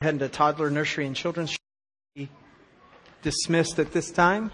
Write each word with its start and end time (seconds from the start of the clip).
heading 0.00 0.20
to 0.20 0.28
toddler 0.28 0.70
nursery 0.70 1.08
and 1.08 1.16
children's 1.16 1.56
dismissed 3.22 3.80
at 3.80 3.90
this 3.90 4.12
time. 4.12 4.52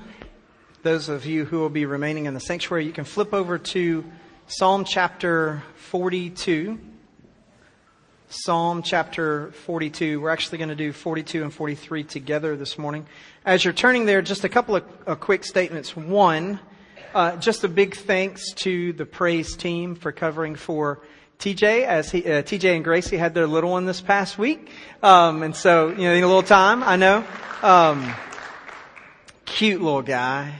Those 0.83 1.11
of 1.11 1.27
you 1.27 1.45
who 1.45 1.59
will 1.59 1.69
be 1.69 1.85
remaining 1.85 2.25
in 2.25 2.33
the 2.33 2.41
sanctuary, 2.41 2.87
you 2.87 2.93
can 2.93 3.05
flip 3.05 3.35
over 3.35 3.59
to 3.59 4.07
Psalm 4.47 4.87
chapter 4.87 5.63
42. 5.77 6.81
Psalm 8.31 8.83
chapter 8.83 9.53
42. 9.67 10.19
We're 10.19 10.31
actually 10.31 10.57
going 10.57 10.71
to 10.71 10.75
do 10.75 10.95
42 10.95 11.43
and 11.43 11.53
43 11.53 12.05
together 12.05 12.57
this 12.57 12.79
morning. 12.79 13.07
As 13.45 13.67
you're 13.67 13.75
turning 13.75 14.07
there, 14.07 14.23
just 14.23 14.45
a 14.45 14.49
couple 14.49 14.77
of 14.77 14.85
uh, 15.07 15.15
quick 15.15 15.45
statements. 15.45 15.95
One, 15.95 16.59
uh, 17.15 17.37
just 17.37 17.65
a 17.65 17.69
big 17.69 17.97
thanks 17.97 18.51
to 18.55 18.95
the 18.95 19.05
praise 19.05 19.59
team 19.59 19.95
for 19.95 20.11
covering 20.11 20.55
for 20.55 21.03
TJ 21.45 21.85
as 21.85 22.11
he, 22.11 22.25
uh, 22.25 22.41
TJ 22.41 22.75
and 22.75 22.83
Gracie 22.83 23.19
had 23.19 23.35
their 23.35 23.47
little 23.47 23.71
one 23.71 23.85
this 23.85 24.01
past 24.01 24.39
week. 24.39 24.71
Um, 25.03 25.43
and 25.43 25.55
so, 25.55 25.91
you 25.91 26.05
know, 26.09 26.15
a 26.15 26.21
little 26.25 26.43
time, 26.43 26.83
I 26.83 26.97
know. 26.97 27.23
Um, 27.61 28.15
cute 29.45 29.83
little 29.83 30.01
guy. 30.01 30.55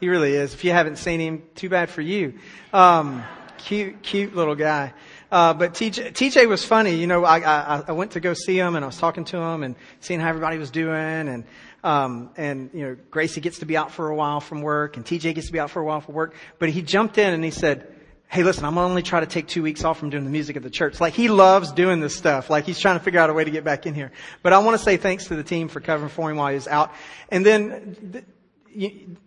He 0.00 0.08
really 0.08 0.32
is. 0.32 0.52
If 0.52 0.64
you 0.64 0.72
haven't 0.72 0.96
seen 0.96 1.20
him, 1.20 1.44
too 1.54 1.68
bad 1.68 1.90
for 1.90 2.00
you. 2.00 2.40
Um, 2.72 3.22
cute, 3.56 4.02
cute 4.02 4.34
little 4.34 4.56
guy. 4.56 4.94
Uh, 5.30 5.54
but 5.54 5.74
TJ, 5.74 6.10
TJ 6.10 6.48
was 6.48 6.64
funny. 6.64 6.96
You 6.96 7.06
know, 7.06 7.24
I, 7.24 7.38
I, 7.38 7.84
I 7.86 7.92
went 7.92 8.10
to 8.12 8.20
go 8.20 8.34
see 8.34 8.58
him 8.58 8.74
and 8.74 8.84
I 8.84 8.88
was 8.88 8.98
talking 8.98 9.24
to 9.26 9.36
him 9.36 9.62
and 9.62 9.76
seeing 10.00 10.18
how 10.18 10.28
everybody 10.28 10.58
was 10.58 10.72
doing 10.72 11.28
and, 11.28 11.44
um, 11.84 12.30
and, 12.36 12.70
you 12.74 12.84
know, 12.84 12.96
Gracie 13.12 13.40
gets 13.40 13.60
to 13.60 13.66
be 13.66 13.76
out 13.76 13.92
for 13.92 14.08
a 14.08 14.14
while 14.16 14.40
from 14.40 14.60
work 14.60 14.96
and 14.96 15.06
TJ 15.06 15.36
gets 15.36 15.46
to 15.46 15.52
be 15.52 15.60
out 15.60 15.70
for 15.70 15.80
a 15.80 15.84
while 15.84 16.00
from 16.00 16.14
work. 16.14 16.34
But 16.58 16.70
he 16.70 16.82
jumped 16.82 17.16
in 17.16 17.32
and 17.32 17.44
he 17.44 17.52
said, 17.52 17.91
hey, 18.32 18.44
listen, 18.44 18.64
I'm 18.64 18.78
only 18.78 19.02
trying 19.02 19.24
to 19.24 19.28
take 19.28 19.46
two 19.46 19.62
weeks 19.62 19.84
off 19.84 19.98
from 19.98 20.08
doing 20.08 20.24
the 20.24 20.30
music 20.30 20.56
at 20.56 20.62
the 20.62 20.70
church. 20.70 21.02
Like 21.02 21.12
he 21.12 21.28
loves 21.28 21.70
doing 21.70 22.00
this 22.00 22.16
stuff. 22.16 22.48
Like 22.48 22.64
he's 22.64 22.80
trying 22.80 22.98
to 22.98 23.04
figure 23.04 23.20
out 23.20 23.28
a 23.28 23.34
way 23.34 23.44
to 23.44 23.50
get 23.50 23.62
back 23.62 23.84
in 23.84 23.94
here. 23.94 24.10
But 24.42 24.54
I 24.54 24.58
want 24.60 24.78
to 24.78 24.82
say 24.82 24.96
thanks 24.96 25.26
to 25.26 25.36
the 25.36 25.44
team 25.44 25.68
for 25.68 25.80
covering 25.80 26.08
for 26.08 26.30
him 26.30 26.38
while 26.38 26.48
he 26.48 26.54
was 26.54 26.66
out. 26.66 26.94
And 27.28 27.44
then 27.44 28.24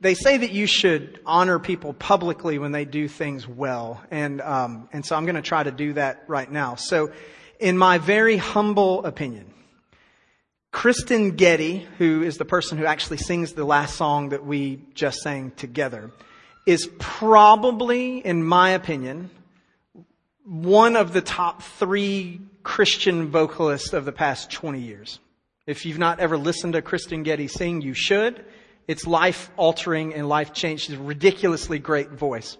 they 0.01 0.15
say 0.15 0.37
that 0.37 0.53
you 0.53 0.65
should 0.65 1.19
honor 1.23 1.59
people 1.59 1.93
publicly 1.93 2.57
when 2.57 2.71
they 2.71 2.83
do 2.83 3.07
things 3.07 3.47
well. 3.47 4.03
And, 4.09 4.41
um, 4.41 4.89
and 4.91 5.05
so 5.05 5.15
I'm 5.15 5.25
going 5.25 5.35
to 5.35 5.43
try 5.43 5.61
to 5.61 5.71
do 5.71 5.93
that 5.93 6.23
right 6.27 6.51
now. 6.51 6.73
So 6.73 7.11
in 7.59 7.77
my 7.77 7.99
very 7.99 8.37
humble 8.37 9.05
opinion, 9.05 9.53
Kristyn 10.71 11.35
Getty, 11.35 11.87
who 11.99 12.23
is 12.23 12.37
the 12.37 12.45
person 12.45 12.79
who 12.79 12.85
actually 12.85 13.17
sings 13.17 13.53
the 13.53 13.65
last 13.65 13.97
song 13.97 14.29
that 14.29 14.43
we 14.43 14.81
just 14.95 15.19
sang 15.19 15.51
together, 15.51 16.09
is 16.65 16.89
probably, 16.97 18.17
in 18.17 18.43
my 18.43 18.71
opinion, 18.71 19.29
one 20.45 20.95
of 20.95 21.13
the 21.13 21.21
top 21.21 21.61
three 21.61 22.41
Christian 22.63 23.29
vocalists 23.29 23.93
of 23.93 24.05
the 24.05 24.11
past 24.11 24.51
20 24.51 24.79
years. 24.79 25.19
If 25.67 25.85
you've 25.85 25.99
not 25.99 26.19
ever 26.19 26.37
listened 26.37 26.73
to 26.73 26.81
Kristyn 26.81 27.23
Getty 27.23 27.47
sing, 27.47 27.81
you 27.81 27.93
should. 27.93 28.43
It's 28.87 29.07
life 29.07 29.49
altering 29.57 30.13
and 30.13 30.29
life 30.29 30.53
changing. 30.53 30.93
She's 30.93 30.99
a 30.99 31.03
ridiculously 31.03 31.79
great 31.79 32.09
voice. 32.11 32.57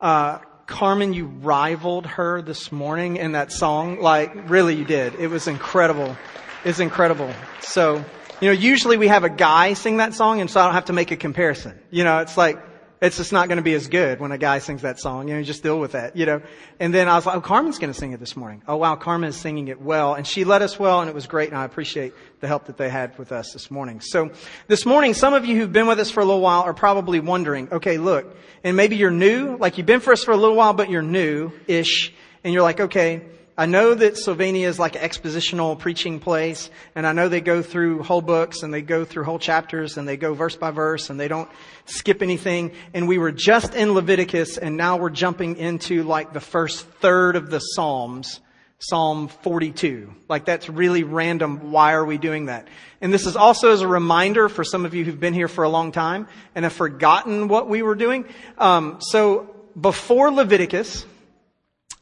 Uh, 0.00 0.38
Carmen, 0.66 1.12
you 1.12 1.26
rivaled 1.26 2.06
her 2.06 2.42
this 2.42 2.70
morning 2.70 3.16
in 3.16 3.32
that 3.32 3.52
song. 3.52 4.00
Like, 4.00 4.50
really, 4.50 4.74
you 4.74 4.84
did. 4.84 5.14
It 5.14 5.28
was 5.28 5.48
incredible. 5.48 6.16
It's 6.64 6.80
incredible. 6.80 7.30
So, 7.60 8.04
you 8.40 8.48
know, 8.48 8.52
usually 8.52 8.96
we 8.96 9.08
have 9.08 9.24
a 9.24 9.30
guy 9.30 9.72
sing 9.74 9.98
that 9.98 10.14
song, 10.14 10.40
and 10.40 10.50
so 10.50 10.60
I 10.60 10.64
don't 10.64 10.74
have 10.74 10.86
to 10.86 10.92
make 10.92 11.10
a 11.10 11.16
comparison. 11.16 11.78
You 11.90 12.04
know, 12.04 12.18
it's 12.18 12.36
like, 12.36 12.58
it's 13.02 13.16
just 13.16 13.32
not 13.32 13.48
going 13.48 13.56
to 13.56 13.62
be 13.62 13.74
as 13.74 13.88
good 13.88 14.20
when 14.20 14.30
a 14.30 14.38
guy 14.38 14.60
sings 14.60 14.82
that 14.82 15.00
song. 15.00 15.26
You 15.26 15.34
know, 15.34 15.42
just 15.42 15.64
deal 15.64 15.78
with 15.78 15.92
that, 15.92 16.16
you 16.16 16.24
know. 16.24 16.40
And 16.78 16.94
then 16.94 17.08
I 17.08 17.16
was 17.16 17.26
like, 17.26 17.36
oh, 17.36 17.40
Carmen's 17.40 17.78
going 17.78 17.92
to 17.92 17.98
sing 17.98 18.12
it 18.12 18.20
this 18.20 18.36
morning. 18.36 18.62
Oh, 18.68 18.76
wow, 18.76 18.94
Carmen 18.94 19.28
is 19.28 19.36
singing 19.36 19.66
it 19.66 19.80
well. 19.80 20.14
And 20.14 20.24
she 20.24 20.44
led 20.44 20.62
us 20.62 20.78
well, 20.78 21.00
and 21.00 21.10
it 21.10 21.14
was 21.14 21.26
great, 21.26 21.48
and 21.48 21.58
I 21.58 21.64
appreciate 21.64 22.14
the 22.38 22.46
help 22.46 22.66
that 22.66 22.76
they 22.76 22.88
had 22.88 23.18
with 23.18 23.32
us 23.32 23.52
this 23.52 23.72
morning. 23.72 24.00
So 24.00 24.30
this 24.68 24.86
morning, 24.86 25.14
some 25.14 25.34
of 25.34 25.44
you 25.44 25.56
who've 25.56 25.72
been 25.72 25.88
with 25.88 25.98
us 25.98 26.12
for 26.12 26.20
a 26.20 26.24
little 26.24 26.40
while 26.40 26.62
are 26.62 26.74
probably 26.74 27.18
wondering, 27.18 27.68
okay, 27.72 27.98
look, 27.98 28.36
and 28.62 28.76
maybe 28.76 28.94
you're 28.94 29.10
new, 29.10 29.56
like 29.56 29.78
you've 29.78 29.86
been 29.86 30.00
for 30.00 30.12
us 30.12 30.22
for 30.22 30.30
a 30.30 30.36
little 30.36 30.56
while, 30.56 30.72
but 30.72 30.88
you're 30.88 31.02
new-ish, 31.02 32.14
and 32.44 32.54
you're 32.54 32.62
like, 32.62 32.78
okay, 32.78 33.22
I 33.56 33.66
know 33.66 33.92
that 33.92 34.16
Sylvania 34.16 34.66
is 34.66 34.78
like 34.78 34.96
an 34.96 35.02
expositional 35.02 35.78
preaching 35.78 36.20
place, 36.20 36.70
and 36.94 37.06
I 37.06 37.12
know 37.12 37.28
they 37.28 37.42
go 37.42 37.60
through 37.60 38.02
whole 38.02 38.22
books 38.22 38.62
and 38.62 38.72
they 38.72 38.80
go 38.80 39.04
through 39.04 39.24
whole 39.24 39.38
chapters 39.38 39.98
and 39.98 40.08
they 40.08 40.16
go 40.16 40.32
verse 40.32 40.56
by 40.56 40.70
verse 40.70 41.10
and 41.10 41.20
they 41.20 41.28
don't 41.28 41.50
skip 41.84 42.22
anything. 42.22 42.72
And 42.94 43.06
we 43.06 43.18
were 43.18 43.30
just 43.30 43.74
in 43.74 43.92
Leviticus 43.92 44.56
and 44.56 44.78
now 44.78 44.96
we're 44.96 45.10
jumping 45.10 45.58
into 45.58 46.02
like 46.02 46.32
the 46.32 46.40
first 46.40 46.86
third 46.86 47.36
of 47.36 47.50
the 47.50 47.58
Psalms, 47.58 48.40
Psalm 48.78 49.28
42. 49.28 50.14
Like 50.30 50.46
that's 50.46 50.70
really 50.70 51.02
random. 51.02 51.72
Why 51.72 51.92
are 51.92 52.06
we 52.06 52.16
doing 52.16 52.46
that? 52.46 52.68
And 53.02 53.12
this 53.12 53.26
is 53.26 53.36
also 53.36 53.70
as 53.70 53.82
a 53.82 53.88
reminder 53.88 54.48
for 54.48 54.64
some 54.64 54.86
of 54.86 54.94
you 54.94 55.04
who've 55.04 55.20
been 55.20 55.34
here 55.34 55.48
for 55.48 55.64
a 55.64 55.68
long 55.68 55.92
time 55.92 56.26
and 56.54 56.64
have 56.64 56.72
forgotten 56.72 57.48
what 57.48 57.68
we 57.68 57.82
were 57.82 57.96
doing. 57.96 58.24
Um, 58.56 58.96
so 59.00 59.54
before 59.78 60.30
Leviticus, 60.30 61.04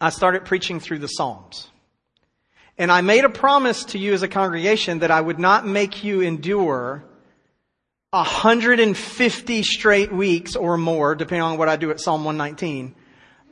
I 0.00 0.10
started 0.10 0.44
preaching 0.44 0.80
through 0.80 1.00
the 1.00 1.08
Psalms. 1.08 1.68
And 2.78 2.90
I 2.90 3.02
made 3.02 3.24
a 3.24 3.28
promise 3.28 3.84
to 3.86 3.98
you 3.98 4.14
as 4.14 4.22
a 4.22 4.28
congregation 4.28 5.00
that 5.00 5.10
I 5.10 5.20
would 5.20 5.38
not 5.38 5.66
make 5.66 6.02
you 6.02 6.22
endure 6.22 7.04
150 8.10 9.62
straight 9.62 10.12
weeks 10.12 10.56
or 10.56 10.78
more, 10.78 11.14
depending 11.14 11.42
on 11.42 11.58
what 11.58 11.68
I 11.68 11.76
do 11.76 11.90
at 11.90 12.00
Psalm 12.00 12.24
119, 12.24 12.94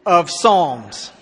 of 0.07 0.31
Psalms. 0.31 1.13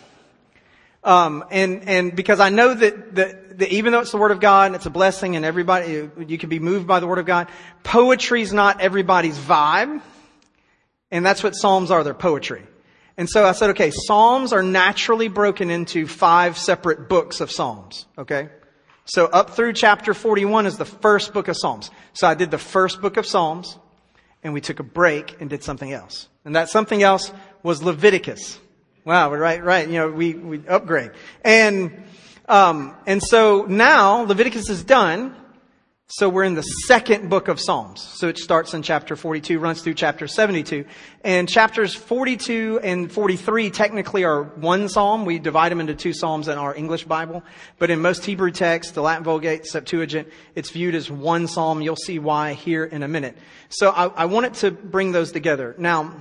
Um, 1.02 1.44
and, 1.50 1.88
and 1.88 2.14
because 2.14 2.38
I 2.38 2.50
know 2.50 2.74
that, 2.74 3.14
that, 3.16 3.58
that, 3.58 3.72
even 3.72 3.92
though 3.92 4.00
it's 4.00 4.12
the 4.12 4.18
Word 4.18 4.30
of 4.30 4.40
God 4.40 4.66
and 4.66 4.76
it's 4.76 4.86
a 4.86 4.90
blessing 4.90 5.34
and 5.34 5.44
everybody, 5.44 6.08
you 6.26 6.38
can 6.38 6.48
be 6.48 6.60
moved 6.60 6.86
by 6.86 7.00
the 7.00 7.06
Word 7.06 7.18
of 7.18 7.26
God, 7.26 7.48
poetry's 7.82 8.52
not 8.52 8.80
everybody's 8.80 9.38
vibe. 9.38 10.00
And 11.10 11.26
that's 11.26 11.42
what 11.42 11.54
Psalms 11.54 11.90
are, 11.90 12.04
they're 12.04 12.14
poetry. 12.14 12.62
And 13.16 13.28
so 13.30 13.46
I 13.46 13.52
said, 13.52 13.70
okay, 13.70 13.90
Psalms 13.90 14.52
are 14.52 14.62
naturally 14.62 15.28
broken 15.28 15.70
into 15.70 16.06
five 16.06 16.58
separate 16.58 17.08
books 17.08 17.40
of 17.40 17.50
Psalms, 17.50 18.06
okay? 18.18 18.50
So 19.06 19.26
up 19.26 19.50
through 19.50 19.72
chapter 19.72 20.12
41 20.12 20.66
is 20.66 20.76
the 20.76 20.84
first 20.84 21.32
book 21.32 21.48
of 21.48 21.56
Psalms. 21.56 21.90
So 22.12 22.26
I 22.26 22.34
did 22.34 22.50
the 22.50 22.58
first 22.58 23.00
book 23.00 23.16
of 23.16 23.26
Psalms, 23.26 23.78
and 24.42 24.52
we 24.52 24.60
took 24.60 24.80
a 24.80 24.84
break 24.84 25.40
and 25.40 25.48
did 25.48 25.62
something 25.62 25.92
else. 25.92 26.28
And 26.44 26.56
that 26.56 26.68
something 26.68 27.02
else 27.02 27.32
was 27.62 27.82
Leviticus. 27.82 28.58
Wow, 29.04 29.32
right, 29.32 29.62
right. 29.62 29.86
You 29.86 29.94
know, 29.94 30.10
we, 30.10 30.34
we 30.34 30.66
upgrade. 30.66 31.12
And, 31.42 32.04
um, 32.48 32.96
and 33.06 33.22
so 33.22 33.64
now 33.66 34.22
Leviticus 34.22 34.68
is 34.68 34.84
done, 34.84 35.34
so 36.08 36.28
we're 36.28 36.44
in 36.44 36.54
the 36.54 36.62
second 36.62 37.28
book 37.28 37.48
of 37.48 37.60
Psalms. 37.60 38.00
So 38.00 38.28
it 38.28 38.38
starts 38.38 38.74
in 38.74 38.82
chapter 38.82 39.16
42, 39.16 39.58
runs 39.58 39.82
through 39.82 39.94
chapter 39.94 40.28
72. 40.28 40.84
And 41.24 41.48
chapters 41.48 41.94
42 41.94 42.78
and 42.84 43.10
43 43.10 43.70
technically 43.70 44.22
are 44.22 44.44
one 44.44 44.88
psalm. 44.88 45.24
We 45.24 45.40
divide 45.40 45.72
them 45.72 45.80
into 45.80 45.96
two 45.96 46.12
psalms 46.12 46.46
in 46.46 46.58
our 46.58 46.72
English 46.76 47.04
Bible. 47.06 47.42
But 47.80 47.90
in 47.90 48.00
most 48.00 48.24
Hebrew 48.24 48.52
texts, 48.52 48.92
the 48.92 49.02
Latin 49.02 49.24
Vulgate, 49.24 49.66
Septuagint, 49.66 50.28
it's 50.54 50.70
viewed 50.70 50.94
as 50.94 51.10
one 51.10 51.48
psalm. 51.48 51.82
You'll 51.82 51.96
see 51.96 52.20
why 52.20 52.52
here 52.52 52.84
in 52.84 53.02
a 53.02 53.08
minute. 53.08 53.36
So 53.68 53.90
I, 53.90 54.06
I 54.06 54.24
wanted 54.26 54.54
to 54.54 54.70
bring 54.70 55.10
those 55.10 55.32
together. 55.32 55.74
Now, 55.76 56.14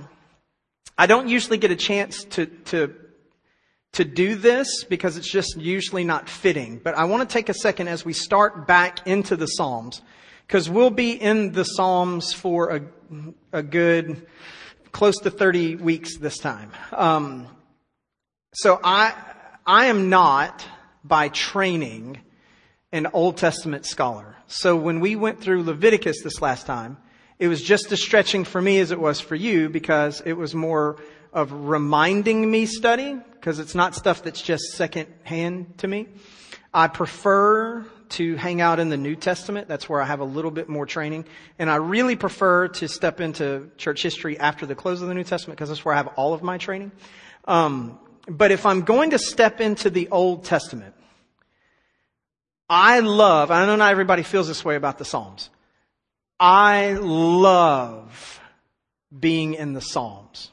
I 0.98 1.06
don't 1.06 1.28
usually 1.28 1.58
get 1.58 1.70
a 1.70 1.76
chance 1.76 2.24
to, 2.24 2.46
to 2.46 2.92
to 3.96 4.04
do 4.04 4.34
this 4.34 4.84
because 4.84 5.16
it's 5.16 5.30
just 5.30 5.56
usually 5.56 6.04
not 6.04 6.28
fitting. 6.28 6.78
But 6.84 6.98
I 6.98 7.04
want 7.04 7.26
to 7.26 7.32
take 7.32 7.48
a 7.48 7.54
second 7.54 7.88
as 7.88 8.04
we 8.04 8.12
start 8.12 8.66
back 8.66 9.06
into 9.06 9.36
the 9.36 9.46
Psalms 9.46 10.02
because 10.46 10.68
we'll 10.68 10.90
be 10.90 11.12
in 11.12 11.52
the 11.52 11.64
Psalms 11.64 12.34
for 12.34 12.76
a, 12.76 12.82
a 13.52 13.62
good 13.62 14.26
close 14.92 15.16
to 15.20 15.30
30 15.30 15.76
weeks 15.76 16.18
this 16.18 16.36
time. 16.36 16.72
Um, 16.92 17.48
so 18.52 18.78
I, 18.84 19.14
I 19.64 19.86
am 19.86 20.10
not 20.10 20.62
by 21.02 21.30
training 21.30 22.18
an 22.92 23.06
Old 23.14 23.38
Testament 23.38 23.86
scholar. 23.86 24.36
So 24.46 24.76
when 24.76 25.00
we 25.00 25.16
went 25.16 25.40
through 25.40 25.62
Leviticus 25.62 26.22
this 26.22 26.42
last 26.42 26.66
time, 26.66 26.98
it 27.38 27.48
was 27.48 27.62
just 27.62 27.90
as 27.92 28.02
stretching 28.02 28.44
for 28.44 28.60
me 28.60 28.78
as 28.78 28.90
it 28.90 29.00
was 29.00 29.20
for 29.20 29.34
you 29.34 29.70
because 29.70 30.20
it 30.26 30.34
was 30.34 30.54
more 30.54 30.96
of 31.36 31.52
reminding 31.52 32.50
me 32.50 32.64
study 32.64 33.14
because 33.32 33.58
it's 33.58 33.74
not 33.74 33.94
stuff 33.94 34.22
that's 34.22 34.40
just 34.40 34.72
second 34.72 35.06
hand 35.22 35.76
to 35.78 35.86
me. 35.86 36.08
I 36.72 36.88
prefer 36.88 37.84
to 38.08 38.36
hang 38.36 38.62
out 38.62 38.80
in 38.80 38.88
the 38.88 38.96
New 38.96 39.14
Testament. 39.14 39.68
That's 39.68 39.86
where 39.86 40.00
I 40.00 40.06
have 40.06 40.20
a 40.20 40.24
little 40.24 40.50
bit 40.50 40.66
more 40.66 40.86
training. 40.86 41.26
And 41.58 41.68
I 41.68 41.76
really 41.76 42.16
prefer 42.16 42.68
to 42.68 42.88
step 42.88 43.20
into 43.20 43.70
church 43.76 44.02
history 44.02 44.38
after 44.38 44.64
the 44.64 44.74
close 44.74 45.02
of 45.02 45.08
the 45.08 45.14
New 45.14 45.24
Testament 45.24 45.58
because 45.58 45.68
that's 45.68 45.84
where 45.84 45.92
I 45.92 45.98
have 45.98 46.08
all 46.16 46.32
of 46.32 46.42
my 46.42 46.56
training. 46.56 46.90
Um, 47.44 47.98
but 48.26 48.50
if 48.50 48.64
I'm 48.64 48.80
going 48.82 49.10
to 49.10 49.18
step 49.18 49.60
into 49.60 49.90
the 49.90 50.08
Old 50.08 50.44
Testament, 50.44 50.94
I 52.70 53.00
love, 53.00 53.50
I 53.50 53.66
know 53.66 53.76
not 53.76 53.90
everybody 53.90 54.22
feels 54.22 54.48
this 54.48 54.64
way 54.64 54.76
about 54.76 54.96
the 54.96 55.04
Psalms. 55.04 55.50
I 56.40 56.94
love 56.94 58.40
being 59.18 59.52
in 59.52 59.74
the 59.74 59.82
Psalms. 59.82 60.50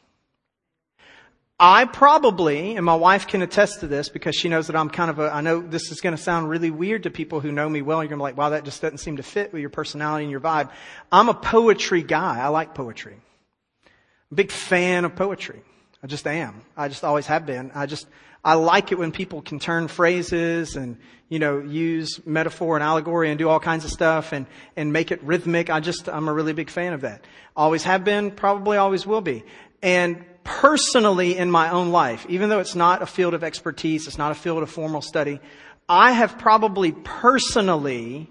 I 1.59 1.85
probably, 1.85 2.75
and 2.75 2.85
my 2.85 2.95
wife 2.95 3.27
can 3.27 3.41
attest 3.41 3.81
to 3.81 3.88
this 3.88 4.09
because 4.09 4.35
she 4.35 4.50
knows 4.50 4.67
that 4.67 4.75
I'm 4.75 4.89
kind 4.89 5.09
of 5.09 5.19
a, 5.19 5.33
I 5.33 5.41
know 5.41 5.61
this 5.61 5.91
is 5.91 6.01
going 6.01 6.15
to 6.15 6.21
sound 6.21 6.50
really 6.50 6.71
weird 6.71 7.03
to 7.03 7.11
people 7.11 7.39
who 7.39 7.51
know 7.51 7.69
me 7.69 7.81
well. 7.81 8.03
You're 8.03 8.09
going 8.09 8.19
to 8.19 8.23
be 8.23 8.23
like, 8.23 8.38
wow, 8.38 8.50
that 8.50 8.65
just 8.65 8.81
doesn't 8.81 8.97
seem 8.97 9.17
to 9.17 9.23
fit 9.23 9.53
with 9.53 9.61
your 9.61 9.69
personality 9.69 10.23
and 10.23 10.31
your 10.31 10.41
vibe. 10.41 10.71
I'm 11.11 11.29
a 11.29 11.33
poetry 11.33 12.01
guy. 12.01 12.39
I 12.39 12.47
like 12.47 12.73
poetry. 12.73 13.13
I'm 13.13 13.91
a 14.31 14.35
big 14.35 14.51
fan 14.51 15.05
of 15.05 15.15
poetry. 15.15 15.61
I 16.01 16.07
just 16.07 16.27
am. 16.27 16.63
I 16.75 16.89
just 16.89 17.03
always 17.03 17.27
have 17.27 17.45
been. 17.45 17.71
I 17.75 17.85
just, 17.85 18.07
I 18.44 18.56
like 18.56 18.91
it 18.91 18.97
when 18.97 19.11
people 19.11 19.41
can 19.41 19.59
turn 19.59 19.88
phrases 19.88 20.75
and, 20.75 20.97
you 21.29 21.39
know, 21.39 21.59
use 21.59 22.19
metaphor 22.25 22.75
and 22.75 22.83
allegory 22.83 23.29
and 23.29 23.39
do 23.39 23.47
all 23.47 23.59
kinds 23.59 23.85
of 23.85 23.91
stuff 23.91 24.33
and, 24.33 24.47
and 24.75 24.91
make 24.91 25.11
it 25.11 25.23
rhythmic. 25.23 25.69
I 25.69 25.79
just, 25.79 26.09
I'm 26.09 26.27
a 26.27 26.33
really 26.33 26.51
big 26.51 26.69
fan 26.69 26.91
of 26.91 27.01
that. 27.01 27.23
Always 27.56 27.83
have 27.83 28.03
been, 28.03 28.31
probably 28.31 28.75
always 28.75 29.07
will 29.07 29.21
be. 29.21 29.45
And 29.81 30.25
personally 30.44 31.38
in 31.38 31.50
my 31.50 31.69
own 31.69 31.92
life, 31.92 32.25
even 32.30 32.50
though 32.50 32.60
it's 32.60 32.75
not 32.75 33.01
a 33.01 33.06
field 33.06 33.34
of 33.34 33.44
expertise, 33.44 34.07
it's 34.07 34.18
not 34.18 34.31
a 34.31 34.36
field 34.36 34.63
of 34.63 34.69
formal 34.69 35.01
study, 35.01 35.40
I 35.88 36.12
have 36.12 36.38
probably 36.38 36.92
personally 36.92 38.30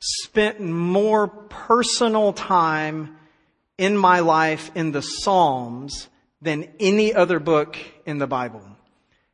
spent 0.00 0.60
more 0.60 1.28
personal 1.28 2.32
time 2.32 3.16
in 3.78 3.96
my 3.96 4.20
life 4.20 4.70
in 4.74 4.92
the 4.92 5.02
Psalms 5.02 6.08
than 6.42 6.68
any 6.80 7.14
other 7.14 7.38
book 7.38 7.76
in 8.06 8.18
the 8.18 8.26
Bible. 8.26 8.62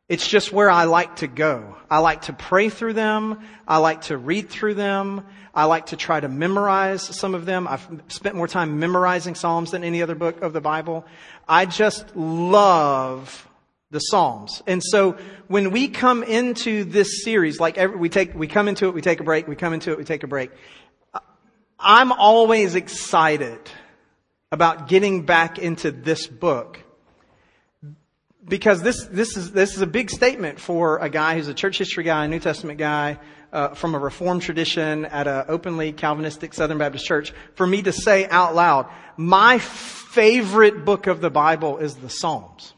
It's 0.08 0.26
just 0.26 0.52
where 0.52 0.70
I 0.70 0.84
like 0.84 1.16
to 1.16 1.26
go. 1.26 1.76
I 1.90 1.98
like 1.98 2.22
to 2.22 2.32
pray 2.32 2.68
through 2.68 2.92
them. 2.92 3.40
I 3.66 3.78
like 3.78 4.02
to 4.02 4.16
read 4.16 4.48
through 4.48 4.74
them. 4.74 5.26
I 5.52 5.64
like 5.64 5.86
to 5.86 5.96
try 5.96 6.20
to 6.20 6.28
memorize 6.28 7.02
some 7.02 7.34
of 7.34 7.44
them. 7.44 7.66
I've 7.66 7.88
spent 8.06 8.36
more 8.36 8.46
time 8.46 8.78
memorizing 8.78 9.34
Psalms 9.34 9.72
than 9.72 9.82
any 9.82 10.02
other 10.02 10.14
book 10.14 10.42
of 10.42 10.52
the 10.52 10.60
Bible. 10.60 11.04
I 11.48 11.66
just 11.66 12.14
love 12.14 13.48
the 13.90 13.98
Psalms. 13.98 14.62
And 14.68 14.80
so 14.82 15.16
when 15.48 15.72
we 15.72 15.88
come 15.88 16.22
into 16.22 16.84
this 16.84 17.24
series, 17.24 17.58
like 17.58 17.76
every, 17.76 17.96
we 17.96 18.08
take, 18.08 18.32
we 18.32 18.46
come 18.46 18.68
into 18.68 18.86
it, 18.86 18.94
we 18.94 19.00
take 19.00 19.18
a 19.18 19.24
break, 19.24 19.48
we 19.48 19.56
come 19.56 19.72
into 19.72 19.90
it, 19.90 19.98
we 19.98 20.04
take 20.04 20.22
a 20.22 20.28
break. 20.28 20.52
I'm 21.80 22.12
always 22.12 22.76
excited 22.76 23.58
about 24.52 24.86
getting 24.88 25.26
back 25.26 25.58
into 25.58 25.90
this 25.90 26.28
book 26.28 26.80
because 28.48 28.82
this, 28.82 29.04
this 29.06 29.36
is, 29.36 29.50
this 29.52 29.74
is 29.74 29.82
a 29.82 29.86
big 29.86 30.10
statement 30.10 30.60
for 30.60 30.98
a 30.98 31.08
guy 31.08 31.34
who's 31.34 31.48
a 31.48 31.54
church 31.54 31.78
history 31.78 32.04
guy, 32.04 32.24
a 32.24 32.28
New 32.28 32.38
Testament 32.38 32.78
guy, 32.78 33.18
uh, 33.52 33.74
from 33.74 33.94
a 33.94 33.98
Reformed 33.98 34.42
tradition 34.42 35.04
at 35.06 35.26
an 35.26 35.46
openly 35.48 35.92
Calvinistic 35.92 36.54
Southern 36.54 36.78
Baptist 36.78 37.06
church, 37.06 37.32
for 37.54 37.66
me 37.66 37.82
to 37.82 37.92
say 37.92 38.26
out 38.28 38.54
loud, 38.54 38.86
my 39.16 39.58
favorite 39.58 40.84
book 40.84 41.06
of 41.06 41.20
the 41.20 41.30
Bible 41.30 41.78
is 41.78 41.96
the 41.96 42.10
Psalms. 42.10 42.74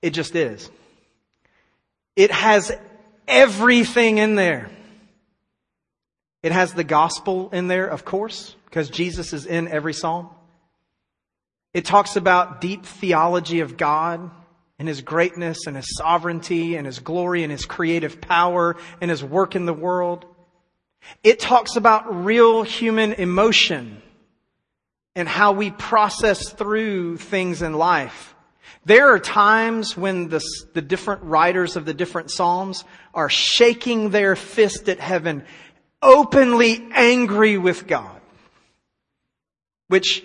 It 0.00 0.10
just 0.10 0.34
is. 0.34 0.70
It 2.14 2.30
has 2.30 2.72
everything 3.26 4.18
in 4.18 4.34
there. 4.34 4.70
It 6.42 6.52
has 6.52 6.74
the 6.74 6.84
gospel 6.84 7.50
in 7.50 7.68
there, 7.68 7.86
of 7.86 8.04
course, 8.04 8.54
because 8.66 8.90
Jesus 8.90 9.32
is 9.32 9.46
in 9.46 9.68
every 9.68 9.94
psalm. 9.94 10.28
It 11.74 11.84
talks 11.84 12.16
about 12.16 12.60
deep 12.60 12.84
theology 12.84 13.60
of 13.60 13.76
God 13.76 14.30
and 14.78 14.88
His 14.88 15.00
greatness 15.00 15.66
and 15.66 15.76
His 15.76 15.96
sovereignty 15.96 16.76
and 16.76 16.86
His 16.86 16.98
glory 16.98 17.42
and 17.42 17.52
His 17.52 17.64
creative 17.64 18.20
power 18.20 18.76
and 19.00 19.10
His 19.10 19.24
work 19.24 19.56
in 19.56 19.64
the 19.64 19.72
world. 19.72 20.26
It 21.24 21.40
talks 21.40 21.76
about 21.76 22.24
real 22.24 22.62
human 22.62 23.14
emotion 23.14 24.02
and 25.14 25.28
how 25.28 25.52
we 25.52 25.70
process 25.70 26.50
through 26.50 27.18
things 27.18 27.62
in 27.62 27.74
life. 27.74 28.34
There 28.84 29.14
are 29.14 29.18
times 29.18 29.96
when 29.96 30.28
the, 30.28 30.42
the 30.74 30.82
different 30.82 31.22
writers 31.22 31.76
of 31.76 31.84
the 31.84 31.94
different 31.94 32.30
Psalms 32.30 32.84
are 33.14 33.28
shaking 33.28 34.10
their 34.10 34.34
fist 34.34 34.88
at 34.88 34.98
heaven, 34.98 35.44
openly 36.00 36.88
angry 36.92 37.58
with 37.58 37.86
God. 37.86 38.20
Which 39.88 40.24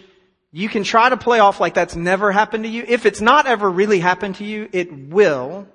you 0.57 0.69
can 0.69 0.83
try 0.83 1.07
to 1.07 1.17
play 1.17 1.37
off 1.37 1.59
like 1.59 1.75
that's 1.75 1.95
never 1.95 2.31
happened 2.31 2.63
to 2.63 2.69
you. 2.69 2.83
If 2.87 3.05
it's 3.05 3.21
not 3.21 3.45
ever 3.45 3.69
really 3.69 3.99
happened 3.99 4.37
to 4.37 4.43
you, 4.43 4.67
it 4.71 4.91
will. 4.91 5.67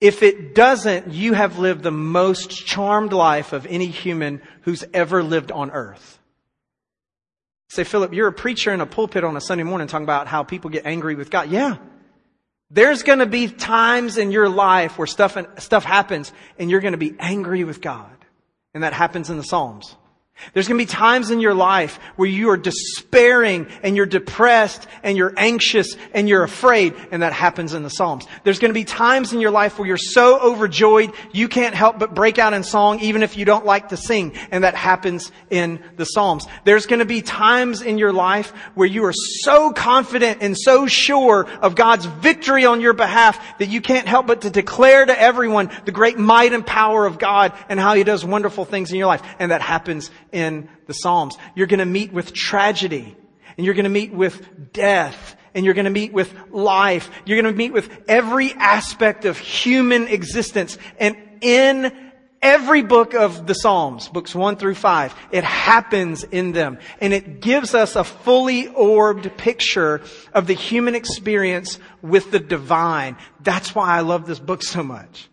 If 0.00 0.22
it 0.22 0.54
doesn't, 0.54 1.12
you 1.12 1.34
have 1.34 1.58
lived 1.58 1.82
the 1.82 1.90
most 1.90 2.64
charmed 2.64 3.12
life 3.12 3.52
of 3.52 3.66
any 3.66 3.88
human 3.88 4.40
who's 4.62 4.86
ever 4.94 5.22
lived 5.22 5.52
on 5.52 5.70
earth. 5.70 6.18
Say, 7.68 7.84
Philip, 7.84 8.14
you're 8.14 8.28
a 8.28 8.32
preacher 8.32 8.72
in 8.72 8.80
a 8.80 8.86
pulpit 8.86 9.22
on 9.22 9.36
a 9.36 9.40
Sunday 9.42 9.64
morning 9.64 9.86
talking 9.86 10.06
about 10.06 10.28
how 10.28 10.44
people 10.44 10.70
get 10.70 10.86
angry 10.86 11.14
with 11.14 11.28
God. 11.28 11.50
Yeah. 11.50 11.76
There's 12.70 13.02
gonna 13.02 13.26
be 13.26 13.48
times 13.48 14.16
in 14.16 14.30
your 14.30 14.48
life 14.48 14.96
where 14.96 15.06
stuff, 15.06 15.36
stuff 15.60 15.84
happens 15.84 16.32
and 16.58 16.70
you're 16.70 16.80
gonna 16.80 16.96
be 16.96 17.16
angry 17.18 17.64
with 17.64 17.82
God. 17.82 18.16
And 18.72 18.82
that 18.82 18.94
happens 18.94 19.28
in 19.28 19.36
the 19.36 19.42
Psalms. 19.44 19.94
There's 20.54 20.68
going 20.68 20.78
to 20.78 20.84
be 20.84 20.90
times 20.90 21.30
in 21.30 21.40
your 21.40 21.54
life 21.54 21.96
where 22.16 22.28
you 22.28 22.50
are 22.50 22.56
despairing 22.56 23.66
and 23.82 23.96
you're 23.96 24.06
depressed 24.06 24.86
and 25.02 25.16
you're 25.16 25.34
anxious 25.36 25.96
and 26.14 26.28
you're 26.28 26.44
afraid, 26.44 26.94
and 27.10 27.22
that 27.22 27.32
happens 27.32 27.74
in 27.74 27.82
the 27.82 27.90
Psalms. 27.90 28.26
There's 28.44 28.58
going 28.58 28.70
to 28.70 28.74
be 28.74 28.84
times 28.84 29.32
in 29.32 29.40
your 29.40 29.50
life 29.50 29.78
where 29.78 29.88
you're 29.88 29.96
so 29.96 30.40
overjoyed 30.40 31.12
you 31.32 31.48
can't 31.48 31.74
help 31.74 31.98
but 31.98 32.14
break 32.14 32.38
out 32.38 32.52
in 32.54 32.62
song 32.62 33.00
even 33.00 33.22
if 33.22 33.36
you 33.36 33.44
don't 33.44 33.66
like 33.66 33.88
to 33.90 33.96
sing, 33.96 34.36
and 34.50 34.64
that 34.64 34.74
happens 34.74 35.32
in 35.50 35.82
the 35.96 36.04
Psalms. 36.04 36.46
There's 36.64 36.86
going 36.86 37.00
to 37.00 37.04
be 37.04 37.22
times 37.22 37.82
in 37.82 37.98
your 37.98 38.12
life 38.12 38.50
where 38.74 38.88
you 38.88 39.04
are 39.04 39.14
so 39.14 39.72
confident 39.72 40.38
and 40.40 40.56
so 40.56 40.86
sure 40.86 41.48
of 41.60 41.74
God's 41.74 42.06
victory 42.06 42.64
on 42.64 42.80
your 42.80 42.92
behalf 42.92 43.58
that 43.58 43.68
you 43.68 43.80
can't 43.80 44.06
help 44.06 44.26
but 44.26 44.42
to 44.42 44.50
declare 44.50 45.04
to 45.04 45.20
everyone 45.20 45.70
the 45.84 45.92
great 45.92 46.18
might 46.18 46.52
and 46.52 46.66
power 46.66 47.06
of 47.06 47.18
God 47.18 47.52
and 47.68 47.78
how 47.80 47.94
He 47.94 48.04
does 48.04 48.24
wonderful 48.24 48.64
things 48.64 48.90
in 48.90 48.98
your 48.98 49.06
life, 49.06 49.22
and 49.38 49.50
that 49.50 49.62
happens 49.62 50.10
in 50.32 50.68
the 50.86 50.92
Psalms. 50.92 51.36
You're 51.54 51.66
going 51.66 51.78
to 51.78 51.86
meet 51.86 52.12
with 52.12 52.32
tragedy 52.32 53.16
and 53.56 53.64
you're 53.64 53.74
going 53.74 53.84
to 53.84 53.90
meet 53.90 54.12
with 54.12 54.72
death 54.72 55.36
and 55.54 55.64
you're 55.64 55.74
going 55.74 55.84
to 55.84 55.90
meet 55.90 56.12
with 56.12 56.32
life. 56.50 57.10
You're 57.24 57.40
going 57.40 57.52
to 57.52 57.58
meet 57.58 57.72
with 57.72 57.90
every 58.08 58.52
aspect 58.52 59.24
of 59.24 59.38
human 59.38 60.06
existence. 60.06 60.78
And 60.98 61.16
in 61.40 61.92
every 62.40 62.82
book 62.82 63.14
of 63.14 63.46
the 63.46 63.54
Psalms, 63.54 64.08
books 64.08 64.34
one 64.34 64.56
through 64.56 64.76
five, 64.76 65.14
it 65.32 65.44
happens 65.44 66.24
in 66.24 66.52
them. 66.52 66.78
And 67.00 67.12
it 67.12 67.40
gives 67.40 67.74
us 67.74 67.96
a 67.96 68.04
fully 68.04 68.68
orbed 68.68 69.36
picture 69.36 70.02
of 70.32 70.46
the 70.46 70.54
human 70.54 70.94
experience 70.94 71.78
with 72.02 72.30
the 72.30 72.40
divine. 72.40 73.16
That's 73.40 73.74
why 73.74 73.96
I 73.96 74.00
love 74.00 74.26
this 74.26 74.38
book 74.38 74.62
so 74.62 74.82
much. 74.82 75.28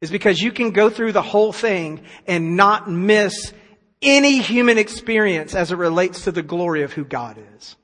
Is 0.00 0.10
because 0.10 0.40
you 0.40 0.50
can 0.50 0.72
go 0.72 0.90
through 0.90 1.12
the 1.12 1.22
whole 1.22 1.52
thing 1.52 2.02
and 2.26 2.56
not 2.56 2.90
miss 2.90 3.52
any 4.02 4.40
human 4.40 4.78
experience 4.78 5.54
as 5.54 5.72
it 5.72 5.76
relates 5.76 6.24
to 6.24 6.32
the 6.32 6.42
glory 6.42 6.82
of 6.82 6.92
who 6.92 7.04
God 7.04 7.38
is. 7.56 7.76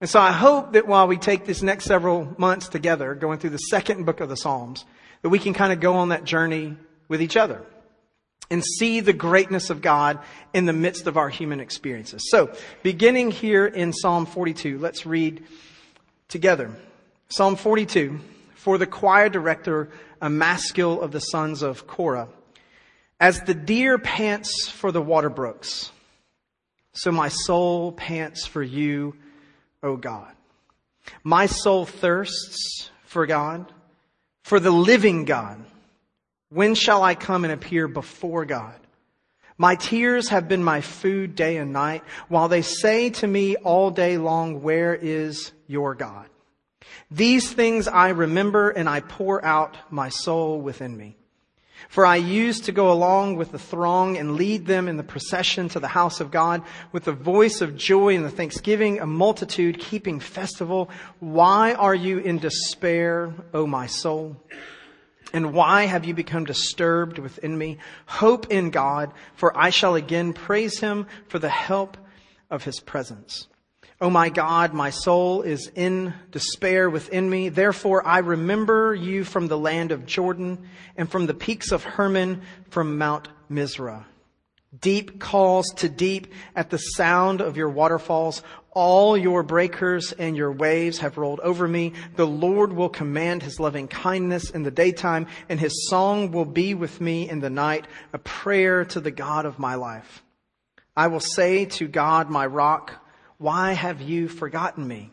And 0.00 0.10
so 0.10 0.20
I 0.20 0.32
hope 0.32 0.74
that 0.74 0.86
while 0.86 1.06
we 1.06 1.16
take 1.16 1.46
this 1.46 1.62
next 1.62 1.86
several 1.86 2.34
months 2.38 2.68
together, 2.68 3.14
going 3.14 3.38
through 3.38 3.50
the 3.50 3.58
second 3.58 4.04
book 4.04 4.20
of 4.20 4.28
the 4.28 4.36
Psalms, 4.36 4.84
that 5.22 5.30
we 5.30 5.38
can 5.38 5.54
kind 5.54 5.72
of 5.72 5.80
go 5.80 5.94
on 5.94 6.10
that 6.10 6.24
journey 6.24 6.76
with 7.08 7.22
each 7.22 7.36
other 7.36 7.62
and 8.50 8.64
see 8.64 9.00
the 9.00 9.12
greatness 9.12 9.70
of 9.70 9.80
God 9.80 10.18
in 10.52 10.66
the 10.66 10.72
midst 10.72 11.06
of 11.06 11.16
our 11.16 11.28
human 11.28 11.60
experiences. 11.60 12.30
So, 12.30 12.52
beginning 12.82 13.30
here 13.30 13.66
in 13.66 13.92
Psalm 13.92 14.26
42, 14.26 14.78
let's 14.78 15.06
read 15.06 15.42
together. 16.28 16.70
Psalm 17.28 17.56
42, 17.56 18.20
for 18.54 18.78
the 18.78 18.86
choir 18.86 19.28
director, 19.28 19.88
a 20.20 20.30
maskil 20.30 21.00
of 21.00 21.10
the 21.10 21.20
sons 21.20 21.62
of 21.62 21.86
Korah. 21.86 22.28
As 23.18 23.40
the 23.40 23.54
deer 23.54 23.98
pants 23.98 24.68
for 24.68 24.92
the 24.92 25.00
water 25.00 25.30
brooks, 25.30 25.90
so 26.92 27.12
my 27.12 27.28
soul 27.28 27.92
pants 27.92 28.46
for 28.46 28.62
you, 28.62 29.16
O 29.82 29.96
God. 29.96 30.32
My 31.22 31.46
soul 31.46 31.86
thirsts 31.86 32.90
for 33.04 33.26
God, 33.26 33.72
for 34.42 34.60
the 34.60 34.70
living 34.70 35.24
God. 35.24 35.64
When 36.48 36.74
shall 36.74 37.02
I 37.02 37.14
come 37.14 37.44
and 37.44 37.52
appear 37.52 37.88
before 37.88 38.44
God? 38.44 38.78
My 39.58 39.74
tears 39.74 40.28
have 40.28 40.48
been 40.48 40.62
my 40.62 40.80
food 40.82 41.34
day 41.34 41.56
and 41.56 41.72
night, 41.72 42.02
while 42.28 42.48
they 42.48 42.62
say 42.62 43.10
to 43.10 43.26
me 43.26 43.56
all 43.56 43.90
day 43.90 44.18
long, 44.18 44.62
Where 44.62 44.94
is 44.94 45.52
your 45.66 45.94
God? 45.94 46.26
These 47.10 47.52
things 47.52 47.88
I 47.88 48.10
remember, 48.10 48.70
and 48.70 48.88
I 48.88 49.00
pour 49.00 49.44
out 49.44 49.76
my 49.90 50.10
soul 50.10 50.60
within 50.60 50.96
me. 50.96 51.16
For 51.88 52.04
I 52.04 52.16
used 52.16 52.64
to 52.64 52.72
go 52.72 52.90
along 52.90 53.36
with 53.36 53.52
the 53.52 53.58
throng 53.58 54.16
and 54.16 54.36
lead 54.36 54.66
them 54.66 54.88
in 54.88 54.96
the 54.96 55.02
procession 55.02 55.68
to 55.70 55.80
the 55.80 55.88
house 55.88 56.20
of 56.20 56.30
God 56.30 56.62
with 56.92 57.04
the 57.04 57.12
voice 57.12 57.60
of 57.60 57.76
joy 57.76 58.16
and 58.16 58.24
the 58.24 58.30
thanksgiving, 58.30 59.00
a 59.00 59.06
multitude 59.06 59.78
keeping 59.78 60.18
festival. 60.20 60.90
Why 61.20 61.74
are 61.74 61.94
you 61.94 62.18
in 62.18 62.38
despair, 62.38 63.32
O 63.54 63.66
my 63.66 63.86
soul? 63.86 64.36
And 65.32 65.52
why 65.52 65.84
have 65.86 66.04
you 66.04 66.14
become 66.14 66.44
disturbed 66.44 67.18
within 67.18 67.56
me? 67.56 67.78
Hope 68.06 68.50
in 68.50 68.70
God, 68.70 69.12
for 69.34 69.56
I 69.56 69.70
shall 69.70 69.94
again 69.94 70.32
praise 70.32 70.78
him 70.80 71.06
for 71.28 71.38
the 71.38 71.48
help 71.48 71.96
of 72.50 72.64
his 72.64 72.80
presence. 72.80 73.48
O 73.98 74.10
my 74.10 74.28
God, 74.28 74.74
my 74.74 74.90
soul 74.90 75.40
is 75.40 75.70
in 75.74 76.12
despair 76.30 76.90
within 76.90 77.30
me. 77.30 77.48
Therefore, 77.48 78.06
I 78.06 78.18
remember 78.18 78.94
you 78.94 79.24
from 79.24 79.48
the 79.48 79.56
land 79.56 79.90
of 79.90 80.04
Jordan 80.04 80.68
and 80.98 81.10
from 81.10 81.26
the 81.26 81.32
peaks 81.32 81.72
of 81.72 81.82
Hermon 81.82 82.42
from 82.68 82.98
Mount 82.98 83.28
Mizar. 83.50 84.04
Deep 84.78 85.18
calls 85.18 85.66
to 85.76 85.88
deep 85.88 86.34
at 86.54 86.68
the 86.68 86.76
sound 86.76 87.40
of 87.40 87.56
your 87.56 87.70
waterfalls. 87.70 88.42
All 88.72 89.16
your 89.16 89.42
breakers 89.42 90.12
and 90.12 90.36
your 90.36 90.52
waves 90.52 90.98
have 90.98 91.16
rolled 91.16 91.40
over 91.40 91.66
me. 91.66 91.94
The 92.16 92.26
Lord 92.26 92.74
will 92.74 92.90
command 92.90 93.42
his 93.42 93.58
loving 93.58 93.88
kindness 93.88 94.50
in 94.50 94.62
the 94.62 94.70
daytime, 94.70 95.26
and 95.48 95.58
his 95.58 95.88
song 95.88 96.32
will 96.32 96.44
be 96.44 96.74
with 96.74 97.00
me 97.00 97.30
in 97.30 97.40
the 97.40 97.48
night, 97.48 97.86
a 98.12 98.18
prayer 98.18 98.84
to 98.86 99.00
the 99.00 99.10
God 99.10 99.46
of 99.46 99.58
my 99.58 99.76
life. 99.76 100.22
I 100.94 101.06
will 101.06 101.20
say 101.20 101.64
to 101.64 101.88
God, 101.88 102.28
my 102.28 102.44
rock, 102.44 103.02
why 103.38 103.72
have 103.72 104.00
you 104.00 104.28
forgotten 104.28 104.86
me? 104.86 105.10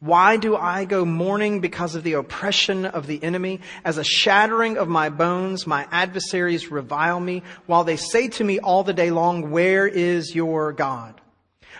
Why 0.00 0.38
do 0.38 0.56
I 0.56 0.86
go 0.86 1.04
mourning 1.04 1.60
because 1.60 1.94
of 1.94 2.02
the 2.02 2.14
oppression 2.14 2.86
of 2.86 3.06
the 3.06 3.22
enemy? 3.22 3.60
As 3.84 3.98
a 3.98 4.04
shattering 4.04 4.78
of 4.78 4.88
my 4.88 5.10
bones, 5.10 5.66
my 5.66 5.86
adversaries 5.90 6.70
revile 6.70 7.20
me, 7.20 7.42
while 7.66 7.84
they 7.84 7.96
say 7.96 8.28
to 8.28 8.44
me 8.44 8.58
all 8.58 8.82
the 8.82 8.94
day 8.94 9.10
long, 9.10 9.50
Where 9.50 9.86
is 9.86 10.34
your 10.34 10.72
God? 10.72 11.20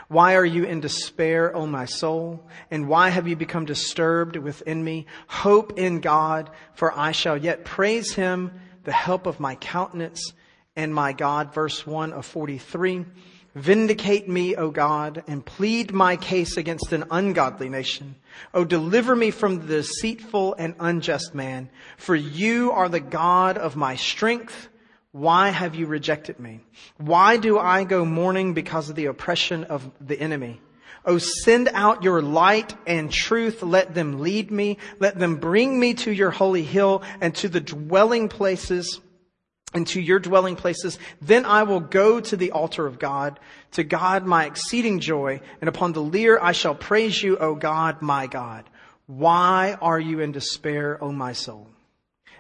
Why 0.09 0.35
are 0.35 0.45
you 0.45 0.64
in 0.64 0.81
despair, 0.81 1.55
O 1.57 1.67
my 1.67 1.87
soul? 1.87 2.45
And 2.71 2.88
why 2.88 3.09
have 3.09 3.26
you 3.26 3.37
become 3.37 3.64
disturbed 3.64 4.37
within 4.37 4.83
me? 4.85 5.07
Hope 5.29 5.79
in 5.79 6.00
God, 6.00 6.50
for 6.75 6.93
I 6.93 7.12
shall 7.12 7.38
yet 7.38 7.64
praise 7.64 8.12
him, 8.12 8.61
the 8.85 8.93
help 8.93 9.26
of 9.26 9.40
my 9.40 9.55
countenance 9.55 10.35
and 10.76 10.95
my 10.95 11.12
God. 11.12 11.55
Verse 11.55 11.87
1 11.87 12.12
of 12.12 12.26
43. 12.26 13.07
Vindicate 13.54 14.28
me, 14.28 14.54
O 14.54 14.71
God, 14.71 15.25
and 15.26 15.45
plead 15.45 15.92
my 15.92 16.16
case 16.16 16.57
against 16.57 16.92
an 16.92 17.04
ungodly 17.11 17.69
nation. 17.69 18.14
O 18.54 18.64
deliver 18.64 19.16
me 19.16 19.33
from 19.33 19.66
the 19.66 19.78
deceitful 19.78 20.54
and 20.54 20.75
unjust 20.78 21.35
man, 21.35 21.69
for 21.97 22.14
you 22.14 22.71
are 22.71 22.88
the 22.88 23.00
God 23.00 23.59
of 23.59 23.75
my 23.75 23.97
strength. 23.97 24.69
Why 25.12 25.49
have 25.49 25.75
you 25.75 25.87
rejected 25.87 26.38
me? 26.38 26.61
Why 26.99 27.37
do 27.37 27.59
I 27.59 27.83
go 27.83 28.04
mourning 28.04 28.54
because 28.54 28.88
of 28.88 28.95
the 28.95 29.07
oppression 29.07 29.64
of 29.64 29.90
the 30.00 30.21
enemy? 30.21 30.61
O 31.04 31.19
send 31.19 31.69
out 31.73 32.04
your 32.04 32.23
light 32.23 32.76
and 32.87 33.11
truth. 33.11 33.62
Let 33.62 33.95
them 33.95 34.21
lead 34.21 34.52
me. 34.52 34.78
Let 35.00 35.19
them 35.19 35.37
bring 35.37 35.80
me 35.80 35.95
to 35.95 36.12
your 36.12 36.30
holy 36.30 36.62
hill 36.62 37.02
and 37.21 37.35
to 37.37 37.49
the 37.49 37.61
dwelling 37.61 38.28
places 38.28 39.00
into 39.74 40.00
your 40.00 40.18
dwelling 40.18 40.56
places. 40.56 40.98
Then 41.20 41.44
I 41.44 41.62
will 41.62 41.80
go 41.80 42.20
to 42.20 42.36
the 42.36 42.52
altar 42.52 42.86
of 42.86 42.98
God, 42.98 43.38
to 43.72 43.84
God 43.84 44.26
my 44.26 44.46
exceeding 44.46 45.00
joy, 45.00 45.40
and 45.60 45.68
upon 45.68 45.92
the 45.92 46.02
lyre 46.02 46.42
I 46.42 46.52
shall 46.52 46.74
praise 46.74 47.22
you, 47.22 47.36
O 47.38 47.54
God, 47.54 48.02
my 48.02 48.26
God. 48.26 48.64
Why 49.06 49.76
are 49.80 49.98
you 49.98 50.20
in 50.20 50.32
despair, 50.32 51.02
O 51.02 51.12
my 51.12 51.32
soul? 51.32 51.68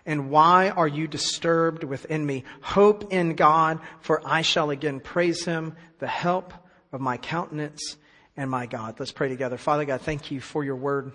And 0.06 0.30
why 0.30 0.70
are 0.70 0.88
you 0.88 1.06
disturbed 1.06 1.84
within 1.84 2.24
me? 2.24 2.44
Hope 2.62 3.12
in 3.12 3.34
God, 3.34 3.80
for 4.00 4.22
I 4.24 4.42
shall 4.42 4.70
again 4.70 5.00
praise 5.00 5.44
him, 5.44 5.76
the 5.98 6.06
help 6.06 6.52
of 6.92 7.00
my 7.00 7.16
countenance 7.16 7.96
and 8.36 8.50
my 8.50 8.66
God. 8.66 8.98
Let's 8.98 9.12
pray 9.12 9.28
together. 9.28 9.56
Father 9.58 9.84
God, 9.84 10.00
thank 10.00 10.30
you 10.30 10.40
for 10.40 10.64
your 10.64 10.76
word. 10.76 11.12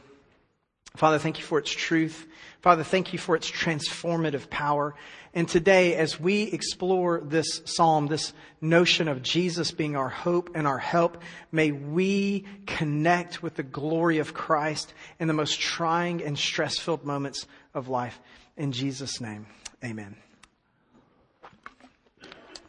Father, 0.96 1.20
thank 1.20 1.38
you 1.40 1.44
for 1.44 1.60
its 1.60 1.72
truth. 1.72 2.26
Father, 2.62 2.84
thank 2.84 3.14
you 3.14 3.20
for 3.20 3.36
its 3.36 3.50
transformative 3.50 4.50
power. 4.50 4.96
And 5.34 5.48
today, 5.48 5.96
as 5.96 6.20
we 6.20 6.44
explore 6.44 7.20
this 7.20 7.62
psalm, 7.66 8.08
this 8.08 8.34
notion 8.62 9.08
of 9.08 9.22
Jesus 9.22 9.72
being 9.72 9.96
our 9.96 10.10
hope 10.10 10.52
and 10.56 10.66
our 10.66 10.78
help, 10.78 11.22
may 11.52 11.72
we 11.72 12.46
connect 12.66 13.44
with 13.44 13.56
the 13.56 13.64
glory 13.64 14.20
of 14.20 14.34
Christ 14.34 14.94
in 15.20 15.28
the 15.28 15.34
most 15.34 15.60
trying 15.60 16.24
and 16.24 16.40
stress 16.40 16.78
filled 16.78 17.04
moments 17.04 17.46
of 17.74 17.90
life. 17.90 18.20
In 18.56 18.72
Jesus' 18.72 19.20
name, 19.20 19.46
amen. 19.84 20.16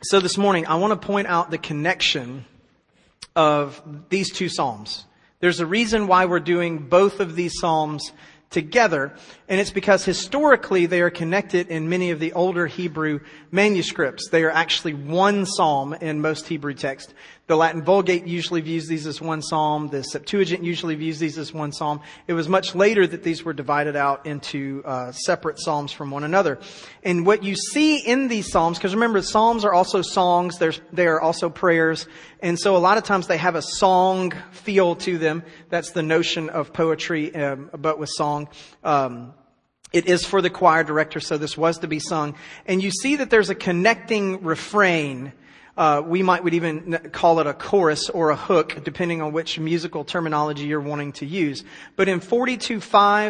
So 0.03 0.21
this 0.21 0.37
morning, 0.37 0.67
I 0.67 0.75
want 0.75 1.01
to 1.01 1.07
point 1.07 1.29
out 1.29 1.51
the 1.51 1.59
connection 1.59 2.45
of 3.35 3.81
these 4.09 4.31
two 4.31 4.49
psalms. 4.49 5.05
There's 5.41 5.61
a 5.61 5.67
reason 5.67 6.07
why 6.07 6.25
we're 6.25 6.41
doing 6.41 6.79
both 6.79 7.21
of 7.21 7.37
these 7.37 7.59
psalms 7.59 8.13
together, 8.49 9.13
and 9.49 9.61
it's 9.61 9.71
because 9.71 10.05
historically 10.05 10.87
they 10.87 11.01
are 11.01 11.11
connected 11.11 11.69
in 11.69 11.89
many 11.89 12.11
of 12.11 12.21
the 12.21 12.33
older 12.33 12.67
Hebrew 12.67 13.21
manuscripts. 13.51 14.31
They 14.31 14.45
are 14.45 14.51
actually 14.51 14.95
one 14.95 15.45
psalm 15.45 15.93
in 15.95 16.21
most 16.21 16.49
Hebrew 16.49 16.75
text. 16.75 17.13
The 17.49 17.57
Latin 17.57 17.85
Vulgate 17.85 18.27
usually 18.27 18.61
views 18.61 18.89
these 18.89 19.07
as 19.07 19.21
one 19.21 19.41
psalm. 19.41 19.87
The 19.87 20.03
Septuagint 20.03 20.65
usually 20.65 20.97
views 20.97 21.21
these 21.21 21.39
as 21.39 21.55
one 21.55 21.71
psalm. 21.71 22.01
It 22.27 22.33
was 22.33 22.49
much 22.49 22.75
later 22.75 23.07
that 23.07 23.23
these 23.23 23.45
were 23.45 23.53
divided 23.53 23.95
out 23.95 24.27
into 24.27 24.83
uh, 24.85 25.13
separate 25.13 25.61
psalms 25.61 25.93
from 25.93 26.11
one 26.11 26.25
another. 26.25 26.59
And 27.05 27.25
what 27.25 27.45
you 27.45 27.55
see 27.55 27.99
in 27.99 28.27
these 28.27 28.51
psalms, 28.51 28.79
because 28.79 28.95
remember, 28.95 29.23
psalms 29.23 29.65
are 29.65 29.73
also 29.73 30.03
songs. 30.03 30.59
There's, 30.59 30.81
they 30.93 31.07
are 31.07 31.21
also 31.21 31.49
prayers. 31.49 32.09
And 32.41 32.59
so 32.59 32.77
a 32.77 32.79
lot 32.79 32.99
of 32.99 33.05
times 33.05 33.29
they 33.29 33.39
have 33.39 33.55
a 33.55 33.63
song 33.63 34.33
feel 34.51 34.97
to 34.97 35.17
them. 35.17 35.45
That's 35.69 35.93
the 35.93 36.03
notion 36.03 36.49
of 36.49 36.73
poetry, 36.73 37.33
um, 37.33 37.71
but 37.79 38.01
with 38.01 38.09
song. 38.09 38.49
Um, 38.83 39.35
it 39.93 40.07
is 40.07 40.25
for 40.25 40.43
the 40.43 40.51
choir 40.51 40.83
director, 40.83 41.21
so 41.21 41.39
this 41.39 41.57
was 41.57 41.79
to 41.79 41.87
be 41.87 42.01
sung. 42.01 42.35
And 42.67 42.83
you 42.83 42.91
see 42.91 43.17
that 43.17 43.31
there's 43.31 43.51
a 43.51 43.55
connecting 43.55 44.43
refrain 44.43 45.33
uh, 45.77 46.03
we 46.05 46.23
might 46.23 46.43
would 46.43 46.55
even 46.55 46.99
call 47.13 47.41
it 47.41 47.47
a 47.47 47.53
chorus 47.53 48.09
or 48.09 48.31
a 48.31 48.37
hook, 48.37 48.79
depending 48.83 49.21
on 49.21 49.33
which 49.33 49.59
musical 49.59 50.05
terminology 50.05 50.65
you're 50.65 50.81
wanting 50.81 51.13
to 51.13 51.27
use. 51.27 51.65
But 51.97 52.09
in 52.09 52.21
42.5, 52.21 52.81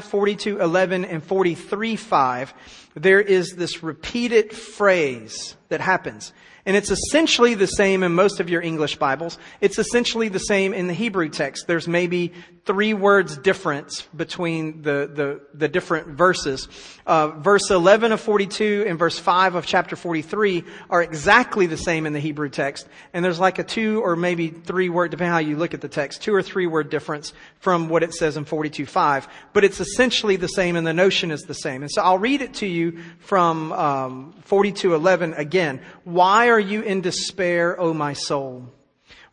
42.11, 0.08 1.10
and 1.10 1.26
43.5, 1.26 2.52
there 2.94 3.20
is 3.20 3.56
this 3.56 3.82
repeated 3.82 4.52
phrase 4.52 5.56
that 5.68 5.80
happens. 5.80 6.32
And 6.64 6.76
it's 6.76 6.90
essentially 6.90 7.54
the 7.54 7.66
same 7.66 8.02
in 8.02 8.12
most 8.12 8.40
of 8.40 8.48
your 8.48 8.60
English 8.60 8.96
Bibles. 8.96 9.38
It's 9.60 9.78
essentially 9.78 10.28
the 10.28 10.38
same 10.38 10.74
in 10.74 10.88
the 10.88 10.94
Hebrew 10.94 11.28
text. 11.28 11.66
There's 11.66 11.86
maybe 11.86 12.32
three 12.66 12.94
words 12.94 13.38
difference 13.38 14.02
between 14.14 14.82
the, 14.82 15.08
the, 15.12 15.40
the 15.54 15.68
different 15.68 16.08
verses. 16.08 16.66
Uh, 17.06 17.28
verse 17.28 17.70
11 17.70 18.10
of 18.10 18.20
42 18.20 18.84
and 18.88 18.98
verse 18.98 19.16
5 19.18 19.54
of 19.54 19.64
chapter 19.64 19.94
43 19.94 20.64
are 20.90 21.00
exactly 21.00 21.66
the 21.66 21.76
same 21.76 22.06
in 22.06 22.12
the 22.12 22.18
Hebrew 22.18 22.48
text. 22.48 22.88
And 23.12 23.24
there's 23.24 23.38
like 23.38 23.60
a 23.60 23.64
two 23.64 24.02
or 24.02 24.16
maybe 24.16 24.48
three 24.48 24.88
word, 24.88 25.12
depending 25.12 25.32
how 25.32 25.38
you 25.38 25.56
look 25.56 25.74
at 25.74 25.80
the 25.80 25.88
text, 25.88 26.22
two 26.22 26.34
or 26.34 26.42
three 26.42 26.66
word 26.66 26.90
difference 26.90 27.32
from 27.60 27.88
what 27.88 28.02
it 28.02 28.12
says 28.12 28.36
in 28.36 28.44
42.5. 28.44 29.28
But 29.52 29.62
it's 29.62 29.78
essentially 29.78 30.34
the 30.34 30.48
same 30.48 30.74
and 30.74 30.84
the 30.84 30.92
notion 30.92 31.30
is 31.30 31.42
the 31.42 31.54
same. 31.54 31.82
And 31.82 31.90
so 31.90 32.02
I'll 32.02 32.18
read 32.18 32.42
it 32.42 32.54
to 32.54 32.66
you 32.66 32.98
from 33.20 33.72
um, 33.72 34.34
42.11 34.48 35.38
again. 35.38 35.80
Why 36.02 36.48
are 36.48 36.60
you 36.60 36.82
in 36.82 37.00
despair, 37.00 37.80
O 37.80 37.94
my 37.94 38.12
soul? 38.12 38.72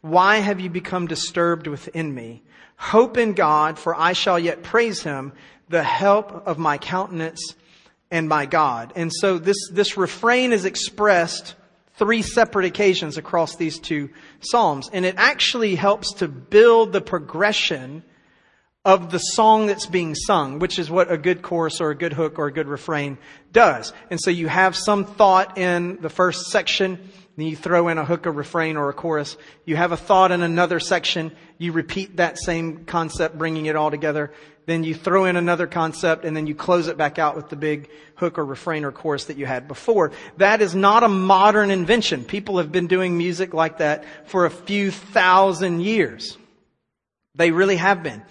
Why 0.02 0.38
have 0.38 0.60
you 0.60 0.70
become 0.70 1.08
disturbed 1.08 1.66
within 1.66 2.14
me? 2.14 2.44
Hope 2.84 3.18
in 3.18 3.32
God, 3.32 3.80
for 3.80 3.96
I 3.96 4.12
shall 4.12 4.38
yet 4.38 4.62
praise 4.62 5.02
him, 5.02 5.32
the 5.70 5.82
help 5.82 6.46
of 6.46 6.60
my 6.60 6.78
countenance 6.78 7.56
and 8.12 8.28
my 8.28 8.46
God. 8.46 8.92
And 8.98 9.10
so 9.10 9.38
this, 9.38 9.70
this 9.72 9.96
refrain 9.96 10.52
is 10.52 10.66
expressed 10.66 11.56
three 11.96 12.22
separate 12.22 12.66
occasions 12.66 13.18
across 13.18 13.56
these 13.56 13.80
two 13.80 14.10
Psalms. 14.42 14.90
And 14.92 15.06
it 15.06 15.16
actually 15.18 15.76
helps 15.76 16.16
to 16.16 16.28
build 16.28 16.92
the 16.92 17.00
progression 17.00 18.04
of 18.84 19.12
the 19.12 19.20
song 19.20 19.68
that's 19.68 19.86
being 19.86 20.14
sung, 20.14 20.60
which 20.60 20.78
is 20.78 20.92
what 20.92 21.10
a 21.10 21.18
good 21.18 21.42
chorus 21.42 21.80
or 21.80 21.90
a 21.90 21.96
good 21.96 22.12
hook 22.12 22.38
or 22.38 22.48
a 22.48 22.52
good 22.52 22.68
refrain 22.68 23.18
does. 23.54 23.94
And 24.10 24.20
so 24.20 24.30
you 24.30 24.50
have 24.50 24.76
some 24.76 25.06
thought 25.06 25.58
in 25.58 26.02
the 26.02 26.10
first 26.10 26.48
section, 26.48 27.00
then 27.38 27.48
you 27.48 27.56
throw 27.56 27.88
in 27.88 27.98
a 27.98 28.06
hook, 28.06 28.26
a 28.26 28.32
refrain, 28.32 28.78
or 28.78 28.90
a 28.90 28.94
chorus. 28.94 29.38
You 29.66 29.76
have 29.76 29.92
a 29.92 29.98
thought 29.98 30.32
in 30.32 30.44
another 30.44 30.80
section. 30.80 31.32
You 31.64 31.72
repeat 31.72 32.18
that 32.18 32.38
same 32.38 32.84
concept, 32.84 33.38
bringing 33.38 33.68
it 33.68 33.78
all 33.78 33.90
together. 33.90 34.34
Then 34.66 34.84
you 34.84 34.94
throw 34.94 35.24
in 35.24 35.38
another 35.38 35.66
concept 35.66 36.26
and 36.26 36.36
then 36.36 36.46
you 36.46 36.56
close 36.56 36.90
it 36.90 36.98
back 36.98 37.18
out 37.20 37.38
with 37.38 37.48
the 37.48 37.56
big 37.56 37.90
hook 38.16 38.38
or 38.38 38.44
refrain 38.44 38.84
or 38.84 38.92
chorus 38.92 39.24
that 39.26 39.38
you 39.38 39.46
had 39.46 39.70
before. 39.70 40.12
That 40.40 40.62
is 40.62 40.76
not 40.76 41.04
a 41.04 41.08
modern 41.08 41.72
invention. 41.72 42.26
People 42.26 42.58
have 42.58 42.70
been 42.70 42.88
doing 42.88 43.18
music 43.18 43.54
like 43.54 43.78
that 43.78 44.04
for 44.26 44.46
a 44.46 44.50
few 44.50 44.92
thousand 44.92 45.80
years. 45.80 46.38
They 47.36 47.52
really 47.52 47.78
have 47.78 48.04
been. 48.04 48.24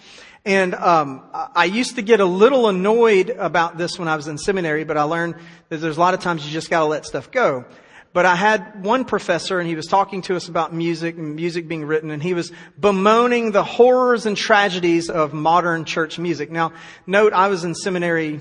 And 0.45 0.75
um, 0.75 1.23
I 1.33 1.65
used 1.65 1.95
to 1.95 2.03
get 2.03 2.19
a 2.19 2.25
little 2.25 2.69
annoyed 2.69 3.31
about 3.31 3.79
this 3.79 3.97
when 3.97 4.07
I 4.07 4.15
was 4.15 4.27
in 4.27 4.37
seminary, 4.37 4.83
but 4.83 4.95
I 4.95 5.03
learned 5.03 5.37
that 5.69 5.77
there's 5.77 5.97
a 5.97 5.99
lot 5.99 6.13
of 6.13 6.19
times 6.19 6.45
you 6.45 6.51
just 6.51 6.69
got 6.69 6.81
to 6.81 6.85
let 6.85 7.03
stuff 7.07 7.31
go. 7.31 7.65
But 8.13 8.27
I 8.27 8.35
had 8.35 8.83
one 8.83 9.05
professor 9.05 9.59
and 9.59 9.67
he 9.67 9.75
was 9.75 9.87
talking 9.87 10.21
to 10.23 10.35
us 10.35 10.47
about 10.47 10.71
music 10.71 11.17
and 11.17 11.35
music 11.35 11.67
being 11.67 11.83
written 11.83 12.11
and 12.11 12.21
he 12.21 12.35
was 12.35 12.51
bemoaning 12.79 13.51
the 13.51 13.63
horrors 13.63 14.27
and 14.27 14.37
tragedies 14.37 15.09
of 15.09 15.33
modern 15.33 15.83
church 15.83 16.19
music. 16.19 16.51
Now, 16.51 16.73
note 17.07 17.33
I 17.33 17.47
was 17.47 17.63
in 17.63 17.73
seminary 17.73 18.39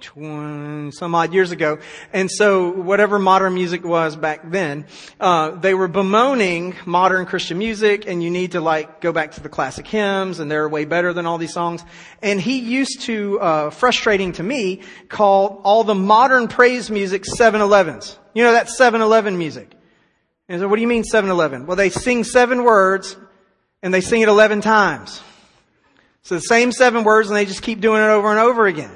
20, 0.00 0.92
some 0.92 1.14
odd 1.14 1.32
years 1.32 1.50
ago. 1.50 1.78
And 2.12 2.30
so 2.30 2.70
whatever 2.70 3.18
modern 3.18 3.54
music 3.54 3.84
was 3.84 4.16
back 4.16 4.50
then, 4.50 4.86
uh, 5.20 5.50
they 5.50 5.74
were 5.74 5.88
bemoaning 5.88 6.74
modern 6.86 7.26
Christian 7.26 7.58
music 7.58 8.06
and 8.06 8.22
you 8.22 8.30
need 8.30 8.52
to 8.52 8.60
like 8.60 9.00
go 9.00 9.12
back 9.12 9.32
to 9.32 9.42
the 9.42 9.48
classic 9.48 9.86
hymns 9.86 10.40
and 10.40 10.50
they're 10.50 10.68
way 10.68 10.84
better 10.84 11.12
than 11.12 11.26
all 11.26 11.38
these 11.38 11.52
songs. 11.52 11.84
And 12.22 12.40
he 12.40 12.58
used 12.58 13.02
to, 13.02 13.38
uh, 13.40 13.70
frustrating 13.70 14.32
to 14.32 14.42
me, 14.42 14.80
call 15.08 15.60
all 15.62 15.84
the 15.84 15.94
modern 15.94 16.48
praise 16.48 16.90
music 16.90 17.24
7-Elevens. 17.24 18.18
You 18.34 18.44
know 18.44 18.52
that 18.52 18.68
7-Eleven 18.68 19.36
music. 19.38 19.70
And 20.48 20.60
so 20.60 20.68
what 20.68 20.76
do 20.76 20.82
you 20.82 20.88
mean 20.88 21.04
7-Eleven? 21.04 21.66
Well, 21.66 21.76
they 21.76 21.90
sing 21.90 22.24
seven 22.24 22.64
words 22.64 23.16
and 23.82 23.94
they 23.94 24.00
sing 24.00 24.22
it 24.22 24.28
11 24.28 24.60
times. 24.60 25.20
So 26.22 26.34
the 26.34 26.40
same 26.40 26.72
seven 26.72 27.04
words 27.04 27.28
and 27.28 27.36
they 27.36 27.46
just 27.46 27.62
keep 27.62 27.80
doing 27.80 28.02
it 28.02 28.06
over 28.06 28.28
and 28.30 28.38
over 28.38 28.66
again. 28.66 28.94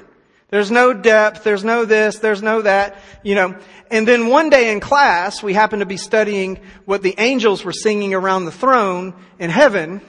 There's 0.49 0.69
no 0.69 0.93
depth, 0.93 1.43
there's 1.43 1.63
no 1.63 1.85
this, 1.85 2.19
there's 2.19 2.43
no 2.43 2.61
that, 2.61 3.01
you 3.23 3.35
know. 3.35 3.57
And 3.89 4.07
then 4.07 4.27
one 4.27 4.49
day 4.49 4.71
in 4.71 4.79
class, 4.79 5.41
we 5.41 5.53
happened 5.53 5.79
to 5.79 5.85
be 5.85 5.97
studying 5.97 6.59
what 6.85 7.01
the 7.01 7.15
angels 7.17 7.63
were 7.65 7.73
singing 7.73 8.13
around 8.13 8.45
the 8.45 8.51
throne 8.51 9.15
in 9.39 9.49
heaven. 9.49 10.01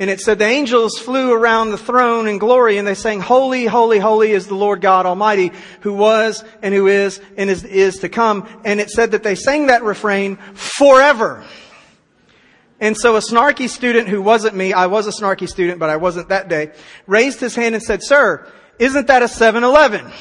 And 0.00 0.08
it 0.08 0.20
said 0.20 0.38
the 0.38 0.44
angels 0.44 0.96
flew 0.96 1.32
around 1.32 1.70
the 1.70 1.78
throne 1.78 2.28
in 2.28 2.38
glory 2.38 2.78
and 2.78 2.86
they 2.86 2.94
sang, 2.94 3.20
Holy, 3.20 3.66
holy, 3.66 3.98
holy 3.98 4.30
is 4.30 4.46
the 4.46 4.54
Lord 4.54 4.80
God 4.80 5.06
Almighty 5.06 5.50
who 5.80 5.92
was 5.92 6.44
and 6.62 6.72
who 6.72 6.86
is 6.86 7.20
and 7.36 7.50
is, 7.50 7.64
is 7.64 7.98
to 7.98 8.08
come. 8.08 8.48
And 8.64 8.80
it 8.80 8.90
said 8.90 9.10
that 9.10 9.24
they 9.24 9.34
sang 9.34 9.66
that 9.66 9.82
refrain 9.82 10.36
forever. 10.54 11.44
And 12.80 12.96
so 12.96 13.16
a 13.16 13.20
snarky 13.20 13.68
student 13.68 14.08
who 14.08 14.22
wasn't 14.22 14.54
me, 14.54 14.72
I 14.72 14.86
was 14.86 15.08
a 15.08 15.10
snarky 15.10 15.48
student, 15.48 15.80
but 15.80 15.90
I 15.90 15.96
wasn't 15.96 16.28
that 16.28 16.48
day, 16.48 16.70
raised 17.08 17.40
his 17.40 17.56
hand 17.56 17.74
and 17.74 17.82
said, 17.82 18.04
Sir, 18.04 18.46
isn't 18.78 19.08
that 19.08 19.22
a 19.22 19.26
7-Eleven? 19.26 20.12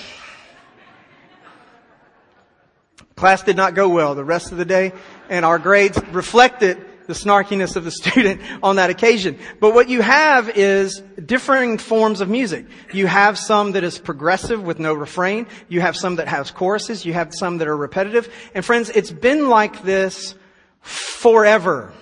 Class 3.15 3.43
did 3.43 3.57
not 3.57 3.75
go 3.75 3.89
well 3.89 4.15
the 4.15 4.23
rest 4.23 4.51
of 4.51 4.57
the 4.57 4.65
day, 4.65 4.91
and 5.29 5.45
our 5.45 5.59
grades 5.59 6.01
reflected 6.11 6.83
the 7.07 7.13
snarkiness 7.13 7.75
of 7.75 7.83
the 7.83 7.91
student 8.03 8.41
on 8.61 8.75
that 8.75 8.89
occasion. 8.89 9.39
But 9.59 9.73
what 9.73 9.89
you 9.89 10.01
have 10.01 10.49
is 10.49 11.01
differing 11.25 11.77
forms 11.77 12.21
of 12.21 12.29
music. 12.29 12.65
You 12.91 13.07
have 13.07 13.37
some 13.37 13.71
that 13.71 13.83
is 13.83 13.97
progressive 13.97 14.61
with 14.61 14.79
no 14.79 14.93
refrain. 14.93 15.47
You 15.67 15.81
have 15.81 15.95
some 15.95 16.17
that 16.17 16.27
has 16.27 16.51
choruses. 16.51 17.05
You 17.05 17.13
have 17.13 17.33
some 17.33 17.57
that 17.57 17.67
are 17.67 17.77
repetitive. 17.77 18.31
And 18.53 18.63
friends, 18.63 18.89
it's 18.89 19.11
been 19.11 19.49
like 19.49 19.83
this 19.83 20.35
forever. 20.81 21.93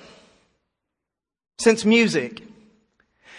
Since 1.59 1.85
music. 1.85 2.41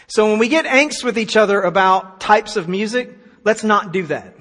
So 0.07 0.31
when 0.31 0.39
we 0.39 0.49
get 0.49 0.65
angst 0.65 1.05
with 1.05 1.19
each 1.19 1.37
other 1.37 1.61
about 1.61 2.21
types 2.21 2.57
of 2.57 2.69
music, 2.69 3.17
let's 3.45 3.65
not 3.65 3.93
do 3.93 4.05
that. 4.05 4.35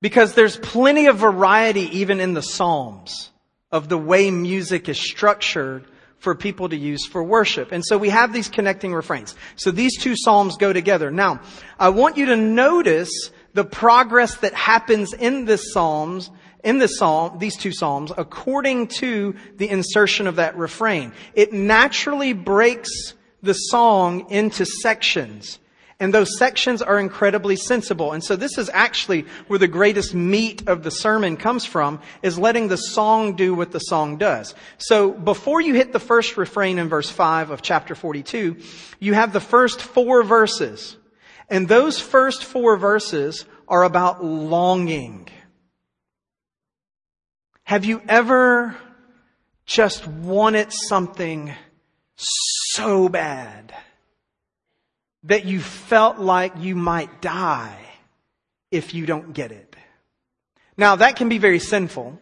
Because 0.00 0.34
there's 0.34 0.56
plenty 0.56 1.06
of 1.06 1.18
variety 1.18 1.98
even 1.98 2.20
in 2.20 2.32
the 2.32 2.42
Psalms 2.42 3.30
of 3.70 3.88
the 3.88 3.98
way 3.98 4.30
music 4.30 4.88
is 4.88 4.98
structured 4.98 5.84
for 6.18 6.34
people 6.34 6.68
to 6.68 6.76
use 6.76 7.06
for 7.06 7.22
worship. 7.22 7.70
And 7.70 7.84
so 7.84 7.96
we 7.96 8.08
have 8.08 8.32
these 8.32 8.48
connecting 8.48 8.92
refrains. 8.92 9.34
So 9.56 9.70
these 9.70 9.96
two 9.98 10.14
Psalms 10.16 10.56
go 10.56 10.72
together. 10.72 11.10
Now, 11.10 11.40
I 11.78 11.90
want 11.90 12.16
you 12.16 12.26
to 12.26 12.36
notice 12.36 13.30
the 13.54 13.64
progress 13.64 14.36
that 14.38 14.54
happens 14.54 15.12
in 15.12 15.44
this 15.44 15.72
Psalms 15.72 16.30
in 16.64 16.78
this 16.78 16.98
psalm, 16.98 17.38
these 17.38 17.56
two 17.56 17.72
psalms, 17.72 18.12
according 18.16 18.88
to 18.88 19.34
the 19.56 19.68
insertion 19.68 20.26
of 20.26 20.36
that 20.36 20.56
refrain. 20.56 21.12
It 21.34 21.52
naturally 21.52 22.32
breaks 22.32 23.14
the 23.42 23.54
song 23.54 24.30
into 24.30 24.64
sections. 24.64 25.58
And 26.00 26.14
those 26.14 26.38
sections 26.38 26.80
are 26.80 27.00
incredibly 27.00 27.56
sensible. 27.56 28.12
And 28.12 28.22
so 28.22 28.36
this 28.36 28.56
is 28.56 28.70
actually 28.72 29.26
where 29.48 29.58
the 29.58 29.66
greatest 29.66 30.14
meat 30.14 30.68
of 30.68 30.84
the 30.84 30.92
sermon 30.92 31.36
comes 31.36 31.64
from, 31.64 32.00
is 32.22 32.38
letting 32.38 32.68
the 32.68 32.76
song 32.76 33.34
do 33.34 33.52
what 33.52 33.72
the 33.72 33.80
song 33.80 34.16
does. 34.16 34.54
So 34.78 35.10
before 35.10 35.60
you 35.60 35.74
hit 35.74 35.92
the 35.92 35.98
first 35.98 36.36
refrain 36.36 36.78
in 36.78 36.88
verse 36.88 37.10
5 37.10 37.50
of 37.50 37.62
chapter 37.62 37.96
42, 37.96 38.58
you 39.00 39.14
have 39.14 39.32
the 39.32 39.40
first 39.40 39.80
four 39.80 40.22
verses. 40.22 40.96
And 41.48 41.66
those 41.66 41.98
first 41.98 42.44
four 42.44 42.76
verses 42.76 43.44
are 43.66 43.82
about 43.82 44.24
longing. 44.24 45.28
Have 47.64 47.84
you 47.84 48.00
ever 48.08 48.76
just 49.66 50.06
wanted 50.06 50.72
something 50.72 51.52
so 52.14 53.08
bad 53.08 53.74
that 55.24 55.44
you 55.44 55.60
felt 55.60 56.18
like 56.18 56.54
you 56.58 56.76
might 56.76 57.20
die 57.20 57.78
if 58.70 58.94
you 58.94 59.06
don't 59.06 59.32
get 59.32 59.52
it. 59.52 59.76
Now 60.76 60.96
that 60.96 61.16
can 61.16 61.28
be 61.28 61.38
very 61.38 61.58
sinful. 61.58 62.20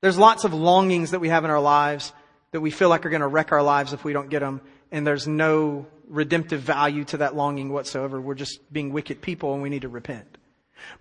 There's 0.00 0.18
lots 0.18 0.44
of 0.44 0.52
longings 0.52 1.12
that 1.12 1.20
we 1.20 1.30
have 1.30 1.44
in 1.44 1.50
our 1.50 1.60
lives 1.60 2.12
that 2.52 2.60
we 2.60 2.70
feel 2.70 2.88
like 2.88 3.04
are 3.04 3.10
going 3.10 3.20
to 3.20 3.26
wreck 3.26 3.52
our 3.52 3.62
lives 3.62 3.92
if 3.92 4.04
we 4.04 4.12
don't 4.12 4.28
get 4.28 4.40
them. 4.40 4.60
And 4.92 5.06
there's 5.06 5.26
no 5.26 5.86
redemptive 6.08 6.60
value 6.60 7.04
to 7.04 7.16
that 7.16 7.34
longing 7.34 7.72
whatsoever. 7.72 8.20
We're 8.20 8.34
just 8.34 8.60
being 8.72 8.92
wicked 8.92 9.22
people 9.22 9.54
and 9.54 9.62
we 9.62 9.70
need 9.70 9.82
to 9.82 9.88
repent. 9.88 10.38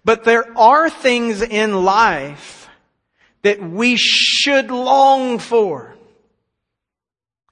But 0.05 0.23
there 0.23 0.57
are 0.57 0.89
things 0.89 1.41
in 1.41 1.83
life 1.83 2.69
that 3.43 3.61
we 3.61 3.97
should 3.97 4.71
long 4.71 5.37
for. 5.37 5.92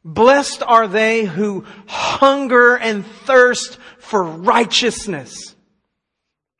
Blessed 0.04 0.64
are 0.64 0.88
they 0.88 1.26
who 1.26 1.66
hunger 1.88 2.76
and 2.76 3.06
thirst 3.06 3.78
for 4.00 4.24
righteousness, 4.24 5.56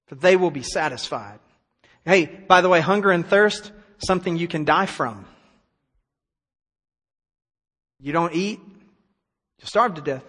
for 0.08 0.16
they 0.16 0.36
will 0.36 0.52
be 0.52 0.64
satisfied. 0.64 1.40
Hey, 2.06 2.26
by 2.26 2.62
the 2.62 2.70
way, 2.70 2.82
hunger 2.82 3.12
and 3.12 3.26
thirst, 3.26 3.72
something 3.98 4.38
you 4.38 4.48
can 4.48 4.66
die 4.66 4.86
from. 4.86 5.26
You 8.00 8.14
don't 8.14 8.34
eat, 8.34 8.60
you'll 9.60 9.68
starve 9.68 9.96
to 9.96 10.02
death. 10.02 10.24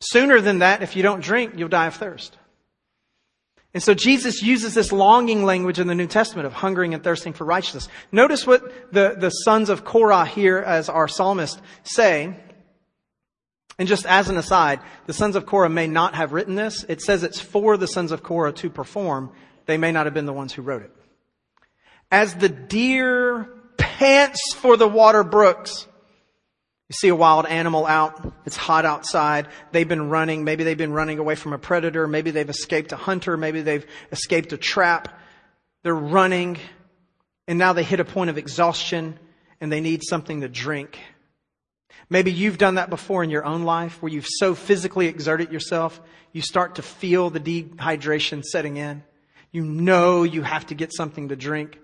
Sooner 0.00 0.40
than 0.40 0.58
that, 0.58 0.82
if 0.82 0.96
you 0.96 1.02
don't 1.02 1.22
drink, 1.22 1.54
you'll 1.56 1.68
die 1.68 1.86
of 1.86 1.94
thirst. 1.94 2.36
And 3.74 3.82
so 3.82 3.94
Jesus 3.94 4.42
uses 4.42 4.74
this 4.74 4.92
longing 4.92 5.44
language 5.44 5.78
in 5.78 5.86
the 5.86 5.94
New 5.94 6.06
Testament 6.06 6.46
of 6.46 6.52
hungering 6.52 6.92
and 6.92 7.02
thirsting 7.02 7.32
for 7.32 7.44
righteousness. 7.44 7.88
Notice 8.10 8.46
what 8.46 8.92
the, 8.92 9.16
the 9.18 9.30
sons 9.30 9.70
of 9.70 9.84
Korah 9.84 10.26
here 10.26 10.58
as 10.58 10.90
our 10.90 11.08
psalmist 11.08 11.60
say. 11.82 12.36
And 13.78 13.88
just 13.88 14.04
as 14.04 14.28
an 14.28 14.36
aside, 14.36 14.80
the 15.06 15.14
sons 15.14 15.36
of 15.36 15.46
Korah 15.46 15.70
may 15.70 15.86
not 15.86 16.14
have 16.14 16.32
written 16.32 16.54
this. 16.54 16.84
It 16.84 17.00
says 17.00 17.22
it's 17.22 17.40
for 17.40 17.78
the 17.78 17.86
sons 17.86 18.12
of 18.12 18.22
Korah 18.22 18.52
to 18.54 18.68
perform. 18.68 19.32
They 19.64 19.78
may 19.78 19.90
not 19.90 20.04
have 20.04 20.14
been 20.14 20.26
the 20.26 20.32
ones 20.34 20.52
who 20.52 20.60
wrote 20.60 20.82
it. 20.82 20.90
As 22.10 22.34
the 22.34 22.50
deer 22.50 23.48
pants 23.78 24.52
for 24.54 24.76
the 24.76 24.88
water 24.88 25.24
brooks, 25.24 25.86
you 26.92 26.96
see 26.96 27.08
a 27.08 27.16
wild 27.16 27.46
animal 27.46 27.86
out. 27.86 28.34
It's 28.44 28.54
hot 28.54 28.84
outside. 28.84 29.48
They've 29.70 29.88
been 29.88 30.10
running. 30.10 30.44
Maybe 30.44 30.62
they've 30.62 30.76
been 30.76 30.92
running 30.92 31.18
away 31.18 31.36
from 31.36 31.54
a 31.54 31.58
predator. 31.58 32.06
Maybe 32.06 32.32
they've 32.32 32.50
escaped 32.50 32.92
a 32.92 32.96
hunter. 32.96 33.38
Maybe 33.38 33.62
they've 33.62 33.86
escaped 34.10 34.52
a 34.52 34.58
trap. 34.58 35.18
They're 35.84 35.94
running 35.94 36.58
and 37.48 37.58
now 37.58 37.72
they 37.72 37.82
hit 37.82 37.98
a 37.98 38.04
point 38.04 38.28
of 38.28 38.36
exhaustion 38.36 39.18
and 39.58 39.72
they 39.72 39.80
need 39.80 40.02
something 40.06 40.42
to 40.42 40.50
drink. 40.50 40.98
Maybe 42.10 42.30
you've 42.30 42.58
done 42.58 42.74
that 42.74 42.90
before 42.90 43.24
in 43.24 43.30
your 43.30 43.46
own 43.46 43.62
life 43.62 44.02
where 44.02 44.12
you've 44.12 44.28
so 44.28 44.54
physically 44.54 45.06
exerted 45.06 45.50
yourself, 45.50 45.98
you 46.32 46.42
start 46.42 46.74
to 46.74 46.82
feel 46.82 47.30
the 47.30 47.40
dehydration 47.40 48.42
setting 48.42 48.76
in. 48.76 49.02
You 49.50 49.64
know 49.64 50.24
you 50.24 50.42
have 50.42 50.66
to 50.66 50.74
get 50.74 50.92
something 50.94 51.28
to 51.30 51.36
drink. 51.36 51.78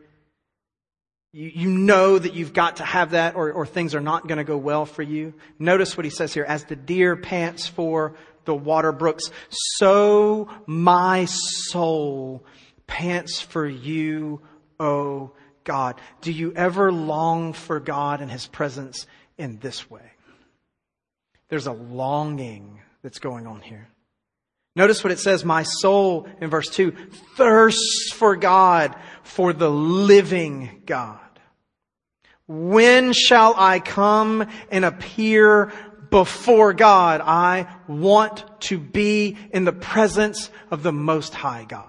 You, 1.32 1.50
you 1.54 1.68
know 1.68 2.18
that 2.18 2.34
you've 2.34 2.52
got 2.52 2.76
to 2.76 2.84
have 2.84 3.10
that 3.10 3.36
or, 3.36 3.52
or 3.52 3.66
things 3.66 3.94
are 3.94 4.00
not 4.00 4.26
going 4.26 4.38
to 4.38 4.44
go 4.44 4.56
well 4.56 4.86
for 4.86 5.02
you. 5.02 5.34
Notice 5.58 5.96
what 5.96 6.04
he 6.04 6.10
says 6.10 6.32
here. 6.32 6.44
As 6.44 6.64
the 6.64 6.76
deer 6.76 7.16
pants 7.16 7.66
for 7.66 8.14
the 8.44 8.54
water 8.54 8.92
brooks, 8.92 9.30
so 9.50 10.48
my 10.66 11.26
soul 11.26 12.44
pants 12.86 13.40
for 13.40 13.66
you, 13.66 14.40
O 14.80 15.32
God. 15.64 16.00
Do 16.22 16.32
you 16.32 16.52
ever 16.54 16.90
long 16.90 17.52
for 17.52 17.78
God 17.78 18.22
and 18.22 18.30
his 18.30 18.46
presence 18.46 19.06
in 19.36 19.58
this 19.58 19.90
way? 19.90 20.12
There's 21.50 21.66
a 21.66 21.72
longing 21.72 22.80
that's 23.02 23.18
going 23.18 23.46
on 23.46 23.60
here. 23.60 23.88
Notice 24.78 25.02
what 25.02 25.10
it 25.10 25.18
says, 25.18 25.44
my 25.44 25.64
soul 25.64 26.28
in 26.40 26.50
verse 26.50 26.68
2 26.68 26.92
thirsts 27.34 28.12
for 28.12 28.36
God, 28.36 28.94
for 29.24 29.52
the 29.52 29.68
living 29.68 30.82
God. 30.86 31.18
When 32.46 33.12
shall 33.12 33.56
I 33.58 33.80
come 33.80 34.46
and 34.70 34.84
appear 34.84 35.72
before 36.10 36.74
God? 36.74 37.20
I 37.20 37.66
want 37.88 38.44
to 38.60 38.78
be 38.78 39.36
in 39.50 39.64
the 39.64 39.72
presence 39.72 40.48
of 40.70 40.84
the 40.84 40.92
Most 40.92 41.34
High 41.34 41.64
God. 41.64 41.88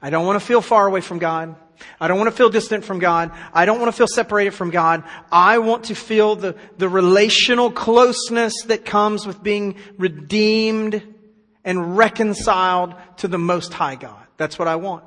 I 0.00 0.10
don't 0.10 0.26
want 0.26 0.40
to 0.40 0.46
feel 0.46 0.60
far 0.60 0.86
away 0.86 1.00
from 1.00 1.18
God. 1.18 1.56
I 1.98 2.06
don't 2.06 2.18
want 2.18 2.30
to 2.30 2.36
feel 2.36 2.50
distant 2.50 2.84
from 2.84 3.00
God. 3.00 3.32
I 3.52 3.64
don't 3.64 3.80
want 3.80 3.90
to 3.90 3.96
feel 3.96 4.06
separated 4.06 4.54
from 4.54 4.70
God. 4.70 5.02
I 5.32 5.58
want 5.58 5.86
to 5.86 5.96
feel 5.96 6.36
the, 6.36 6.54
the 6.78 6.88
relational 6.88 7.72
closeness 7.72 8.54
that 8.66 8.84
comes 8.84 9.26
with 9.26 9.42
being 9.42 9.74
redeemed 9.98 11.16
and 11.64 11.96
reconciled 11.96 12.94
to 13.18 13.28
the 13.28 13.38
Most 13.38 13.72
High 13.72 13.96
God. 13.96 14.26
That's 14.36 14.58
what 14.58 14.68
I 14.68 14.76
want. 14.76 15.04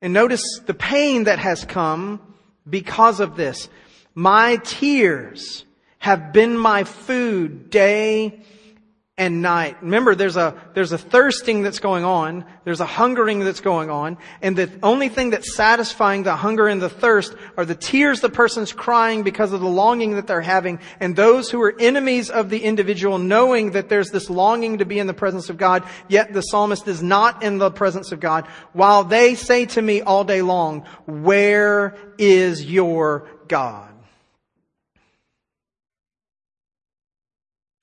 And 0.00 0.12
notice 0.12 0.42
the 0.66 0.74
pain 0.74 1.24
that 1.24 1.38
has 1.38 1.64
come 1.64 2.20
because 2.68 3.20
of 3.20 3.36
this. 3.36 3.68
My 4.14 4.56
tears 4.56 5.64
have 5.98 6.32
been 6.32 6.56
my 6.56 6.84
food 6.84 7.70
day 7.70 8.42
and 9.18 9.42
night. 9.42 9.76
Remember, 9.82 10.14
there's 10.14 10.38
a, 10.38 10.58
there's 10.72 10.92
a 10.92 10.98
thirsting 10.98 11.62
that's 11.62 11.80
going 11.80 12.02
on. 12.02 12.46
There's 12.64 12.80
a 12.80 12.86
hungering 12.86 13.40
that's 13.40 13.60
going 13.60 13.90
on. 13.90 14.16
And 14.40 14.56
the 14.56 14.70
only 14.82 15.10
thing 15.10 15.30
that's 15.30 15.54
satisfying 15.54 16.22
the 16.22 16.34
hunger 16.34 16.66
and 16.66 16.80
the 16.80 16.88
thirst 16.88 17.34
are 17.58 17.66
the 17.66 17.74
tears 17.74 18.22
the 18.22 18.30
person's 18.30 18.72
crying 18.72 19.22
because 19.22 19.52
of 19.52 19.60
the 19.60 19.68
longing 19.68 20.12
that 20.12 20.26
they're 20.26 20.40
having. 20.40 20.80
And 20.98 21.14
those 21.14 21.50
who 21.50 21.60
are 21.60 21.78
enemies 21.78 22.30
of 22.30 22.48
the 22.48 22.64
individual 22.64 23.18
knowing 23.18 23.72
that 23.72 23.90
there's 23.90 24.10
this 24.10 24.30
longing 24.30 24.78
to 24.78 24.86
be 24.86 24.98
in 24.98 25.06
the 25.06 25.14
presence 25.14 25.50
of 25.50 25.58
God, 25.58 25.84
yet 26.08 26.32
the 26.32 26.40
psalmist 26.40 26.88
is 26.88 27.02
not 27.02 27.42
in 27.42 27.58
the 27.58 27.70
presence 27.70 28.12
of 28.12 28.20
God, 28.20 28.46
while 28.72 29.04
they 29.04 29.34
say 29.34 29.66
to 29.66 29.82
me 29.82 30.00
all 30.00 30.24
day 30.24 30.40
long, 30.40 30.86
where 31.04 31.98
is 32.16 32.64
your 32.64 33.28
God? 33.46 33.91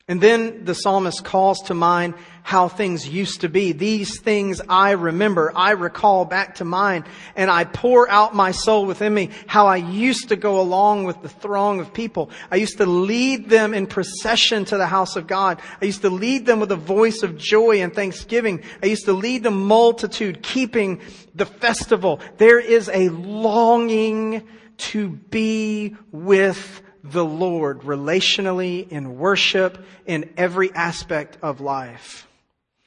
And 0.09 0.19
then 0.19 0.65
the 0.65 0.73
psalmist 0.73 1.23
calls 1.23 1.61
to 1.67 1.75
mind 1.75 2.15
how 2.41 2.67
things 2.67 3.07
used 3.07 3.41
to 3.41 3.47
be. 3.47 3.73
These 3.73 4.19
things 4.21 4.59
I 4.67 4.93
remember. 4.93 5.51
I 5.55 5.71
recall 5.71 6.25
back 6.25 6.55
to 6.55 6.65
mind 6.65 7.05
and 7.35 7.51
I 7.51 7.63
pour 7.63 8.09
out 8.09 8.33
my 8.33 8.49
soul 8.49 8.87
within 8.87 9.13
me 9.13 9.29
how 9.45 9.67
I 9.67 9.75
used 9.75 10.29
to 10.29 10.35
go 10.35 10.59
along 10.59 11.03
with 11.03 11.21
the 11.21 11.29
throng 11.29 11.79
of 11.79 11.93
people. 11.93 12.31
I 12.49 12.55
used 12.55 12.77
to 12.79 12.87
lead 12.87 13.49
them 13.49 13.75
in 13.75 13.85
procession 13.85 14.65
to 14.65 14.77
the 14.77 14.87
house 14.87 15.15
of 15.15 15.27
God. 15.27 15.61
I 15.79 15.85
used 15.85 16.01
to 16.01 16.09
lead 16.09 16.47
them 16.47 16.59
with 16.59 16.71
a 16.71 16.75
voice 16.75 17.21
of 17.21 17.37
joy 17.37 17.83
and 17.83 17.93
thanksgiving. 17.93 18.63
I 18.81 18.87
used 18.87 19.05
to 19.05 19.13
lead 19.13 19.43
the 19.43 19.51
multitude 19.51 20.41
keeping 20.41 21.01
the 21.35 21.45
festival. 21.45 22.19
There 22.37 22.59
is 22.59 22.89
a 22.91 23.09
longing 23.09 24.47
to 24.77 25.09
be 25.09 25.95
with 26.11 26.81
the 27.03 27.25
Lord 27.25 27.81
relationally, 27.81 28.87
in 28.89 29.17
worship, 29.17 29.85
in 30.05 30.29
every 30.37 30.73
aspect 30.73 31.37
of 31.41 31.61
life. 31.61 32.27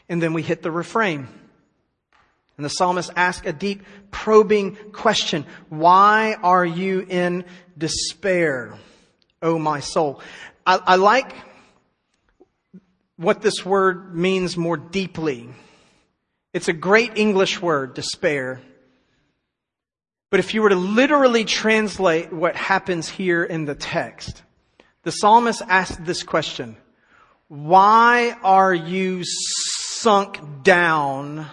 And 0.09 0.23
then 0.23 0.33
we 0.33 0.43
hit 0.43 0.63
the 0.63 0.71
refrain. 0.71 1.29
And 2.57 2.65
the 2.65 2.71
psalmist 2.71 3.11
asks 3.17 3.47
a 3.47 3.53
deep, 3.53 3.83
probing 4.11 4.77
question. 4.93 5.47
Why 5.69 6.37
are 6.43 6.65
you 6.65 7.07
in 7.09 7.45
despair, 7.77 8.79
O 9.41 9.59
my 9.59 9.81
soul? 9.81 10.21
I, 10.67 10.79
I 10.87 10.97
like 10.97 11.35
what 13.17 13.41
this 13.41 13.65
word 13.65 14.15
means 14.15 14.57
more 14.57 14.77
deeply. 14.77 15.49
It's 16.53 16.69
a 16.69 16.73
great 16.75 17.17
English 17.17 17.63
word, 17.63 17.95
despair. 17.95 18.61
But 20.33 20.41
if 20.41 20.55
you 20.55 20.63
were 20.63 20.71
to 20.71 20.77
literally 20.77 21.45
translate 21.45 22.33
what 22.33 22.57
happens 22.57 23.07
here 23.07 23.45
in 23.45 23.67
the 23.67 23.75
text, 23.75 24.43
the 25.03 25.13
psalmist 25.13 25.61
asked 25.69 26.07
this 26.07 26.23
question. 26.23 26.79
Why 27.49 28.35
are 28.43 28.73
you 28.73 29.25
sunk 29.25 30.39
down, 30.63 31.49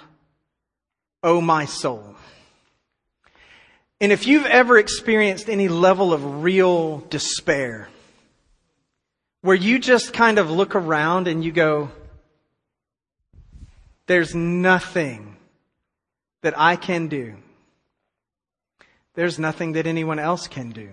O 1.22 1.42
my 1.42 1.66
soul? 1.66 2.16
And 4.00 4.14
if 4.14 4.28
you've 4.28 4.46
ever 4.46 4.78
experienced 4.78 5.50
any 5.50 5.68
level 5.68 6.14
of 6.14 6.42
real 6.42 7.00
despair, 7.10 7.90
where 9.42 9.58
you 9.58 9.80
just 9.80 10.14
kind 10.14 10.40
of 10.40 10.50
look 10.50 10.74
around 10.74 11.28
and 11.28 11.44
you 11.44 11.52
go, 11.52 11.92
there's 14.06 14.34
nothing 14.34 15.36
that 16.44 16.58
I 16.58 16.78
can 16.78 17.10
do 17.10 17.36
there's 19.20 19.38
nothing 19.38 19.74
that 19.74 19.86
anyone 19.86 20.18
else 20.18 20.48
can 20.48 20.70
do 20.70 20.88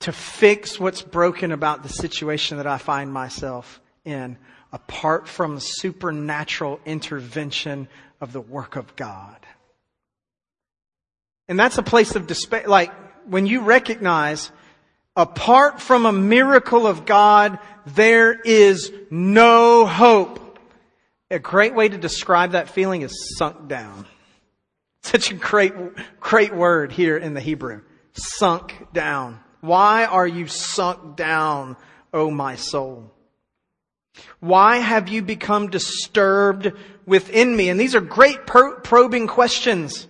to 0.00 0.12
fix 0.12 0.80
what's 0.80 1.02
broken 1.02 1.52
about 1.52 1.82
the 1.82 1.90
situation 1.90 2.56
that 2.56 2.66
I 2.66 2.78
find 2.78 3.12
myself 3.12 3.82
in 4.02 4.38
apart 4.72 5.28
from 5.28 5.60
supernatural 5.60 6.80
intervention 6.86 7.86
of 8.18 8.32
the 8.32 8.40
work 8.40 8.76
of 8.76 8.96
God. 8.96 9.36
And 11.48 11.60
that's 11.60 11.76
a 11.76 11.82
place 11.82 12.16
of 12.16 12.26
despair. 12.26 12.64
Like 12.66 12.90
when 13.28 13.46
you 13.46 13.60
recognize 13.60 14.50
apart 15.14 15.82
from 15.82 16.06
a 16.06 16.12
miracle 16.12 16.86
of 16.86 17.04
God, 17.04 17.58
there 17.84 18.32
is 18.40 18.90
no 19.10 19.84
hope. 19.84 20.58
A 21.30 21.38
great 21.38 21.74
way 21.74 21.90
to 21.90 21.98
describe 21.98 22.52
that 22.52 22.70
feeling 22.70 23.02
is 23.02 23.36
sunk 23.36 23.68
down. 23.68 24.06
Such 25.02 25.30
a 25.30 25.34
great, 25.34 25.72
great 26.20 26.54
word 26.54 26.92
here 26.92 27.16
in 27.16 27.34
the 27.34 27.40
Hebrew. 27.40 27.82
Sunk 28.12 28.74
down. 28.92 29.40
Why 29.60 30.04
are 30.04 30.26
you 30.26 30.46
sunk 30.46 31.16
down, 31.16 31.76
O 32.12 32.30
my 32.30 32.56
soul? 32.56 33.12
Why 34.40 34.78
have 34.78 35.08
you 35.08 35.22
become 35.22 35.70
disturbed 35.70 36.72
within 37.06 37.56
me? 37.56 37.68
And 37.68 37.78
these 37.78 37.94
are 37.94 38.00
great 38.00 38.46
probing 38.46 39.26
questions 39.26 40.06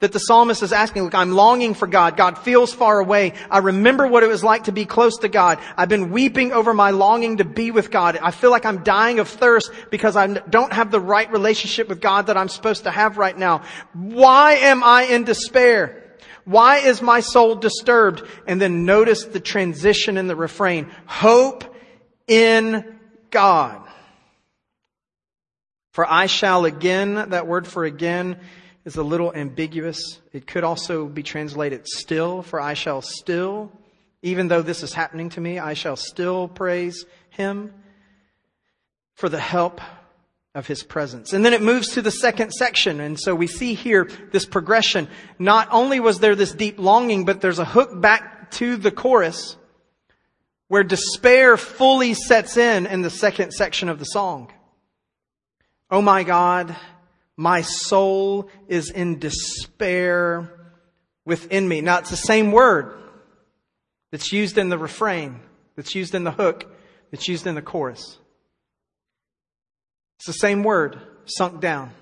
that 0.00 0.12
the 0.12 0.18
psalmist 0.20 0.62
is 0.62 0.72
asking, 0.72 1.04
look, 1.04 1.14
I'm 1.14 1.32
longing 1.32 1.74
for 1.74 1.88
God. 1.88 2.16
God 2.16 2.38
feels 2.38 2.72
far 2.72 3.00
away. 3.00 3.32
I 3.50 3.58
remember 3.58 4.06
what 4.06 4.22
it 4.22 4.28
was 4.28 4.44
like 4.44 4.64
to 4.64 4.72
be 4.72 4.84
close 4.84 5.18
to 5.18 5.28
God. 5.28 5.58
I've 5.76 5.88
been 5.88 6.10
weeping 6.10 6.52
over 6.52 6.72
my 6.72 6.92
longing 6.92 7.38
to 7.38 7.44
be 7.44 7.72
with 7.72 7.90
God. 7.90 8.16
I 8.22 8.30
feel 8.30 8.52
like 8.52 8.64
I'm 8.64 8.84
dying 8.84 9.18
of 9.18 9.28
thirst 9.28 9.72
because 9.90 10.16
I 10.16 10.26
don't 10.28 10.72
have 10.72 10.92
the 10.92 11.00
right 11.00 11.30
relationship 11.32 11.88
with 11.88 12.00
God 12.00 12.28
that 12.28 12.36
I'm 12.36 12.48
supposed 12.48 12.84
to 12.84 12.92
have 12.92 13.18
right 13.18 13.36
now. 13.36 13.62
Why 13.92 14.54
am 14.54 14.84
I 14.84 15.02
in 15.04 15.24
despair? 15.24 16.04
Why 16.44 16.78
is 16.78 17.02
my 17.02 17.18
soul 17.18 17.56
disturbed? 17.56 18.22
And 18.46 18.60
then 18.60 18.84
notice 18.84 19.24
the 19.24 19.40
transition 19.40 20.16
in 20.16 20.28
the 20.28 20.36
refrain. 20.36 20.90
Hope 21.06 21.64
in 22.28 22.98
God. 23.30 23.82
For 25.92 26.08
I 26.08 26.26
shall 26.26 26.64
again, 26.64 27.30
that 27.30 27.48
word 27.48 27.66
for 27.66 27.84
again 27.84 28.38
is 28.88 28.96
a 28.96 29.02
little 29.02 29.34
ambiguous. 29.34 30.18
It 30.32 30.46
could 30.46 30.64
also 30.64 31.04
be 31.04 31.22
translated 31.22 31.86
still, 31.86 32.40
for 32.40 32.58
I 32.58 32.72
shall 32.72 33.02
still, 33.02 33.70
even 34.22 34.48
though 34.48 34.62
this 34.62 34.82
is 34.82 34.94
happening 34.94 35.28
to 35.30 35.42
me, 35.42 35.58
I 35.58 35.74
shall 35.74 35.94
still 35.94 36.48
praise 36.48 37.04
him 37.28 37.74
for 39.12 39.28
the 39.28 39.38
help 39.38 39.82
of 40.54 40.66
his 40.66 40.82
presence. 40.82 41.34
And 41.34 41.44
then 41.44 41.52
it 41.52 41.60
moves 41.60 41.88
to 41.90 42.02
the 42.02 42.10
second 42.10 42.50
section. 42.50 42.98
And 43.00 43.20
so 43.20 43.34
we 43.34 43.46
see 43.46 43.74
here 43.74 44.08
this 44.32 44.46
progression. 44.46 45.06
Not 45.38 45.68
only 45.70 46.00
was 46.00 46.20
there 46.20 46.34
this 46.34 46.52
deep 46.52 46.78
longing, 46.78 47.26
but 47.26 47.42
there's 47.42 47.58
a 47.58 47.66
hook 47.66 48.00
back 48.00 48.50
to 48.52 48.78
the 48.78 48.90
chorus 48.90 49.58
where 50.68 50.82
despair 50.82 51.58
fully 51.58 52.14
sets 52.14 52.56
in 52.56 52.86
in 52.86 53.02
the 53.02 53.10
second 53.10 53.52
section 53.52 53.90
of 53.90 53.98
the 53.98 54.06
song. 54.06 54.50
Oh 55.90 56.00
my 56.00 56.22
God, 56.22 56.74
my 57.38 57.62
soul 57.62 58.50
is 58.66 58.90
in 58.90 59.20
despair 59.20 60.50
within 61.24 61.66
me. 61.68 61.80
Now 61.80 62.00
it's 62.00 62.10
the 62.10 62.16
same 62.16 62.50
word 62.50 63.00
that's 64.10 64.32
used 64.32 64.58
in 64.58 64.70
the 64.70 64.76
refrain, 64.76 65.38
that's 65.76 65.94
used 65.94 66.16
in 66.16 66.24
the 66.24 66.32
hook, 66.32 66.68
that's 67.12 67.28
used 67.28 67.46
in 67.46 67.54
the 67.54 67.62
chorus. 67.62 68.18
It's 70.18 70.26
the 70.26 70.32
same 70.32 70.64
word, 70.64 71.00
sunk 71.26 71.60
down. 71.60 71.92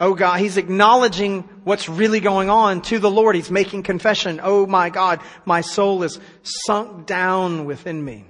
Oh 0.00 0.14
God, 0.14 0.38
he's 0.38 0.58
acknowledging 0.58 1.44
what's 1.64 1.88
really 1.88 2.20
going 2.20 2.50
on 2.50 2.82
to 2.82 2.98
the 2.98 3.10
Lord. 3.10 3.36
He's 3.36 3.50
making 3.50 3.84
confession. 3.84 4.38
Oh 4.42 4.66
my 4.66 4.90
God, 4.90 5.20
my 5.46 5.62
soul 5.62 6.02
is 6.02 6.20
sunk 6.42 7.06
down 7.06 7.64
within 7.64 8.04
me. 8.04 8.26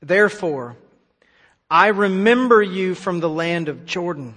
Therefore, 0.00 0.78
I 1.70 1.88
remember 1.88 2.62
you 2.62 2.94
from 2.94 3.20
the 3.20 3.28
land 3.28 3.68
of 3.68 3.84
Jordan 3.84 4.34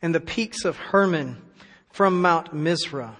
and 0.00 0.14
the 0.14 0.20
peaks 0.20 0.64
of 0.64 0.76
Hermon 0.76 1.42
from 1.90 2.22
Mount 2.22 2.54
Mizar. 2.54 3.14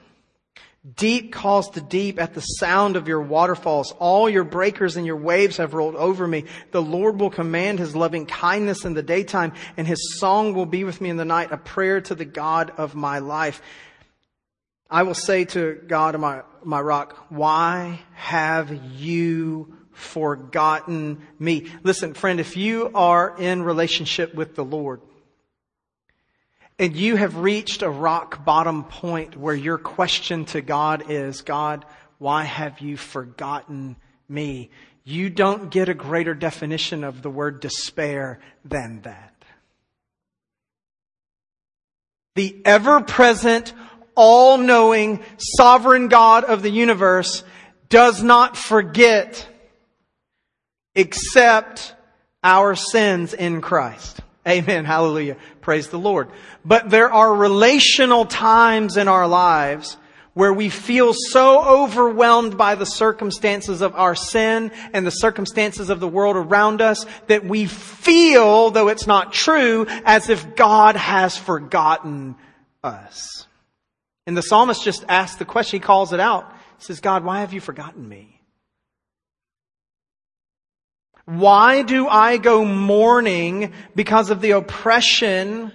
Deep 0.95 1.33
calls 1.33 1.71
to 1.71 1.81
deep 1.81 2.21
at 2.21 2.35
the 2.35 2.41
sound 2.41 2.97
of 2.97 3.09
your 3.09 3.21
waterfalls. 3.21 3.93
All 3.99 4.31
your 4.31 4.45
breakers 4.45 4.97
and 4.97 5.05
your 5.05 5.17
waves 5.17 5.57
have 5.57 5.75
rolled 5.75 5.97
over 5.97 6.27
me. 6.29 6.45
The 6.71 6.81
Lord 6.81 7.19
will 7.19 7.31
command 7.31 7.79
his 7.79 7.97
loving 7.97 8.25
kindness 8.25 8.85
in 8.85 8.95
the 8.95 9.03
daytime 9.03 9.53
and 9.77 9.87
his 9.87 10.19
song 10.19 10.55
will 10.55 10.67
be 10.67 10.85
with 10.85 11.01
me 11.01 11.11
in 11.11 11.17
the 11.17 11.25
night, 11.25 11.51
a 11.51 11.57
prayer 11.57 12.01
to 12.03 12.15
the 12.15 12.25
God 12.25 12.73
of 12.77 12.95
my 12.95 13.19
life. 13.19 13.61
I 14.89 15.03
will 15.03 15.15
say 15.15 15.45
to 15.47 15.81
God, 15.87 16.19
my, 16.21 16.43
my 16.63 16.81
rock, 16.81 17.27
why 17.29 18.01
have 18.15 18.73
you 18.95 19.76
forgotten 19.97 21.27
me. 21.39 21.71
Listen, 21.83 22.15
friend, 22.15 22.39
if 22.39 22.57
you 22.57 22.91
are 22.95 23.35
in 23.39 23.63
relationship 23.63 24.35
with 24.35 24.55
the 24.55 24.65
Lord 24.65 25.01
and 26.79 26.95
you 26.95 27.17
have 27.17 27.39
reached 27.39 27.83
a 27.83 27.91
rock 27.91 28.45
bottom 28.45 28.85
point 28.85 29.37
where 29.37 29.55
your 29.55 29.79
question 29.79 30.45
to 30.47 30.61
God 30.61 31.11
is, 31.11 31.41
God, 31.41 31.85
why 32.19 32.45
have 32.45 32.81
you 32.81 32.97
forgotten 32.97 33.97
me? 34.29 34.71
You 35.05 35.31
don't 35.31 35.71
get 35.71 35.89
a 35.89 35.95
greater 35.95 36.35
definition 36.35 37.03
of 37.03 37.23
the 37.23 37.31
word 37.31 37.61
despair 37.61 38.41
than 38.65 39.01
that. 39.03 39.33
The 42.35 42.61
ever 42.67 43.01
present, 43.01 43.73
all 44.15 44.59
knowing, 44.59 45.25
sovereign 45.39 46.09
God 46.09 46.45
of 46.45 46.63
the 46.63 46.71
universe 46.71 47.45
does 47.89 48.23
not 48.23 48.57
forget 48.57 49.47
except 50.97 51.95
our 52.43 52.75
sins 52.75 53.35
in 53.35 53.61
Christ. 53.61 54.21
Amen. 54.47 54.85
Hallelujah. 54.85 55.37
Praise 55.61 55.89
the 55.89 55.99
Lord. 55.99 56.29
But 56.65 56.91
there 56.91 57.13
are 57.13 57.35
relational 57.35 58.25
times 58.25 58.97
in 58.97 59.09
our 59.09 59.29
lives 59.29 59.97
where 60.35 60.53
we 60.53 60.69
feel 60.69 61.15
so 61.15 61.65
overwhelmed 61.65 62.59
by 62.59 62.75
the 62.75 62.85
circumstances 62.85 63.81
of 63.81 63.95
our 63.95 64.15
sin 64.15 64.71
and 64.93 65.07
the 65.07 65.11
circumstances 65.11 65.89
of 65.89 65.99
the 65.99 66.07
world 66.07 66.37
around 66.37 66.83
us 66.83 67.07
that 67.27 67.45
we 67.45 67.67
feel, 67.67 68.71
though 68.71 68.89
it's 68.89 69.07
not 69.07 69.33
true, 69.33 69.87
as 70.05 70.29
if 70.29 70.55
God 70.55 70.95
has 70.95 71.37
forgotten 71.37 72.37
us. 72.85 73.47
And 74.27 74.37
the 74.37 74.43
psalmist 74.43 74.85
just 74.85 75.05
asks 75.09 75.39
the 75.39 75.45
question, 75.45 75.81
he 75.81 75.85
calls 75.85 76.13
it 76.13 76.21
out. 76.21 76.53
He 76.79 76.85
says, 76.85 77.01
God, 77.01 77.25
why 77.25 77.41
have 77.41 77.53
you 77.53 77.61
forgotten 77.61 78.07
me? 78.07 78.36
Why 81.27 81.83
do 81.83 82.09
I 82.09 82.39
go 82.39 82.65
mourning 82.65 83.73
because 83.95 84.31
of 84.31 84.41
the 84.41 84.53
oppression 84.53 85.73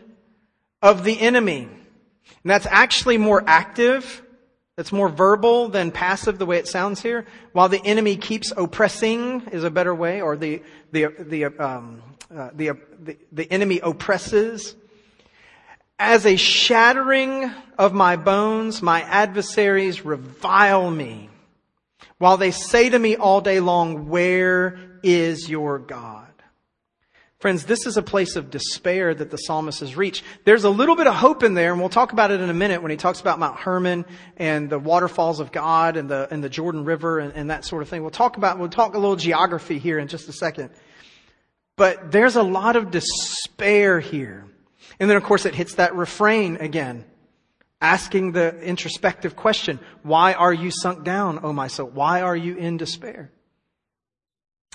of 0.82 1.04
the 1.04 1.20
enemy? 1.20 1.64
And 1.64 2.50
that's 2.50 2.66
actually 2.66 3.18
more 3.20 3.44
active 3.46 4.24
that's 4.82 4.92
more 4.92 5.10
verbal 5.10 5.68
than 5.68 5.92
passive, 5.92 6.40
the 6.40 6.46
way 6.48 6.58
it 6.58 6.68
sounds 6.68 7.02
here. 7.04 7.28
While 7.52 7.70
the 7.70 7.86
enemy 7.86 8.16
keeps 8.16 8.52
oppressing 8.56 9.50
is 9.52 9.64
a 9.64 9.70
better 9.70 9.94
way, 9.94 10.22
or 10.22 10.38
the 10.38 10.64
the 10.92 11.08
the 11.20 11.46
um, 11.46 12.02
uh, 12.36 12.50
the, 12.54 12.72
the 13.00 13.18
the 13.32 13.52
enemy 13.52 13.80
oppresses. 13.84 14.76
As 16.00 16.26
a 16.26 16.36
shattering 16.36 17.52
of 17.78 17.94
my 17.94 18.16
bones, 18.16 18.82
my 18.82 19.04
adversaries 19.04 20.04
revile 20.04 20.90
me, 20.90 21.30
while 22.18 22.38
they 22.38 22.50
say 22.50 22.90
to 22.90 22.98
me 22.98 23.16
all 23.18 23.42
day 23.42 23.60
long, 23.60 24.10
"Where 24.10 24.80
is 25.04 25.50
your 25.50 25.80
God?" 25.80 26.28
Friends, 27.40 27.66
this 27.66 27.88
is 27.88 27.98
a 27.98 28.04
place 28.04 28.36
of 28.36 28.52
despair 28.52 29.16
that 29.16 29.32
the 29.32 29.38
psalmist 29.38 29.80
has 29.80 29.98
reached. 29.98 30.24
There's 30.44 30.64
a 30.64 30.70
little 30.70 30.96
bit 30.96 31.08
of 31.08 31.16
hope 31.16 31.42
in 31.42 31.56
there, 31.56 31.72
and 31.72 31.80
we'll 31.80 31.90
talk 31.90 32.12
about 32.12 32.30
it 32.30 32.40
in 32.40 32.52
a 32.52 32.54
minute 32.54 32.84
when 32.84 32.92
he 32.92 32.98
talks 32.98 33.20
about 33.20 33.40
Mount 33.40 33.58
Hermon 33.58 34.06
and 34.38 34.70
the 34.70 34.78
waterfalls 34.78 35.40
of 35.40 35.52
God 35.52 35.98
and 35.98 36.08
the, 36.08 36.28
and 36.30 36.44
the 36.44 36.50
Jordan 36.50 36.86
River 36.86 37.18
and, 37.18 37.34
and 37.34 37.50
that 37.50 37.66
sort 37.66 37.82
of 37.82 37.90
thing. 37.90 38.04
We'll 38.04 38.12
talk 38.12 38.38
about, 38.38 38.60
we'll 38.60 38.70
talk 38.70 38.94
a 38.94 39.00
little 39.00 39.16
geography 39.16 39.80
here 39.80 39.98
in 39.98 40.08
just 40.08 40.30
a 40.30 40.34
second. 40.34 40.70
But 41.78 42.12
there's 42.12 42.36
a 42.36 42.44
lot 42.44 42.76
of 42.76 42.92
despair 42.92 44.00
here. 44.00 44.46
And 45.00 45.10
then 45.10 45.18
of 45.18 45.24
course 45.24 45.48
it 45.48 45.56
hits 45.56 45.76
that 45.76 45.96
refrain 45.96 46.58
again, 46.58 47.06
asking 47.82 48.34
the 48.34 48.56
introspective 48.60 49.36
question, 49.36 49.80
why 50.04 50.34
are 50.34 50.54
you 50.54 50.70
sunk 50.70 51.04
down, 51.04 51.40
O 51.42 51.54
my 51.54 51.70
soul? 51.70 51.90
Why 51.90 52.22
are 52.22 52.36
you 52.36 52.56
in 52.56 52.78
despair? 52.78 53.32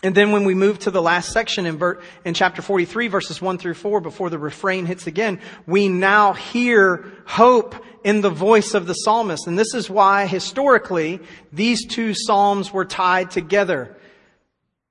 And 0.03 0.15
then 0.15 0.31
when 0.31 0.45
we 0.45 0.55
move 0.55 0.79
to 0.81 0.91
the 0.91 1.01
last 1.01 1.33
section 1.33 1.65
in, 1.65 1.79
ver- 1.79 2.03
in 2.25 2.35
chapter 2.35 2.61
43, 2.61 3.09
verses 3.09 3.41
1 3.41 3.59
through 3.59 3.75
4, 3.75 4.01
before 4.01 4.29
the 4.29 4.39
refrain 4.39 4.85
hits 4.85 5.07
again, 5.07 5.41
we 5.67 5.89
now 5.89 6.35
hear 6.35 7.13
hope 7.25 7.75
in 8.05 8.21
the 8.21 8.31
voice 8.31 8.75
of 8.75 8.87
the 8.87 8.93
psalmist. 8.93 9.47
And 9.47 9.59
this 9.59 9.75
is 9.75 9.89
why 9.89 10.27
historically 10.27 11.21
these 11.51 11.87
two 11.87 12.13
psalms 12.15 12.73
were 12.73 12.85
tied 12.85 13.31
together. 13.31 13.97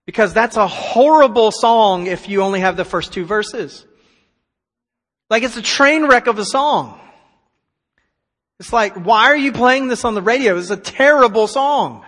Because 0.06 0.34
that's 0.34 0.58
a 0.58 0.68
horrible 0.68 1.52
song 1.52 2.08
if 2.08 2.28
you 2.28 2.42
only 2.42 2.60
have 2.60 2.76
the 2.76 2.86
first 2.86 3.14
two 3.14 3.26
verses. 3.26 3.86
Like 5.30 5.44
it's 5.44 5.58
a 5.58 5.62
train 5.62 6.08
wreck 6.08 6.28
of 6.28 6.40
a 6.40 6.46
song. 6.46 7.00
It's 8.60 8.74
like, 8.74 8.96
why 8.96 9.26
are 9.26 9.38
you 9.38 9.52
playing 9.52 9.88
this 9.88 10.04
on 10.04 10.14
the 10.14 10.22
radio? 10.22 10.58
It's 10.58 10.70
a 10.70 10.78
terrible 10.78 11.48
song. 11.48 12.06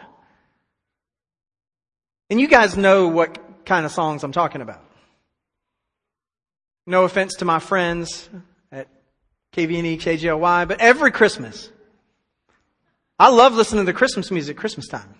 And 2.30 2.42
you 2.42 2.48
guys 2.48 2.76
know 2.76 3.08
what 3.08 3.66
kind 3.66 3.86
of 3.86 3.92
songs 3.92 4.24
I'm 4.24 4.32
talking 4.32 4.62
about. 4.62 4.84
No 6.86 7.04
offense 7.04 7.36
to 7.36 7.46
my 7.46 7.60
friends 7.60 8.30
at 8.72 8.88
KVNE, 9.54 10.00
KGLY, 10.00 10.68
but 10.68 10.80
every 10.80 11.12
Christmas, 11.12 11.70
I 13.20 13.30
love 13.30 13.54
listening 13.56 13.86
to 13.86 13.94
Christmas 13.94 14.32
music 14.32 14.58
Christmas 14.58 14.88
time. 14.88 15.16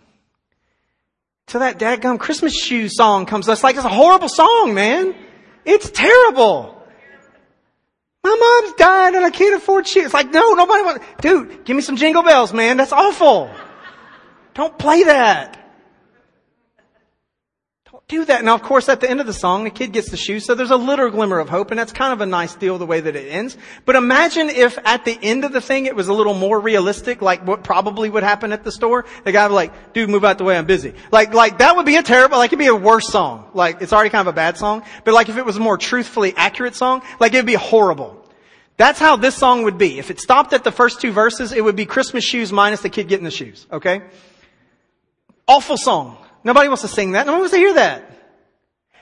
Till 1.48 1.62
that 1.62 1.80
dadgum 1.80 2.20
Christmas 2.20 2.54
shoe 2.54 2.90
song 2.90 3.26
comes, 3.26 3.48
it's 3.48 3.64
like 3.64 3.78
it's 3.78 3.86
a 3.86 3.90
horrible 3.90 4.30
song, 4.30 4.74
man. 4.74 5.16
It's 5.64 5.90
terrible. 5.90 6.74
My 8.24 8.36
mom's 8.64 8.74
died 8.76 9.16
and 9.16 9.26
I 9.26 9.30
can't 9.30 9.56
afford 9.56 9.88
shoes. 9.88 10.06
It's 10.06 10.14
like, 10.14 10.32
no, 10.32 10.54
nobody 10.54 10.84
wants, 10.84 11.06
dude, 11.22 11.64
give 11.64 11.76
me 11.76 11.82
some 11.82 11.96
jingle 11.96 12.24
bells, 12.24 12.52
man. 12.52 12.76
That's 12.76 12.92
awful. 12.92 13.50
Don't 14.54 14.78
play 14.78 15.04
that 15.04 15.67
do 18.10 18.24
that. 18.24 18.42
Now, 18.46 18.56
of 18.56 18.64
course, 18.64 18.88
at 18.88 19.02
the 19.02 19.10
end 19.10 19.20
of 19.20 19.26
the 19.26 19.34
song, 19.34 19.66
the 19.66 19.70
kid 19.70 19.92
gets 19.92 20.10
the 20.10 20.16
shoes, 20.16 20.46
so 20.46 20.56
there's 20.56 20.72
a 20.72 20.78
little 20.78 21.10
glimmer 21.10 21.40
of 21.40 21.50
hope, 21.50 21.72
and 21.72 21.78
that's 21.78 21.92
kind 21.92 22.14
of 22.14 22.22
a 22.22 22.26
nice 22.26 22.56
deal 22.56 22.78
the 22.78 22.86
way 22.86 23.02
that 23.02 23.18
it 23.18 23.28
ends. 23.30 23.58
But 23.84 23.98
imagine 23.98 24.48
if 24.48 24.78
at 24.86 25.04
the 25.04 25.20
end 25.22 25.44
of 25.44 25.52
the 25.52 25.60
thing 25.60 25.88
it 25.88 25.94
was 25.94 26.08
a 26.08 26.14
little 26.14 26.34
more 26.34 26.58
realistic, 26.58 27.22
like 27.22 27.46
what 27.46 27.66
probably 27.66 28.10
would 28.10 28.24
happen 28.24 28.54
at 28.54 28.64
the 28.64 28.72
store. 28.72 29.04
The 29.26 29.34
guy 29.34 29.46
would 29.46 29.50
be 29.50 29.56
like, 29.56 29.94
dude, 29.94 30.10
move 30.10 30.24
out 30.24 30.38
the 30.38 30.46
way, 30.46 30.58
I'm 30.58 30.66
busy. 30.66 30.94
Like, 31.12 31.34
like 31.34 31.58
that 31.58 31.76
would 31.76 31.86
be 31.86 31.98
a 31.98 32.02
terrible, 32.02 32.38
like 32.38 32.48
it'd 32.48 32.60
be 32.60 32.68
a 32.68 32.76
worse 32.76 33.10
song. 33.10 33.50
Like, 33.54 33.82
it's 33.82 33.92
already 33.92 34.10
kind 34.10 34.26
of 34.26 34.34
a 34.34 34.36
bad 34.38 34.58
song, 34.58 34.84
but 35.04 35.14
like 35.14 35.28
if 35.28 35.36
it 35.36 35.44
was 35.46 35.58
a 35.58 35.60
more 35.60 35.78
truthfully 35.78 36.34
accurate 36.38 36.76
song, 36.76 37.02
like 37.20 37.34
it'd 37.34 37.46
be 37.46 37.56
horrible. 37.56 38.26
That's 38.78 39.00
how 39.00 39.18
this 39.18 39.36
song 39.36 39.64
would 39.64 39.78
be. 39.78 40.00
If 40.00 40.12
it 40.12 40.22
stopped 40.22 40.54
at 40.54 40.64
the 40.64 40.72
first 40.72 41.02
two 41.02 41.12
verses, 41.12 41.52
it 41.52 41.62
would 41.62 41.76
be 41.76 41.86
Christmas 41.86 42.24
shoes 42.24 42.54
minus 42.54 42.80
the 42.80 42.90
kid 42.90 43.10
getting 43.10 43.26
the 43.26 43.32
shoes, 43.32 43.68
okay? 43.70 44.04
Awful 45.46 45.76
song. 45.76 46.18
Nobody 46.48 46.70
wants 46.70 46.84
to 46.84 46.88
sing 46.88 47.12
that. 47.12 47.26
Nobody 47.26 47.42
wants 47.42 47.54
to 47.56 47.58
hear 47.58 47.74
that. 47.74 48.10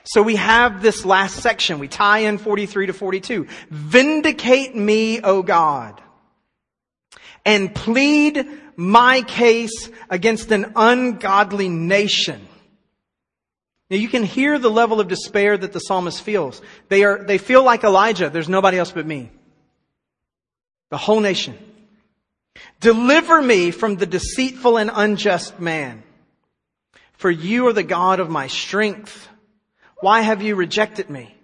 So 0.02 0.20
we 0.20 0.34
have 0.34 0.82
this 0.82 1.04
last 1.04 1.36
section. 1.36 1.78
We 1.78 1.86
tie 1.86 2.18
in 2.18 2.38
43 2.38 2.86
to 2.86 2.92
42. 2.92 3.46
Vindicate 3.70 4.74
me, 4.74 5.20
O 5.20 5.44
God, 5.44 6.02
and 7.44 7.72
plead 7.72 8.48
my 8.74 9.22
case 9.22 9.88
against 10.10 10.50
an 10.50 10.72
ungodly 10.74 11.68
nation. 11.68 12.48
Now 13.90 13.98
you 13.98 14.08
can 14.08 14.24
hear 14.24 14.58
the 14.58 14.68
level 14.68 15.00
of 15.00 15.06
despair 15.06 15.56
that 15.56 15.72
the 15.72 15.78
psalmist 15.78 16.22
feels. 16.22 16.60
They 16.88 17.04
are, 17.04 17.22
they 17.22 17.38
feel 17.38 17.62
like 17.62 17.84
Elijah. 17.84 18.28
There's 18.28 18.48
nobody 18.48 18.76
else 18.76 18.90
but 18.90 19.06
me. 19.06 19.30
The 20.90 20.98
whole 20.98 21.20
nation. 21.20 21.56
Deliver 22.80 23.40
me 23.40 23.70
from 23.70 23.94
the 23.94 24.06
deceitful 24.06 24.78
and 24.78 24.90
unjust 24.92 25.60
man. 25.60 26.02
For 27.16 27.30
you 27.30 27.66
are 27.68 27.72
the 27.72 27.82
God 27.82 28.20
of 28.20 28.30
my 28.30 28.46
strength. 28.46 29.28
Why 30.00 30.20
have 30.20 30.42
you 30.42 30.54
rejected 30.54 31.08
me? 31.08 31.34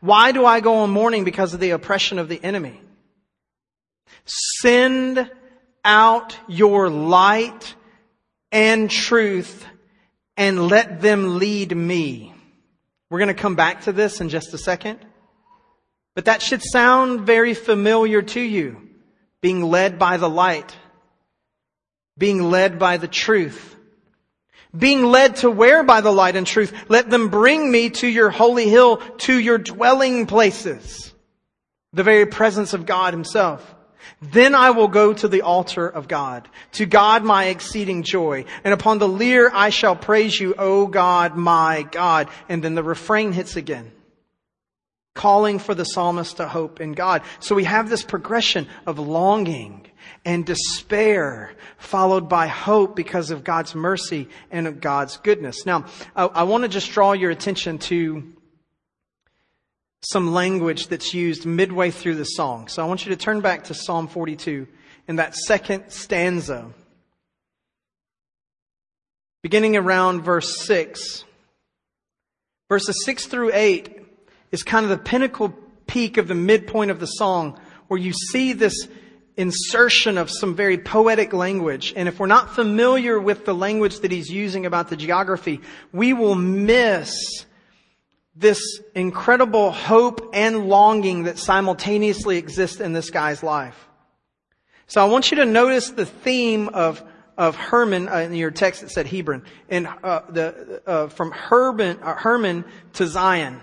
Why 0.00 0.32
do 0.32 0.46
I 0.46 0.60
go 0.60 0.76
on 0.76 0.90
mourning 0.90 1.24
because 1.24 1.52
of 1.52 1.60
the 1.60 1.70
oppression 1.70 2.18
of 2.18 2.28
the 2.28 2.42
enemy? 2.42 2.80
Send 4.24 5.30
out 5.84 6.36
your 6.48 6.88
light 6.88 7.74
and 8.50 8.90
truth 8.90 9.66
and 10.36 10.68
let 10.68 11.02
them 11.02 11.38
lead 11.38 11.76
me. 11.76 12.32
We're 13.10 13.18
going 13.18 13.28
to 13.28 13.34
come 13.34 13.56
back 13.56 13.82
to 13.82 13.92
this 13.92 14.20
in 14.20 14.30
just 14.30 14.54
a 14.54 14.58
second. 14.58 14.98
But 16.14 16.24
that 16.26 16.40
should 16.40 16.62
sound 16.62 17.20
very 17.26 17.54
familiar 17.54 18.22
to 18.22 18.40
you. 18.40 18.80
Being 19.42 19.62
led 19.62 19.98
by 19.98 20.16
the 20.16 20.30
light. 20.30 20.74
Being 22.16 22.50
led 22.50 22.78
by 22.78 22.96
the 22.96 23.08
truth 23.08 23.73
being 24.76 25.04
led 25.04 25.36
to 25.36 25.50
where 25.50 25.82
by 25.82 26.00
the 26.00 26.12
light 26.12 26.36
and 26.36 26.46
truth? 26.46 26.72
Let 26.88 27.10
them 27.10 27.28
bring 27.28 27.70
me 27.70 27.90
to 27.90 28.06
your 28.06 28.30
holy 28.30 28.68
hill, 28.68 28.98
to 29.18 29.38
your 29.38 29.58
dwelling 29.58 30.26
places, 30.26 31.14
the 31.92 32.02
very 32.02 32.26
presence 32.26 32.74
of 32.74 32.86
God 32.86 33.14
himself. 33.14 33.74
Then 34.20 34.54
I 34.54 34.70
will 34.70 34.88
go 34.88 35.12
to 35.12 35.28
the 35.28 35.42
altar 35.42 35.86
of 35.86 36.08
God, 36.08 36.48
to 36.72 36.86
God 36.86 37.24
my 37.24 37.46
exceeding 37.46 38.02
joy, 38.02 38.44
and 38.62 38.74
upon 38.74 38.98
the 38.98 39.08
lyre 39.08 39.50
I 39.52 39.70
shall 39.70 39.96
praise 39.96 40.38
you, 40.38 40.54
O 40.58 40.86
God, 40.86 41.36
my 41.36 41.86
God. 41.90 42.28
And 42.48 42.62
then 42.62 42.74
the 42.74 42.82
refrain 42.82 43.32
hits 43.32 43.56
again 43.56 43.92
calling 45.14 45.60
for 45.60 45.74
the 45.74 45.84
psalmist 45.84 46.38
to 46.38 46.48
hope 46.48 46.80
in 46.80 46.92
God. 46.92 47.22
So 47.38 47.54
we 47.54 47.64
have 47.64 47.88
this 47.88 48.02
progression 48.02 48.66
of 48.84 48.98
longing 48.98 49.86
and 50.24 50.44
despair, 50.44 51.54
followed 51.84 52.28
by 52.28 52.46
hope 52.46 52.96
because 52.96 53.30
of 53.30 53.44
God's 53.44 53.74
mercy 53.74 54.28
and 54.50 54.66
of 54.66 54.80
God's 54.80 55.16
goodness. 55.18 55.66
Now, 55.66 55.86
I, 56.16 56.24
I 56.26 56.42
want 56.44 56.62
to 56.62 56.68
just 56.68 56.90
draw 56.90 57.12
your 57.12 57.30
attention 57.30 57.78
to 57.78 58.32
some 60.00 60.32
language 60.32 60.88
that's 60.88 61.14
used 61.14 61.46
midway 61.46 61.90
through 61.90 62.16
the 62.16 62.24
song. 62.24 62.68
So 62.68 62.82
I 62.82 62.86
want 62.86 63.06
you 63.06 63.10
to 63.10 63.16
turn 63.16 63.40
back 63.40 63.64
to 63.64 63.74
Psalm 63.74 64.08
42 64.08 64.66
in 65.08 65.16
that 65.16 65.34
second 65.34 65.90
stanza. 65.90 66.70
beginning 69.42 69.76
around 69.76 70.22
verse 70.22 70.64
6. 70.66 71.24
Verses 72.68 73.04
6 73.04 73.26
through 73.26 73.50
8 73.52 74.00
is 74.52 74.62
kind 74.62 74.84
of 74.84 74.90
the 74.90 74.98
pinnacle 74.98 75.54
peak 75.86 76.16
of 76.16 76.28
the 76.28 76.34
midpoint 76.34 76.90
of 76.90 76.98
the 76.98 77.06
song 77.06 77.60
where 77.88 78.00
you 78.00 78.12
see 78.12 78.54
this 78.54 78.88
insertion 79.36 80.18
of 80.18 80.30
some 80.30 80.54
very 80.54 80.78
poetic 80.78 81.32
language. 81.32 81.92
And 81.96 82.08
if 82.08 82.18
we're 82.18 82.26
not 82.26 82.54
familiar 82.54 83.18
with 83.20 83.44
the 83.44 83.54
language 83.54 84.00
that 84.00 84.10
he's 84.10 84.30
using 84.30 84.66
about 84.66 84.88
the 84.88 84.96
geography, 84.96 85.60
we 85.92 86.12
will 86.12 86.34
miss 86.34 87.46
this 88.36 88.80
incredible 88.94 89.70
hope 89.70 90.30
and 90.32 90.68
longing 90.68 91.24
that 91.24 91.38
simultaneously 91.38 92.36
exists 92.36 92.80
in 92.80 92.92
this 92.92 93.10
guy's 93.10 93.42
life. 93.42 93.88
So 94.86 95.00
I 95.00 95.08
want 95.08 95.30
you 95.30 95.38
to 95.38 95.44
notice 95.44 95.90
the 95.90 96.06
theme 96.06 96.68
of 96.68 97.02
of 97.36 97.56
Hermon 97.56 98.08
uh, 98.08 98.18
in 98.18 98.34
your 98.34 98.50
text 98.50 98.82
it 98.82 98.90
said 98.90 99.06
Hebron 99.06 99.42
and 99.68 99.88
uh, 100.02 100.20
the 100.28 100.82
uh, 100.86 101.08
from 101.08 101.32
Herman, 101.32 101.98
uh, 102.00 102.14
Hermon 102.14 102.64
to 102.94 103.06
Zion. 103.06 103.60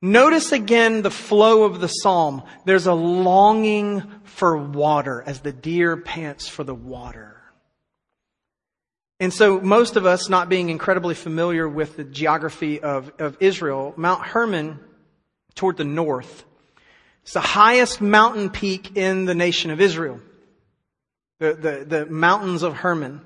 Notice 0.00 0.52
again 0.52 1.02
the 1.02 1.10
flow 1.10 1.64
of 1.64 1.80
the 1.80 1.88
psalm. 1.88 2.42
There's 2.64 2.86
a 2.86 2.94
longing 2.94 4.02
for 4.24 4.56
water 4.56 5.22
as 5.26 5.40
the 5.40 5.52
deer 5.52 5.96
pants 5.96 6.46
for 6.46 6.62
the 6.62 6.74
water. 6.74 7.36
And 9.20 9.34
so 9.34 9.60
most 9.60 9.96
of 9.96 10.06
us, 10.06 10.28
not 10.28 10.48
being 10.48 10.68
incredibly 10.68 11.16
familiar 11.16 11.68
with 11.68 11.96
the 11.96 12.04
geography 12.04 12.80
of, 12.80 13.12
of 13.18 13.36
Israel, 13.40 13.92
Mount 13.96 14.22
Hermon 14.22 14.78
toward 15.56 15.76
the 15.76 15.84
north, 15.84 16.44
is 17.26 17.32
the 17.32 17.40
highest 17.40 18.00
mountain 18.00 18.50
peak 18.50 18.96
in 18.96 19.24
the 19.24 19.34
nation 19.34 19.72
of 19.72 19.80
Israel. 19.80 20.20
The, 21.40 21.54
the, 21.54 21.84
the 21.84 22.06
mountains 22.06 22.62
of 22.62 22.74
Hermon, 22.74 23.20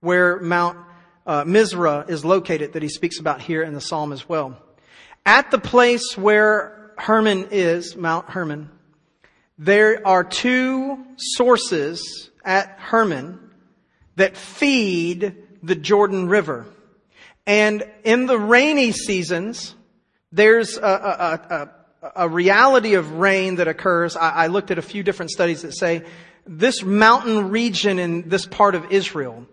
where 0.00 0.40
Mount 0.40 0.78
uh, 1.24 1.44
is 1.46 2.24
located 2.24 2.72
that 2.72 2.82
he 2.82 2.88
speaks 2.88 3.20
about 3.20 3.40
here 3.40 3.62
in 3.62 3.74
the 3.74 3.80
psalm 3.80 4.12
as 4.12 4.28
well. 4.28 4.60
At 5.24 5.50
the 5.50 5.58
place 5.58 6.16
where 6.16 6.92
Hermon 6.98 7.48
is, 7.50 7.96
Mount 7.96 8.30
Hermon, 8.30 8.70
there 9.56 10.06
are 10.06 10.24
two 10.24 11.04
sources 11.16 12.30
at 12.44 12.76
Hermon 12.78 13.38
that 14.16 14.36
feed 14.36 15.36
the 15.62 15.76
Jordan 15.76 16.28
River. 16.28 16.66
And 17.46 17.84
in 18.04 18.26
the 18.26 18.38
rainy 18.38 18.90
seasons, 18.92 19.74
there's 20.32 20.76
a, 20.76 20.80
a, 20.82 21.68
a, 22.02 22.22
a 22.24 22.28
reality 22.28 22.94
of 22.94 23.12
rain 23.12 23.56
that 23.56 23.68
occurs. 23.68 24.16
I, 24.16 24.30
I 24.30 24.46
looked 24.48 24.70
at 24.72 24.78
a 24.78 24.82
few 24.82 25.02
different 25.02 25.30
studies 25.30 25.62
that 25.62 25.72
say 25.72 26.04
this 26.46 26.82
mountain 26.82 27.50
region 27.50 28.00
in 28.00 28.28
this 28.28 28.46
part 28.46 28.74
of 28.74 28.90
Israel 28.90 29.46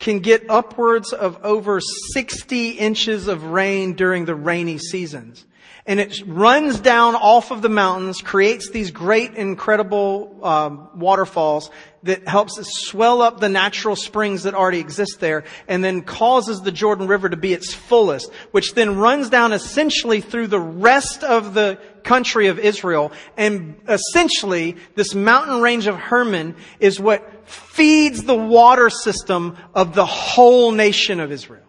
can 0.00 0.18
get 0.18 0.48
upwards 0.48 1.12
of 1.12 1.38
over 1.44 1.80
60 1.80 2.70
inches 2.70 3.28
of 3.28 3.44
rain 3.44 3.92
during 3.92 4.24
the 4.24 4.34
rainy 4.34 4.78
seasons. 4.78 5.46
And 5.86 6.00
it 6.00 6.22
runs 6.26 6.80
down 6.80 7.14
off 7.14 7.50
of 7.50 7.62
the 7.62 7.68
mountains, 7.68 8.20
creates 8.20 8.70
these 8.70 8.90
great, 8.90 9.34
incredible 9.34 10.44
um, 10.44 10.88
waterfalls 10.94 11.70
that 12.02 12.26
helps 12.26 12.58
swell 12.86 13.20
up 13.20 13.40
the 13.40 13.48
natural 13.48 13.94
springs 13.94 14.44
that 14.44 14.54
already 14.54 14.78
exist 14.78 15.20
there, 15.20 15.44
and 15.68 15.84
then 15.84 16.02
causes 16.02 16.62
the 16.62 16.72
Jordan 16.72 17.06
River 17.06 17.28
to 17.28 17.36
be 17.36 17.52
its 17.52 17.74
fullest, 17.74 18.32
which 18.52 18.74
then 18.74 18.96
runs 18.96 19.28
down 19.28 19.52
essentially 19.52 20.20
through 20.20 20.46
the 20.46 20.60
rest 20.60 21.22
of 21.22 21.54
the 21.54 21.78
country 22.02 22.46
of 22.46 22.58
Israel. 22.58 23.12
And 23.36 23.76
essentially, 23.86 24.76
this 24.94 25.14
mountain 25.14 25.60
range 25.60 25.86
of 25.86 25.96
Hermon 25.96 26.56
is 26.78 26.98
what 26.98 27.46
feeds 27.46 28.22
the 28.22 28.34
water 28.34 28.88
system 28.88 29.58
of 29.74 29.94
the 29.94 30.06
whole 30.06 30.72
nation 30.72 31.20
of 31.20 31.30
Israel. 31.30 31.64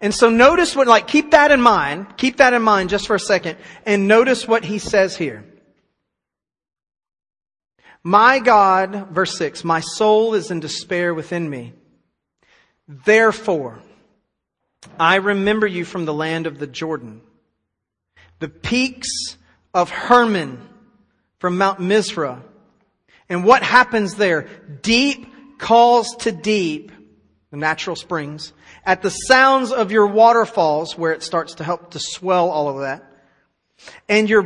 And 0.00 0.14
so 0.14 0.28
notice 0.28 0.76
what, 0.76 0.86
like, 0.86 1.08
keep 1.08 1.30
that 1.30 1.50
in 1.50 1.60
mind, 1.60 2.16
keep 2.16 2.36
that 2.36 2.52
in 2.52 2.62
mind 2.62 2.90
just 2.90 3.06
for 3.06 3.16
a 3.16 3.20
second, 3.20 3.58
and 3.84 4.06
notice 4.06 4.46
what 4.46 4.64
he 4.64 4.78
says 4.78 5.16
here. 5.16 5.44
My 8.06 8.38
God, 8.38 9.08
verse 9.10 9.36
6, 9.36 9.64
my 9.64 9.80
soul 9.80 10.34
is 10.34 10.52
in 10.52 10.60
despair 10.60 11.12
within 11.12 11.50
me. 11.50 11.72
Therefore, 12.86 13.80
I 14.96 15.16
remember 15.16 15.66
you 15.66 15.84
from 15.84 16.04
the 16.04 16.14
land 16.14 16.46
of 16.46 16.60
the 16.60 16.68
Jordan, 16.68 17.20
the 18.38 18.48
peaks 18.48 19.08
of 19.74 19.90
Hermon 19.90 20.68
from 21.40 21.58
Mount 21.58 21.80
Mizar. 21.80 22.40
And 23.28 23.42
what 23.42 23.64
happens 23.64 24.14
there? 24.14 24.42
Deep 24.82 25.58
calls 25.58 26.14
to 26.20 26.30
deep, 26.30 26.92
the 27.50 27.56
natural 27.56 27.96
springs, 27.96 28.52
at 28.84 29.02
the 29.02 29.10
sounds 29.10 29.72
of 29.72 29.90
your 29.90 30.06
waterfalls, 30.06 30.96
where 30.96 31.10
it 31.10 31.24
starts 31.24 31.54
to 31.54 31.64
help 31.64 31.90
to 31.90 31.98
swell 31.98 32.50
all 32.50 32.68
of 32.68 32.82
that. 32.82 33.02
And 34.08 34.30
your 34.30 34.42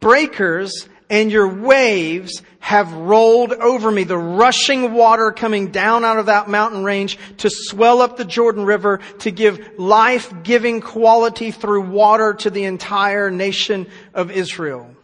breakers 0.00 0.88
and 1.08 1.30
your 1.30 1.48
waves 1.48 2.42
have 2.58 2.92
rolled 2.92 3.52
over 3.52 3.90
me. 3.90 4.04
The 4.04 4.18
rushing 4.18 4.92
water 4.92 5.30
coming 5.30 5.70
down 5.70 6.04
out 6.04 6.18
of 6.18 6.26
that 6.26 6.48
mountain 6.48 6.82
range 6.82 7.18
to 7.38 7.50
swell 7.50 8.00
up 8.02 8.16
the 8.16 8.24
Jordan 8.24 8.64
River 8.64 8.98
to 9.20 9.30
give 9.30 9.78
life-giving 9.78 10.80
quality 10.80 11.52
through 11.52 11.82
water 11.82 12.34
to 12.34 12.50
the 12.50 12.64
entire 12.64 13.30
nation 13.30 13.86
of 14.14 14.30
Israel. 14.30 14.95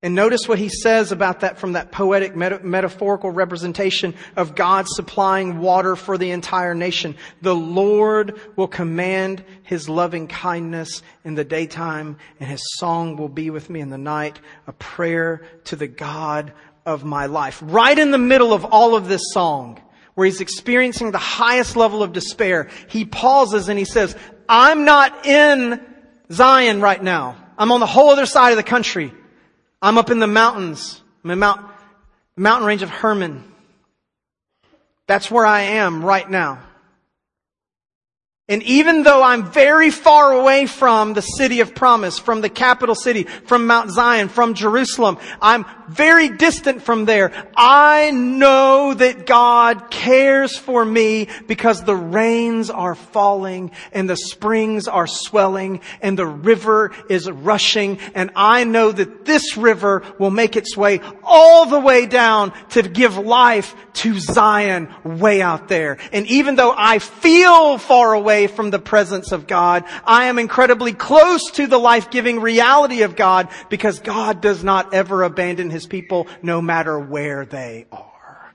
And 0.00 0.14
notice 0.14 0.46
what 0.46 0.60
he 0.60 0.68
says 0.68 1.10
about 1.10 1.40
that 1.40 1.58
from 1.58 1.72
that 1.72 1.90
poetic 1.90 2.36
meta- 2.36 2.60
metaphorical 2.62 3.32
representation 3.32 4.14
of 4.36 4.54
God 4.54 4.86
supplying 4.88 5.58
water 5.58 5.96
for 5.96 6.16
the 6.16 6.30
entire 6.30 6.72
nation. 6.72 7.16
The 7.42 7.56
Lord 7.56 8.38
will 8.54 8.68
command 8.68 9.44
his 9.64 9.88
loving 9.88 10.28
kindness 10.28 11.02
in 11.24 11.34
the 11.34 11.44
daytime 11.44 12.16
and 12.38 12.48
his 12.48 12.62
song 12.76 13.16
will 13.16 13.28
be 13.28 13.50
with 13.50 13.68
me 13.70 13.80
in 13.80 13.90
the 13.90 13.98
night, 13.98 14.38
a 14.68 14.72
prayer 14.72 15.42
to 15.64 15.74
the 15.74 15.88
God 15.88 16.52
of 16.86 17.04
my 17.04 17.26
life. 17.26 17.60
Right 17.60 17.98
in 17.98 18.12
the 18.12 18.18
middle 18.18 18.52
of 18.52 18.64
all 18.64 18.94
of 18.94 19.08
this 19.08 19.22
song, 19.32 19.80
where 20.14 20.26
he's 20.26 20.40
experiencing 20.40 21.10
the 21.10 21.18
highest 21.18 21.74
level 21.74 22.04
of 22.04 22.12
despair, 22.12 22.68
he 22.88 23.04
pauses 23.04 23.68
and 23.68 23.76
he 23.76 23.84
says, 23.84 24.16
I'm 24.48 24.84
not 24.84 25.26
in 25.26 25.84
Zion 26.30 26.80
right 26.80 27.02
now. 27.02 27.36
I'm 27.58 27.72
on 27.72 27.80
the 27.80 27.86
whole 27.86 28.10
other 28.10 28.26
side 28.26 28.50
of 28.50 28.56
the 28.56 28.62
country. 28.62 29.12
I'm 29.80 29.98
up 29.98 30.10
in 30.10 30.18
the 30.18 30.26
mountains. 30.26 31.00
I'm 31.24 31.30
in 31.30 31.38
Mount, 31.38 31.64
mountain 32.36 32.66
range 32.66 32.82
of 32.82 32.90
Hermon. 32.90 33.44
That's 35.06 35.30
where 35.30 35.46
I 35.46 35.60
am 35.62 36.04
right 36.04 36.28
now. 36.28 36.62
And 38.50 38.62
even 38.62 39.02
though 39.02 39.22
I'm 39.22 39.50
very 39.50 39.90
far 39.90 40.32
away 40.32 40.64
from 40.64 41.12
the 41.12 41.20
city 41.20 41.60
of 41.60 41.74
promise, 41.74 42.18
from 42.18 42.40
the 42.40 42.48
capital 42.48 42.94
city, 42.94 43.24
from 43.24 43.66
Mount 43.66 43.90
Zion, 43.90 44.30
from 44.30 44.54
Jerusalem, 44.54 45.18
I'm 45.42 45.66
very 45.88 46.30
distant 46.30 46.82
from 46.82 47.04
there. 47.04 47.30
I 47.54 48.10
know 48.10 48.94
that 48.94 49.26
God 49.26 49.90
cares 49.90 50.56
for 50.56 50.82
me 50.82 51.28
because 51.46 51.82
the 51.82 51.96
rains 51.96 52.70
are 52.70 52.94
falling 52.94 53.70
and 53.92 54.08
the 54.08 54.16
springs 54.16 54.88
are 54.88 55.06
swelling 55.06 55.80
and 56.00 56.18
the 56.18 56.26
river 56.26 56.92
is 57.10 57.30
rushing 57.30 57.98
and 58.14 58.30
I 58.34 58.64
know 58.64 58.92
that 58.92 59.26
this 59.26 59.58
river 59.58 60.02
will 60.18 60.30
make 60.30 60.56
its 60.56 60.76
way 60.76 61.00
all 61.22 61.66
the 61.66 61.80
way 61.80 62.06
down 62.06 62.52
to 62.70 62.82
give 62.82 63.18
life 63.18 63.74
to 63.94 64.18
Zion 64.18 64.94
way 65.04 65.42
out 65.42 65.68
there. 65.68 65.98
And 66.12 66.26
even 66.28 66.56
though 66.56 66.74
I 66.76 66.98
feel 66.98 67.78
far 67.78 68.12
away 68.12 68.37
away 68.38 68.46
from 68.46 68.70
the 68.70 68.78
presence 68.78 69.32
of 69.32 69.46
God. 69.46 69.84
I 70.04 70.26
am 70.26 70.38
incredibly 70.38 70.92
close 70.92 71.50
to 71.52 71.66
the 71.66 71.78
life-giving 71.78 72.40
reality 72.40 73.02
of 73.02 73.16
God 73.16 73.48
because 73.68 74.00
God 74.00 74.40
does 74.40 74.62
not 74.62 74.94
ever 74.94 75.22
abandon 75.22 75.70
his 75.70 75.86
people 75.86 76.28
no 76.42 76.62
matter 76.62 76.98
where 76.98 77.44
they 77.44 77.86
are. 77.90 78.54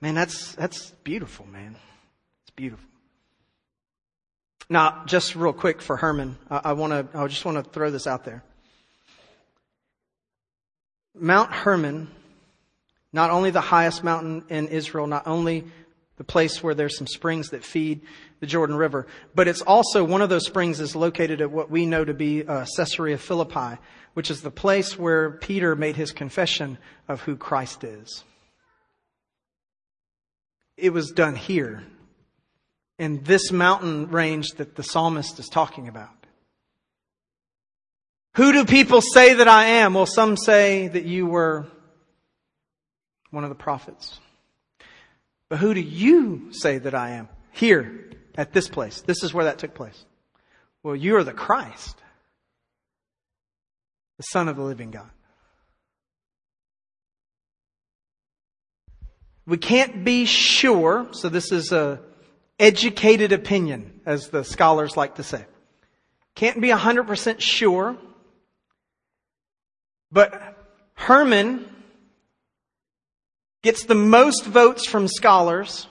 Man, 0.00 0.14
that's, 0.14 0.54
that's 0.54 0.90
beautiful, 1.04 1.46
man. 1.46 1.76
It's 2.42 2.50
beautiful. 2.56 2.84
Now, 4.70 5.02
just 5.06 5.36
real 5.36 5.52
quick 5.52 5.82
for 5.82 5.96
Hermon, 5.96 6.36
I, 6.50 6.60
I 6.64 6.72
want 6.72 6.92
to, 6.92 7.18
I 7.18 7.26
just 7.26 7.44
want 7.44 7.62
to 7.62 7.70
throw 7.70 7.90
this 7.90 8.06
out 8.06 8.24
there. 8.24 8.42
Mount 11.14 11.52
Hermon, 11.52 12.10
not 13.12 13.30
only 13.30 13.50
the 13.50 13.60
highest 13.60 14.02
mountain 14.02 14.44
in 14.48 14.68
Israel, 14.68 15.06
not 15.06 15.26
only 15.26 15.64
the 16.16 16.24
place 16.24 16.62
where 16.62 16.74
there's 16.74 16.96
some 16.96 17.06
springs 17.06 17.50
that 17.50 17.64
feed 17.64 18.00
the 18.40 18.46
Jordan 18.46 18.76
River. 18.76 19.06
But 19.34 19.48
it's 19.48 19.62
also 19.62 20.04
one 20.04 20.22
of 20.22 20.28
those 20.28 20.46
springs 20.46 20.80
is 20.80 20.94
located 20.94 21.40
at 21.40 21.50
what 21.50 21.70
we 21.70 21.86
know 21.86 22.04
to 22.04 22.14
be 22.14 22.46
uh, 22.46 22.66
Caesarea 22.76 23.18
Philippi, 23.18 23.80
which 24.14 24.30
is 24.30 24.42
the 24.42 24.50
place 24.50 24.98
where 24.98 25.32
Peter 25.32 25.74
made 25.74 25.96
his 25.96 26.12
confession 26.12 26.78
of 27.08 27.22
who 27.22 27.36
Christ 27.36 27.84
is. 27.84 28.24
It 30.76 30.90
was 30.90 31.10
done 31.10 31.36
here 31.36 31.84
in 32.98 33.22
this 33.24 33.50
mountain 33.50 34.10
range 34.10 34.50
that 34.56 34.76
the 34.76 34.82
psalmist 34.82 35.38
is 35.38 35.48
talking 35.48 35.88
about. 35.88 36.10
Who 38.36 38.52
do 38.52 38.64
people 38.64 39.00
say 39.00 39.34
that 39.34 39.48
I 39.48 39.64
am? 39.64 39.94
Well, 39.94 40.06
some 40.06 40.36
say 40.36 40.88
that 40.88 41.04
you 41.04 41.26
were 41.26 41.66
one 43.30 43.44
of 43.44 43.50
the 43.50 43.56
prophets. 43.56 44.20
But 45.54 45.60
who 45.60 45.72
do 45.72 45.80
you 45.80 46.48
say 46.50 46.78
that 46.78 46.96
I 46.96 47.10
am? 47.10 47.28
Here, 47.52 48.10
at 48.34 48.52
this 48.52 48.68
place. 48.68 49.02
This 49.02 49.22
is 49.22 49.32
where 49.32 49.44
that 49.44 49.60
took 49.60 49.72
place. 49.72 50.04
Well, 50.82 50.96
you 50.96 51.14
are 51.14 51.22
the 51.22 51.32
Christ, 51.32 51.96
the 54.16 54.24
Son 54.24 54.48
of 54.48 54.56
the 54.56 54.64
living 54.64 54.90
God. 54.90 55.08
We 59.46 59.56
can't 59.56 60.04
be 60.04 60.24
sure, 60.24 61.06
so 61.12 61.28
this 61.28 61.52
is 61.52 61.70
a 61.70 62.00
educated 62.58 63.30
opinion, 63.30 64.00
as 64.04 64.30
the 64.30 64.42
scholars 64.42 64.96
like 64.96 65.14
to 65.14 65.22
say. 65.22 65.44
Can't 66.34 66.60
be 66.60 66.70
100% 66.70 67.38
sure, 67.38 67.96
but 70.10 70.58
Hermon 70.94 71.64
gets 73.64 73.84
the 73.84 73.94
most 73.94 74.44
votes 74.44 74.86
from 74.86 75.08
scholars 75.08 75.88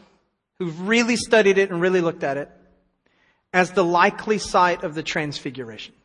who've 0.59 0.87
really 0.87 1.15
studied 1.15 1.57
it 1.57 1.71
and 1.71 1.81
really 1.81 2.01
looked 2.01 2.23
at 2.23 2.37
it 2.37 2.49
as 3.51 3.71
the 3.71 3.83
likely 3.83 4.37
site 4.37 4.83
of 4.83 4.93
the 4.93 5.01
transfiguration. 5.01 5.95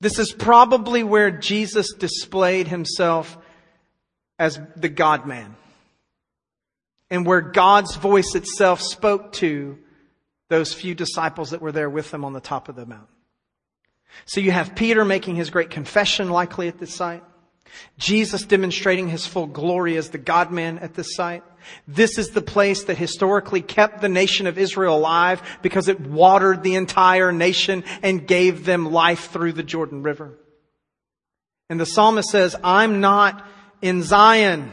This 0.00 0.18
is 0.18 0.32
probably 0.32 1.04
where 1.04 1.30
Jesus 1.30 1.92
displayed 1.92 2.68
himself 2.68 3.36
as 4.38 4.58
the 4.76 4.88
God 4.88 5.26
man 5.26 5.54
and 7.10 7.26
where 7.26 7.42
God's 7.42 7.96
voice 7.96 8.34
itself 8.34 8.80
spoke 8.80 9.32
to 9.32 9.78
those 10.48 10.72
few 10.72 10.94
disciples 10.94 11.50
that 11.50 11.60
were 11.60 11.72
there 11.72 11.90
with 11.90 12.12
him 12.14 12.24
on 12.24 12.32
the 12.32 12.40
top 12.40 12.70
of 12.70 12.76
the 12.76 12.86
mountain. 12.86 13.08
So 14.24 14.40
you 14.40 14.52
have 14.52 14.74
Peter 14.74 15.04
making 15.04 15.36
his 15.36 15.50
great 15.50 15.68
confession 15.68 16.30
likely 16.30 16.66
at 16.66 16.78
this 16.78 16.94
site. 16.94 17.22
Jesus 17.98 18.44
demonstrating 18.44 19.08
his 19.08 19.26
full 19.26 19.46
glory 19.46 19.96
as 19.96 20.10
the 20.10 20.18
God 20.18 20.50
man 20.50 20.78
at 20.78 20.94
this 20.94 21.14
site. 21.14 21.42
This 21.86 22.18
is 22.18 22.30
the 22.30 22.42
place 22.42 22.84
that 22.84 22.96
historically 22.96 23.60
kept 23.60 24.00
the 24.00 24.08
nation 24.08 24.46
of 24.46 24.58
Israel 24.58 24.96
alive 24.96 25.42
because 25.62 25.88
it 25.88 26.00
watered 26.00 26.62
the 26.62 26.74
entire 26.74 27.32
nation 27.32 27.84
and 28.02 28.26
gave 28.26 28.64
them 28.64 28.90
life 28.90 29.30
through 29.30 29.52
the 29.52 29.62
Jordan 29.62 30.02
River. 30.02 30.38
And 31.68 31.78
the 31.78 31.86
psalmist 31.86 32.30
says, 32.30 32.56
I'm 32.64 33.00
not 33.00 33.46
in 33.82 34.02
Zion. 34.02 34.72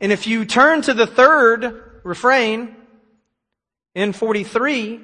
And 0.00 0.12
if 0.12 0.26
you 0.26 0.44
turn 0.44 0.82
to 0.82 0.94
the 0.94 1.06
third 1.06 1.82
refrain 2.04 2.76
in 3.94 4.12
43, 4.12 5.00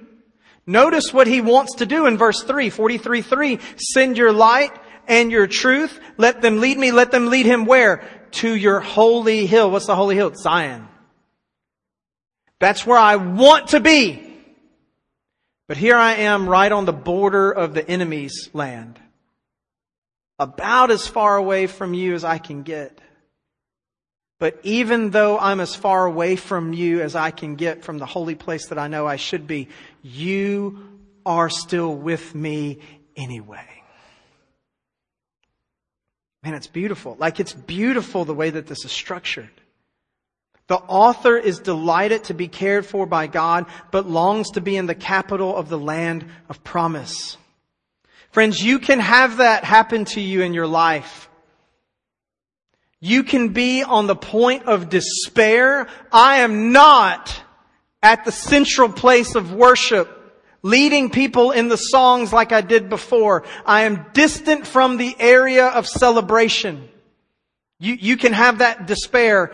notice 0.66 1.12
what 1.12 1.26
he 1.26 1.40
wants 1.40 1.76
to 1.76 1.86
do 1.86 2.06
in 2.06 2.18
verse 2.18 2.42
3, 2.42 2.70
43 2.70 3.22
3. 3.22 3.58
Send 3.76 4.16
your 4.16 4.32
light 4.32 4.72
and 5.08 5.30
your 5.30 5.46
truth. 5.46 5.98
Let 6.16 6.42
them 6.42 6.60
lead 6.60 6.78
me. 6.78 6.92
Let 6.92 7.10
them 7.10 7.26
lead 7.26 7.46
him 7.46 7.64
where? 7.66 8.08
To 8.32 8.54
your 8.54 8.80
holy 8.80 9.46
hill. 9.46 9.70
What's 9.70 9.86
the 9.86 9.96
holy 9.96 10.16
hill? 10.16 10.34
Zion. 10.34 10.88
That's 12.58 12.86
where 12.86 12.98
I 12.98 13.16
want 13.16 13.68
to 13.68 13.80
be. 13.80 14.28
But 15.68 15.76
here 15.76 15.96
I 15.96 16.14
am 16.14 16.48
right 16.48 16.70
on 16.70 16.84
the 16.84 16.92
border 16.92 17.50
of 17.50 17.74
the 17.74 17.88
enemy's 17.88 18.50
land. 18.52 19.00
About 20.38 20.90
as 20.90 21.06
far 21.06 21.36
away 21.36 21.66
from 21.66 21.94
you 21.94 22.14
as 22.14 22.24
I 22.24 22.38
can 22.38 22.62
get. 22.62 23.00
But 24.38 24.58
even 24.64 25.10
though 25.10 25.38
I'm 25.38 25.60
as 25.60 25.74
far 25.74 26.04
away 26.04 26.36
from 26.36 26.72
you 26.72 27.00
as 27.00 27.14
I 27.14 27.30
can 27.30 27.54
get 27.54 27.84
from 27.84 27.98
the 27.98 28.06
holy 28.06 28.34
place 28.34 28.66
that 28.68 28.78
I 28.78 28.88
know 28.88 29.06
I 29.06 29.16
should 29.16 29.46
be, 29.46 29.68
you 30.02 31.00
are 31.24 31.48
still 31.48 31.94
with 31.94 32.34
me 32.34 32.80
anyway. 33.16 33.71
Man, 36.42 36.54
it's 36.54 36.66
beautiful. 36.66 37.16
Like 37.18 37.38
it's 37.38 37.52
beautiful 37.52 38.24
the 38.24 38.34
way 38.34 38.50
that 38.50 38.66
this 38.66 38.84
is 38.84 38.92
structured. 38.92 39.50
The 40.66 40.76
author 40.76 41.36
is 41.36 41.58
delighted 41.58 42.24
to 42.24 42.34
be 42.34 42.48
cared 42.48 42.86
for 42.86 43.06
by 43.06 43.26
God, 43.26 43.66
but 43.90 44.08
longs 44.08 44.50
to 44.52 44.60
be 44.60 44.76
in 44.76 44.86
the 44.86 44.94
capital 44.94 45.54
of 45.56 45.68
the 45.68 45.78
land 45.78 46.24
of 46.48 46.64
promise. 46.64 47.36
Friends, 48.30 48.64
you 48.64 48.78
can 48.78 48.98
have 48.98 49.36
that 49.38 49.64
happen 49.64 50.04
to 50.06 50.20
you 50.20 50.42
in 50.42 50.54
your 50.54 50.66
life. 50.66 51.28
You 53.00 53.24
can 53.24 53.48
be 53.48 53.82
on 53.82 54.06
the 54.06 54.16
point 54.16 54.64
of 54.64 54.88
despair. 54.88 55.88
I 56.10 56.38
am 56.38 56.72
not 56.72 57.42
at 58.02 58.24
the 58.24 58.32
central 58.32 58.88
place 58.88 59.34
of 59.34 59.52
worship 59.52 60.21
leading 60.62 61.10
people 61.10 61.50
in 61.50 61.68
the 61.68 61.76
songs 61.76 62.32
like 62.32 62.52
I 62.52 62.60
did 62.60 62.88
before. 62.88 63.44
I 63.66 63.82
am 63.82 64.06
distant 64.12 64.66
from 64.66 64.96
the 64.96 65.14
area 65.18 65.66
of 65.66 65.86
celebration. 65.86 66.88
You, 67.78 67.94
you 67.94 68.16
can 68.16 68.32
have 68.32 68.58
that 68.58 68.86
despair 68.86 69.52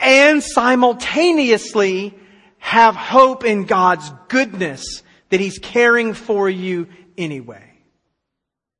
and 0.00 0.42
simultaneously 0.42 2.14
have 2.58 2.96
hope 2.96 3.44
in 3.44 3.64
God's 3.64 4.10
goodness 4.28 5.02
that 5.28 5.40
He's 5.40 5.58
caring 5.58 6.14
for 6.14 6.48
you 6.48 6.88
anyway. 7.18 7.64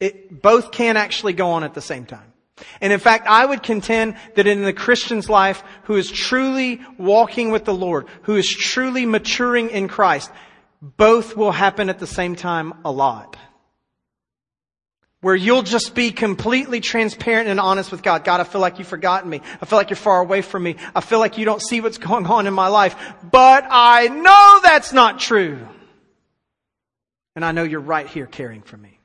It, 0.00 0.42
both 0.42 0.72
can 0.72 0.96
actually 0.96 1.32
go 1.32 1.50
on 1.50 1.64
at 1.64 1.74
the 1.74 1.80
same 1.80 2.06
time. 2.06 2.32
And 2.80 2.92
in 2.92 3.00
fact, 3.00 3.26
I 3.26 3.44
would 3.44 3.62
contend 3.62 4.16
that 4.34 4.46
in 4.46 4.62
the 4.62 4.72
Christian's 4.72 5.28
life 5.28 5.62
who 5.84 5.96
is 5.96 6.10
truly 6.10 6.80
walking 6.98 7.50
with 7.50 7.64
the 7.64 7.74
Lord, 7.74 8.06
who 8.22 8.36
is 8.36 8.48
truly 8.48 9.06
maturing 9.06 9.70
in 9.70 9.88
Christ, 9.88 10.30
both 10.82 11.36
will 11.36 11.52
happen 11.52 11.88
at 11.88 12.00
the 12.00 12.06
same 12.08 12.34
time 12.34 12.74
a 12.84 12.90
lot. 12.90 13.36
Where 15.20 15.36
you'll 15.36 15.62
just 15.62 15.94
be 15.94 16.10
completely 16.10 16.80
transparent 16.80 17.48
and 17.48 17.60
honest 17.60 17.92
with 17.92 18.02
God. 18.02 18.24
God, 18.24 18.40
I 18.40 18.44
feel 18.44 18.60
like 18.60 18.80
you've 18.80 18.88
forgotten 18.88 19.30
me. 19.30 19.40
I 19.60 19.66
feel 19.66 19.78
like 19.78 19.90
you're 19.90 19.96
far 19.96 20.20
away 20.20 20.42
from 20.42 20.64
me. 20.64 20.74
I 20.96 21.00
feel 21.00 21.20
like 21.20 21.38
you 21.38 21.44
don't 21.44 21.62
see 21.62 21.80
what's 21.80 21.98
going 21.98 22.26
on 22.26 22.48
in 22.48 22.54
my 22.54 22.66
life. 22.66 22.96
But 23.30 23.64
I 23.70 24.08
know 24.08 24.60
that's 24.64 24.92
not 24.92 25.20
true. 25.20 25.68
And 27.36 27.44
I 27.44 27.52
know 27.52 27.62
you're 27.62 27.78
right 27.78 28.08
here 28.08 28.26
caring 28.26 28.62
for 28.62 28.76
me. 28.76 28.98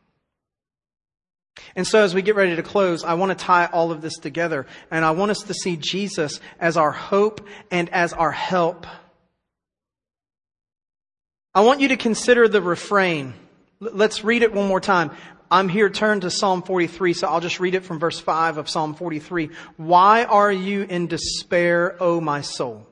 And 1.75 1.85
so 1.85 2.03
as 2.03 2.15
we 2.15 2.23
get 2.23 2.35
ready 2.35 2.55
to 2.55 2.63
close, 2.63 3.03
I 3.03 3.13
want 3.13 3.37
to 3.37 3.45
tie 3.45 3.67
all 3.67 3.91
of 3.91 4.01
this 4.01 4.17
together 4.17 4.65
and 4.89 5.05
I 5.05 5.11
want 5.11 5.31
us 5.31 5.43
to 5.43 5.53
see 5.53 5.77
Jesus 5.77 6.39
as 6.59 6.77
our 6.77 6.91
hope 6.91 7.47
and 7.69 7.89
as 7.89 8.13
our 8.13 8.31
help. 8.31 8.87
I 11.57 11.61
want 11.61 11.81
you 11.81 11.87
to 11.87 11.97
consider 11.97 12.47
the 12.47 12.61
refrain. 12.61 13.33
Let's 13.79 14.23
read 14.23 14.43
it 14.43 14.53
one 14.53 14.67
more 14.67 14.79
time. 14.79 15.09
I'm 15.49 15.69
here 15.69 15.89
turned 15.89 16.21
to 16.21 16.29
Psalm 16.29 16.61
43, 16.61 17.13
so 17.13 17.27
I'll 17.27 17.39
just 17.39 17.59
read 17.59 17.73
it 17.73 17.83
from 17.83 17.97
verse 17.97 18.19
5 18.19 18.59
of 18.59 18.69
Psalm 18.69 18.93
43. 18.93 19.49
Why 19.77 20.25
are 20.25 20.51
you 20.51 20.83
in 20.83 21.07
despair, 21.07 21.97
O 21.99 22.21
my 22.21 22.41
soul? 22.41 22.85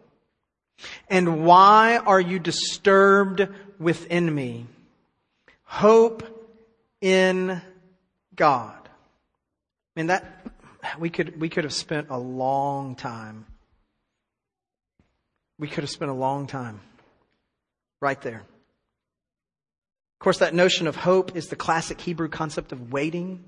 And 1.11 1.45
why 1.45 1.97
are 1.97 2.19
you 2.19 2.39
disturbed 2.39 3.47
within 3.77 4.33
me? 4.33 4.65
Hope 5.65 6.23
in 7.01 7.61
God. 8.35 8.79
I 8.83 8.89
mean 9.95 10.07
that 10.07 10.43
we 10.97 11.11
could 11.11 11.39
we 11.39 11.49
could 11.49 11.65
have 11.65 11.73
spent 11.73 12.07
a 12.09 12.17
long 12.17 12.95
time. 12.95 13.45
We 15.59 15.67
could 15.67 15.83
have 15.83 15.91
spent 15.91 16.09
a 16.09 16.15
long 16.15 16.47
time 16.47 16.79
right 18.01 18.19
there. 18.23 18.41
Of 20.25 20.27
course, 20.33 20.39
that 20.39 20.55
notion 20.55 20.87
of 20.87 20.95
hope 20.95 21.35
is 21.35 21.49
the 21.49 21.55
classic 21.55 22.01
Hebrew 22.01 22.29
concept 22.29 22.71
of 22.71 22.91
waiting, 22.91 23.43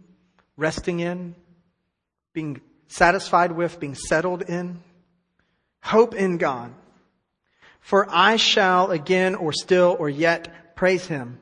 resting 0.57 0.99
in, 0.99 1.34
being 2.34 2.61
satisfied 2.88 3.51
with, 3.51 3.80
being 3.80 3.95
settled 3.95 4.43
in. 4.43 4.84
Hope 5.82 6.13
in 6.13 6.38
God. 6.38 6.71
For 7.80 8.05
I 8.07 8.36
shall 8.36 8.91
again 8.91 9.34
or 9.34 9.53
still 9.53 9.97
or 9.97 10.07
yet 10.07 10.75
praise 10.75 11.07
him, 11.07 11.39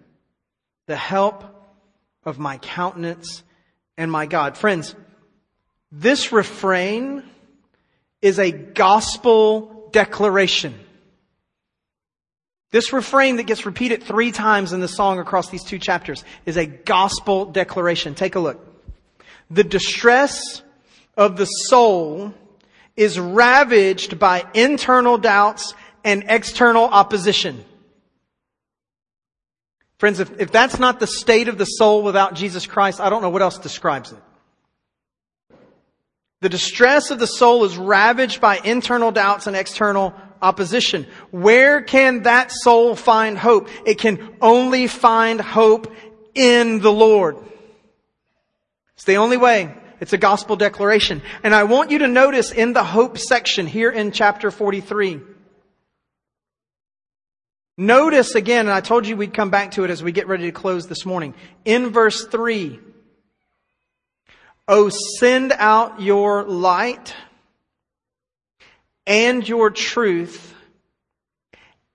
the 0.85 0.95
help 0.95 1.43
of 2.23 2.39
my 2.39 2.57
countenance 2.57 3.43
and 3.97 4.09
my 4.09 4.27
God. 4.27 4.55
Friends, 4.55 4.95
this 5.91 6.31
refrain 6.31 7.23
is 8.21 8.39
a 8.39 8.51
gospel 8.51 9.89
declaration. 9.91 10.79
This 12.71 12.91
refrain 12.91 13.37
that 13.37 13.43
gets 13.43 13.65
repeated 13.65 14.03
three 14.03 14.31
times 14.31 14.73
in 14.73 14.81
the 14.81 14.87
song 14.87 15.19
across 15.19 15.49
these 15.49 15.63
two 15.63 15.79
chapters 15.79 16.23
is 16.45 16.57
a 16.57 16.65
gospel 16.65 17.45
declaration. 17.45 18.15
Take 18.15 18.35
a 18.35 18.39
look. 18.39 18.59
The 19.49 19.63
distress 19.63 20.61
of 21.15 21.37
the 21.37 21.45
soul 21.45 22.33
is 22.95 23.19
ravaged 23.19 24.19
by 24.19 24.43
internal 24.53 25.17
doubts 25.17 25.73
and 26.03 26.25
external 26.27 26.85
opposition. 26.85 27.63
Friends, 29.97 30.19
if, 30.19 30.39
if 30.39 30.51
that's 30.51 30.79
not 30.79 30.99
the 30.99 31.07
state 31.07 31.47
of 31.47 31.57
the 31.57 31.65
soul 31.65 32.03
without 32.03 32.33
Jesus 32.33 32.65
Christ, 32.65 32.99
I 32.99 33.09
don't 33.09 33.21
know 33.21 33.29
what 33.29 33.41
else 33.41 33.57
describes 33.57 34.11
it. 34.11 34.19
The 36.41 36.49
distress 36.49 37.11
of 37.11 37.19
the 37.19 37.27
soul 37.27 37.63
is 37.63 37.77
ravaged 37.77 38.41
by 38.41 38.57
internal 38.57 39.11
doubts 39.11 39.47
and 39.47 39.55
external 39.55 40.13
opposition. 40.45 41.07
Where 41.31 41.81
can 41.81 42.23
that 42.23 42.51
soul 42.51 42.95
find 42.95 43.37
hope? 43.37 43.67
It 43.85 43.95
can 43.95 44.35
only 44.41 44.87
find 44.87 45.41
hope 45.41 45.91
in 46.33 46.79
the 46.79 46.91
Lord. 46.91 47.37
It's 48.93 49.05
the 49.05 49.17
only 49.17 49.37
way. 49.37 49.73
It's 49.99 50.13
a 50.13 50.17
gospel 50.17 50.55
declaration. 50.55 51.21
And 51.43 51.55
I 51.55 51.63
want 51.63 51.91
you 51.91 51.99
to 51.99 52.07
notice 52.07 52.51
in 52.51 52.73
the 52.73 52.83
hope 52.83 53.17
section 53.17 53.65
here 53.65 53.89
in 53.89 54.11
chapter 54.11 54.51
43, 54.51 55.21
Notice 57.77 58.35
again, 58.35 58.67
and 58.67 58.73
I 58.73 58.79
told 58.79 59.05
you 59.05 59.17
we'd 59.17 59.33
come 59.33 59.49
back 59.49 59.71
to 59.71 59.83
it 59.83 59.89
as 59.89 60.01
we 60.01 60.13
get 60.13 60.29
ready 60.29 60.45
to 60.45 60.53
close 60.53 60.87
this 60.87 61.05
morning. 61.05 61.33
In 61.65 61.89
verse 61.89 62.25
3, 62.25 62.79
Oh, 64.67 64.89
send 65.19 65.51
out 65.51 66.01
your 66.01 66.43
light 66.43 67.13
and 69.07 69.47
your 69.47 69.69
truth 69.69 70.53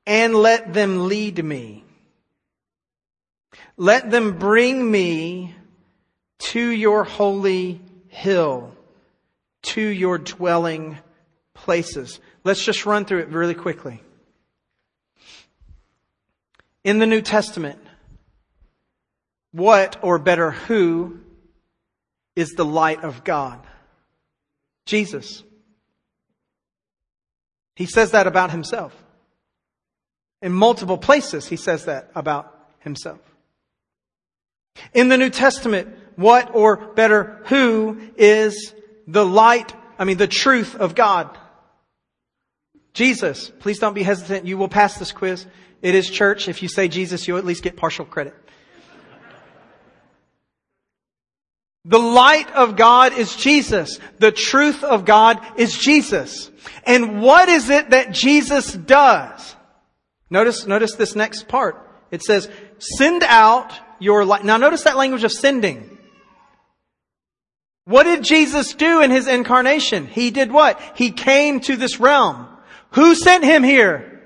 and 0.07 0.35
let 0.35 0.73
them 0.73 1.09
lead 1.09 1.45
me. 1.45 1.85
Let 3.77 4.11
them 4.11 4.39
bring 4.39 4.91
me 4.91 5.55
to 6.39 6.61
your 6.61 7.05
holy 7.05 7.81
hill, 8.09 8.75
to 9.63 9.81
your 9.81 10.19
dwelling 10.19 10.99
places. 11.55 12.21
Let's 12.45 12.65
just 12.65 12.87
run 12.87 13.05
through 13.05 13.21
it 13.21 13.29
really 13.29 13.55
quickly. 13.55 14.03
In 16.83 16.99
the 16.99 17.07
New 17.07 17.21
Testament, 17.21 17.79
what, 19.53 19.99
or 20.03 20.19
better, 20.19 20.51
who, 20.51 21.21
is 22.37 22.51
the 22.53 22.65
light 22.65 23.03
of 23.05 23.25
God? 23.25 23.61
Jesus. 24.87 25.43
He 27.81 27.87
says 27.87 28.11
that 28.11 28.27
about 28.27 28.51
himself. 28.51 28.95
In 30.43 30.53
multiple 30.53 30.99
places, 30.99 31.49
he 31.49 31.57
says 31.57 31.87
that 31.87 32.11
about 32.15 32.55
himself. 32.81 33.21
In 34.93 35.09
the 35.09 35.17
New 35.17 35.31
Testament, 35.31 35.89
what, 36.15 36.55
or 36.55 36.77
better, 36.77 37.41
who 37.47 37.99
is 38.19 38.75
the 39.07 39.25
light, 39.25 39.75
I 39.99 40.05
mean, 40.05 40.19
the 40.19 40.29
truth 40.29 40.77
of 40.77 40.95
God? 40.95 41.35
Jesus. 42.93 43.51
Please 43.61 43.79
don't 43.79 43.95
be 43.95 44.03
hesitant. 44.03 44.47
You 44.47 44.59
will 44.59 44.69
pass 44.69 44.99
this 44.99 45.11
quiz. 45.11 45.47
It 45.81 45.95
is 45.95 46.11
church. 46.11 46.49
If 46.49 46.63
you 46.63 46.69
say 46.69 46.87
Jesus, 46.87 47.27
you'll 47.27 47.39
at 47.39 47.47
least 47.47 47.63
get 47.63 47.79
partial 47.79 48.05
credit. 48.05 48.35
The 51.85 51.99
light 51.99 52.51
of 52.53 52.77
God 52.77 53.17
is 53.17 53.35
Jesus. 53.35 53.99
The 54.19 54.33
truth 54.33 54.85
of 54.85 55.05
God 55.05 55.41
is 55.57 55.77
Jesus. 55.77 56.51
And 56.85 57.23
what 57.23 57.49
is 57.49 57.71
it 57.71 57.91
that 57.91 58.13
Jesus 58.13 58.73
does? 58.73 59.57
Notice, 60.29 60.67
notice 60.67 60.95
this 60.95 61.17
next 61.17 61.49
part. 61.49 61.89
It 62.11 62.23
says, 62.23 62.51
send 62.79 63.23
out 63.23 63.73
your 63.99 64.25
light. 64.25 64.45
Now 64.45 64.57
notice 64.57 64.83
that 64.83 64.97
language 64.97 65.25
of 65.25 65.33
sending. 65.33 65.99
What 67.85 68.05
did 68.05 68.23
Jesus 68.23 68.75
do 68.75 69.01
in 69.03 69.11
his 69.11 69.27
incarnation? 69.27 70.07
He 70.07 70.31
did 70.31 70.53
what? 70.53 70.81
He 70.95 71.11
came 71.11 71.61
to 71.61 71.77
this 71.77 71.99
realm. 71.99 72.47
Who 72.93 73.15
sent 73.15 73.43
him 73.43 73.63
here? 73.63 74.23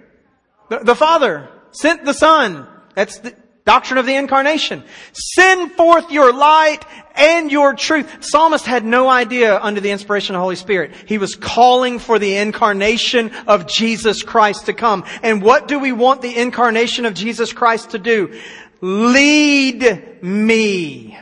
The, 0.70 0.80
the 0.80 0.94
Father 0.94 1.48
sent 1.70 2.04
the 2.04 2.14
Son. 2.14 2.66
That's 2.94 3.18
the 3.18 3.34
doctrine 3.64 3.98
of 3.98 4.06
the 4.06 4.16
incarnation. 4.16 4.82
Send 5.12 5.72
forth 5.72 6.10
your 6.10 6.32
light 6.32 6.84
and 7.14 7.50
your 7.50 7.74
truth. 7.74 8.24
Psalmist 8.24 8.66
had 8.66 8.84
no 8.84 9.08
idea 9.08 9.58
under 9.58 9.80
the 9.80 9.90
inspiration 9.90 10.34
of 10.34 10.40
the 10.40 10.42
Holy 10.42 10.56
Spirit. 10.56 10.92
He 11.06 11.18
was 11.18 11.36
calling 11.36 11.98
for 11.98 12.18
the 12.18 12.36
incarnation 12.36 13.32
of 13.46 13.66
Jesus 13.66 14.22
Christ 14.22 14.66
to 14.66 14.72
come. 14.72 15.04
And 15.22 15.42
what 15.42 15.68
do 15.68 15.78
we 15.78 15.92
want 15.92 16.22
the 16.22 16.36
incarnation 16.36 17.06
of 17.06 17.14
Jesus 17.14 17.52
Christ 17.52 17.90
to 17.90 17.98
do? 17.98 18.38
Lead 18.80 20.22
me. 20.22 21.18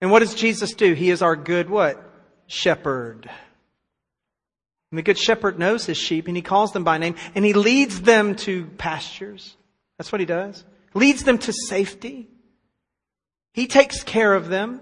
And 0.00 0.10
what 0.10 0.20
does 0.20 0.34
Jesus 0.34 0.74
do? 0.74 0.92
He 0.92 1.10
is 1.10 1.22
our 1.22 1.36
good 1.36 1.70
what? 1.70 2.02
Shepherd. 2.46 3.30
And 4.90 4.98
the 4.98 5.02
good 5.02 5.18
shepherd 5.18 5.58
knows 5.58 5.86
his 5.86 5.96
sheep 5.96 6.28
and 6.28 6.36
he 6.36 6.42
calls 6.42 6.72
them 6.72 6.84
by 6.84 6.98
name 6.98 7.16
and 7.34 7.44
he 7.44 7.52
leads 7.52 8.02
them 8.02 8.36
to 8.36 8.66
pastures. 8.78 9.56
That's 9.98 10.12
what 10.12 10.20
he 10.20 10.26
does. 10.26 10.62
Leads 10.92 11.24
them 11.24 11.38
to 11.38 11.52
safety. 11.52 12.28
He 13.54 13.68
takes 13.68 14.02
care 14.02 14.34
of 14.34 14.48
them. 14.48 14.80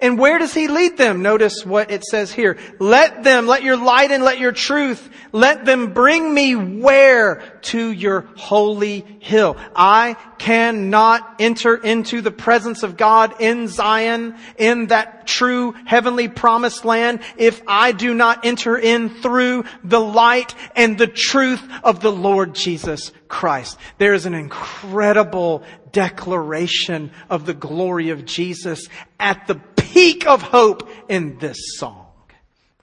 And 0.00 0.16
where 0.16 0.38
does 0.38 0.54
he 0.54 0.68
lead 0.68 0.96
them? 0.96 1.22
Notice 1.22 1.64
what 1.66 1.90
it 1.90 2.04
says 2.04 2.32
here. 2.32 2.56
Let 2.78 3.24
them, 3.24 3.46
let 3.46 3.64
your 3.64 3.76
light 3.76 4.12
and 4.12 4.22
let 4.22 4.38
your 4.38 4.52
truth, 4.52 5.08
let 5.32 5.64
them 5.64 5.92
bring 5.92 6.32
me 6.32 6.54
where? 6.54 7.58
To 7.62 7.90
your 7.90 8.20
holy 8.36 9.04
hill. 9.18 9.56
I 9.74 10.14
cannot 10.38 11.36
enter 11.40 11.76
into 11.76 12.20
the 12.20 12.30
presence 12.30 12.84
of 12.84 12.96
God 12.96 13.40
in 13.40 13.66
Zion, 13.66 14.36
in 14.56 14.86
that 14.86 15.26
true 15.26 15.72
heavenly 15.84 16.28
promised 16.28 16.84
land, 16.84 17.20
if 17.36 17.60
I 17.66 17.90
do 17.90 18.14
not 18.14 18.44
enter 18.44 18.78
in 18.78 19.10
through 19.10 19.64
the 19.82 20.00
light 20.00 20.54
and 20.76 20.96
the 20.96 21.08
truth 21.08 21.62
of 21.82 22.00
the 22.00 22.12
Lord 22.12 22.54
Jesus 22.54 23.10
Christ. 23.26 23.76
There 23.98 24.14
is 24.14 24.26
an 24.26 24.34
incredible 24.34 25.64
declaration 25.92 27.10
of 27.28 27.46
the 27.46 27.54
glory 27.54 28.10
of 28.10 28.24
Jesus 28.24 28.88
at 29.18 29.46
the 29.46 29.54
peak 29.54 30.26
of 30.26 30.42
hope 30.42 30.88
in 31.08 31.38
this 31.38 31.58
song. 31.76 32.06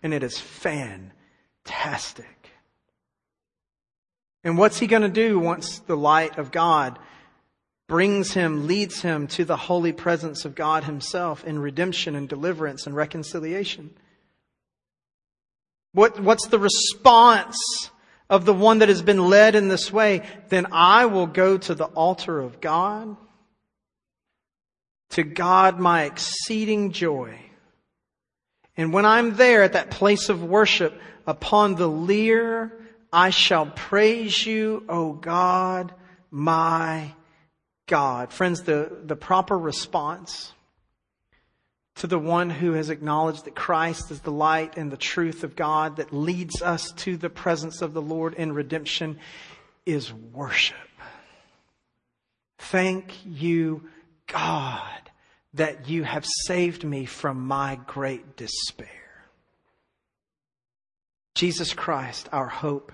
And 0.03 0.13
it 0.13 0.23
is 0.23 0.39
fantastic. 0.39 2.35
And 4.43 4.57
what's 4.57 4.77
he 4.79 4.87
going 4.87 5.01
to 5.01 5.09
do 5.09 5.39
once 5.39 5.79
the 5.79 5.97
light 5.97 6.37
of 6.37 6.51
God 6.51 6.99
brings 7.87 8.33
him, 8.33 8.67
leads 8.67 9.01
him 9.01 9.27
to 9.27 9.45
the 9.45 9.57
holy 9.57 9.91
presence 9.91 10.45
of 10.45 10.55
God 10.55 10.83
himself 10.83 11.43
in 11.43 11.59
redemption 11.59 12.15
and 12.15 12.29
deliverance 12.29 12.85
and 12.85 12.95
reconciliation? 12.95 13.91
What, 15.93 16.19
what's 16.19 16.47
the 16.47 16.59
response 16.59 17.89
of 18.29 18.45
the 18.45 18.53
one 18.53 18.79
that 18.79 18.89
has 18.89 19.01
been 19.01 19.29
led 19.29 19.55
in 19.55 19.67
this 19.67 19.91
way? 19.91 20.21
Then 20.49 20.67
I 20.71 21.05
will 21.05 21.27
go 21.27 21.57
to 21.57 21.75
the 21.75 21.85
altar 21.85 22.39
of 22.39 22.61
God 22.61 23.17
to 25.11 25.23
God 25.23 25.79
my 25.79 26.03
exceeding 26.03 26.91
joy. 26.91 27.39
And 28.75 28.91
when 28.91 29.05
I'm 29.05 29.35
there 29.35 29.63
at 29.63 29.73
that 29.73 29.91
place 29.91 30.29
of 30.29 30.43
worship, 30.43 30.99
upon 31.27 31.75
the 31.75 31.87
lyre, 31.87 32.71
I 33.11 33.29
shall 33.29 33.67
praise 33.67 34.45
you, 34.45 34.83
O 34.89 35.13
God, 35.13 35.93
my 36.31 37.13
God. 37.87 38.33
Friends, 38.33 38.63
the, 38.63 38.91
the 39.03 39.15
proper 39.15 39.57
response 39.57 40.51
to 41.95 42.07
the 42.07 42.19
one 42.19 42.49
who 42.49 42.73
has 42.73 42.89
acknowledged 42.89 43.45
that 43.45 43.55
Christ 43.55 44.11
is 44.11 44.19
the 44.21 44.31
light 44.31 44.77
and 44.77 44.91
the 44.91 44.97
truth 44.97 45.43
of 45.43 45.55
God 45.55 45.97
that 45.97 46.13
leads 46.13 46.61
us 46.61 46.91
to 46.97 47.17
the 47.17 47.29
presence 47.29 47.81
of 47.81 47.93
the 47.93 48.01
Lord 48.01 48.33
in 48.33 48.53
redemption 48.53 49.17
is 49.85 50.13
worship. 50.13 50.77
Thank 52.57 53.13
you, 53.25 53.89
God 54.27 54.89
that 55.55 55.87
you 55.89 56.03
have 56.03 56.25
saved 56.45 56.83
me 56.83 57.05
from 57.05 57.47
my 57.47 57.79
great 57.87 58.35
despair. 58.35 58.89
Jesus 61.33 61.73
Christ, 61.73 62.29
our 62.31 62.47
hope, 62.47 62.91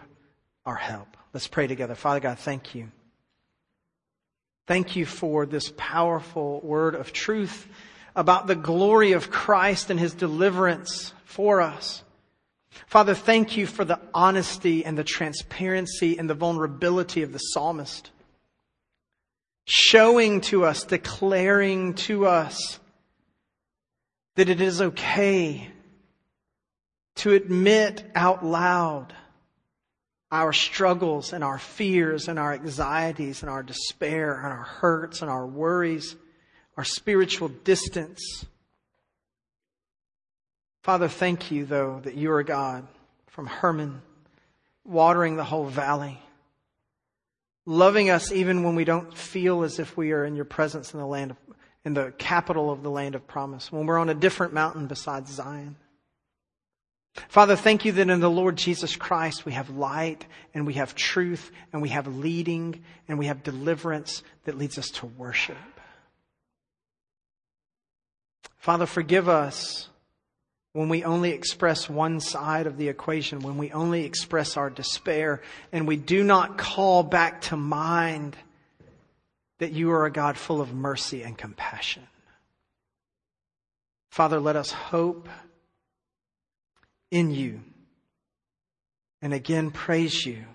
our 0.65 0.75
help. 0.75 1.17
Let's 1.33 1.47
pray 1.47 1.67
together. 1.67 1.95
Father 1.95 2.19
God, 2.19 2.39
thank 2.39 2.75
you. 2.75 2.91
Thank 4.67 4.95
you 4.95 5.05
for 5.05 5.45
this 5.45 5.73
powerful 5.75 6.61
word 6.61 6.93
of 6.95 7.13
truth 7.13 7.67
about 8.15 8.47
the 8.47 8.55
glory 8.55 9.13
of 9.13 9.31
Christ 9.31 9.89
and 9.89 9.99
his 9.99 10.13
deliverance 10.13 11.13
for 11.25 11.61
us. 11.61 12.03
Father, 12.87 13.13
thank 13.13 13.57
you 13.57 13.67
for 13.67 13.85
the 13.85 13.99
honesty 14.13 14.85
and 14.85 14.97
the 14.97 15.03
transparency 15.03 16.17
and 16.17 16.29
the 16.29 16.33
vulnerability 16.33 17.23
of 17.23 17.33
the 17.33 17.39
psalmist 17.39 18.11
showing 19.65 20.41
to 20.41 20.65
us, 20.65 20.83
declaring 20.83 21.93
to 21.93 22.25
us 22.25 22.79
that 24.35 24.49
it 24.49 24.61
is 24.61 24.81
okay 24.81 25.69
to 27.15 27.33
admit 27.33 28.03
out 28.15 28.43
loud 28.45 29.13
our 30.31 30.53
struggles 30.53 31.33
and 31.33 31.43
our 31.43 31.59
fears 31.59 32.27
and 32.27 32.39
our 32.39 32.53
anxieties 32.53 33.41
and 33.41 33.49
our 33.49 33.63
despair 33.63 34.35
and 34.35 34.47
our 34.47 34.63
hurts 34.63 35.21
and 35.21 35.29
our 35.29 35.45
worries, 35.45 36.15
our 36.77 36.83
spiritual 36.83 37.49
distance. 37.49 38.45
Father, 40.83 41.07
thank 41.07 41.51
you, 41.51 41.65
though, 41.65 41.99
that 42.03 42.15
you 42.15 42.31
are 42.31 42.43
God 42.43 42.87
from 43.27 43.45
Hermon, 43.45 44.01
watering 44.83 45.35
the 45.35 45.43
whole 45.43 45.65
valley 45.65 46.19
loving 47.65 48.09
us 48.09 48.31
even 48.31 48.63
when 48.63 48.75
we 48.75 48.83
don't 48.83 49.15
feel 49.15 49.63
as 49.63 49.79
if 49.79 49.95
we 49.95 50.11
are 50.11 50.25
in 50.25 50.35
your 50.35 50.45
presence 50.45 50.93
in 50.93 50.99
the 50.99 51.05
land 51.05 51.31
of, 51.31 51.37
in 51.85 51.93
the 51.93 52.11
capital 52.17 52.71
of 52.71 52.83
the 52.83 52.89
land 52.89 53.15
of 53.15 53.27
promise, 53.27 53.71
when 53.71 53.85
we're 53.85 53.99
on 53.99 54.09
a 54.09 54.13
different 54.13 54.53
mountain 54.53 54.87
besides 54.87 55.31
Zion. 55.31 55.75
Father, 57.27 57.57
thank 57.57 57.83
you 57.83 57.91
that 57.91 58.09
in 58.09 58.19
the 58.21 58.29
Lord 58.29 58.55
Jesus 58.55 58.95
Christ 58.95 59.45
we 59.45 59.51
have 59.51 59.69
light 59.69 60.25
and 60.53 60.65
we 60.65 60.73
have 60.73 60.95
truth 60.95 61.51
and 61.73 61.81
we 61.81 61.89
have 61.89 62.07
leading 62.07 62.83
and 63.07 63.19
we 63.19 63.25
have 63.25 63.43
deliverance 63.43 64.23
that 64.45 64.57
leads 64.57 64.77
us 64.77 64.89
to 64.91 65.05
worship. 65.05 65.57
Father, 68.61 68.85
forgive 68.85 69.27
us 69.27 69.89
when 70.73 70.87
we 70.87 71.03
only 71.03 71.31
express 71.31 71.89
one 71.89 72.19
side 72.19 72.67
of 72.67 72.77
the 72.77 72.89
equation, 72.89 73.39
when 73.39 73.57
we 73.57 73.71
only 73.71 74.05
express 74.05 74.55
our 74.55 74.69
despair, 74.69 75.41
and 75.71 75.87
we 75.87 75.97
do 75.97 76.23
not 76.23 76.59
call 76.59 77.01
back 77.01 77.41
to 77.41 77.57
mind 77.57 78.37
that 79.57 79.71
you 79.71 79.89
are 79.89 80.05
a 80.05 80.11
God 80.11 80.37
full 80.37 80.61
of 80.61 80.75
mercy 80.75 81.23
and 81.23 81.35
compassion. 81.35 82.03
Father, 84.11 84.39
let 84.39 84.55
us 84.55 84.71
hope 84.71 85.27
in 87.09 87.31
you 87.31 87.61
and 89.23 89.33
again 89.33 89.71
praise 89.71 90.23
you 90.23 90.45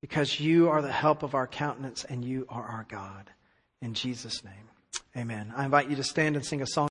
because 0.00 0.40
you 0.40 0.68
are 0.68 0.82
the 0.82 0.90
help 0.90 1.22
of 1.22 1.36
our 1.36 1.46
countenance 1.46 2.02
and 2.02 2.24
you 2.24 2.44
are 2.48 2.64
our 2.64 2.86
God. 2.88 3.30
In 3.80 3.94
Jesus' 3.94 4.42
name, 4.44 4.69
amen. 5.16 5.52
I 5.56 5.64
invite 5.64 5.90
you 5.90 5.96
to 5.96 6.04
stand 6.04 6.36
and 6.36 6.44
sing 6.44 6.62
a 6.62 6.66
song. 6.66 6.88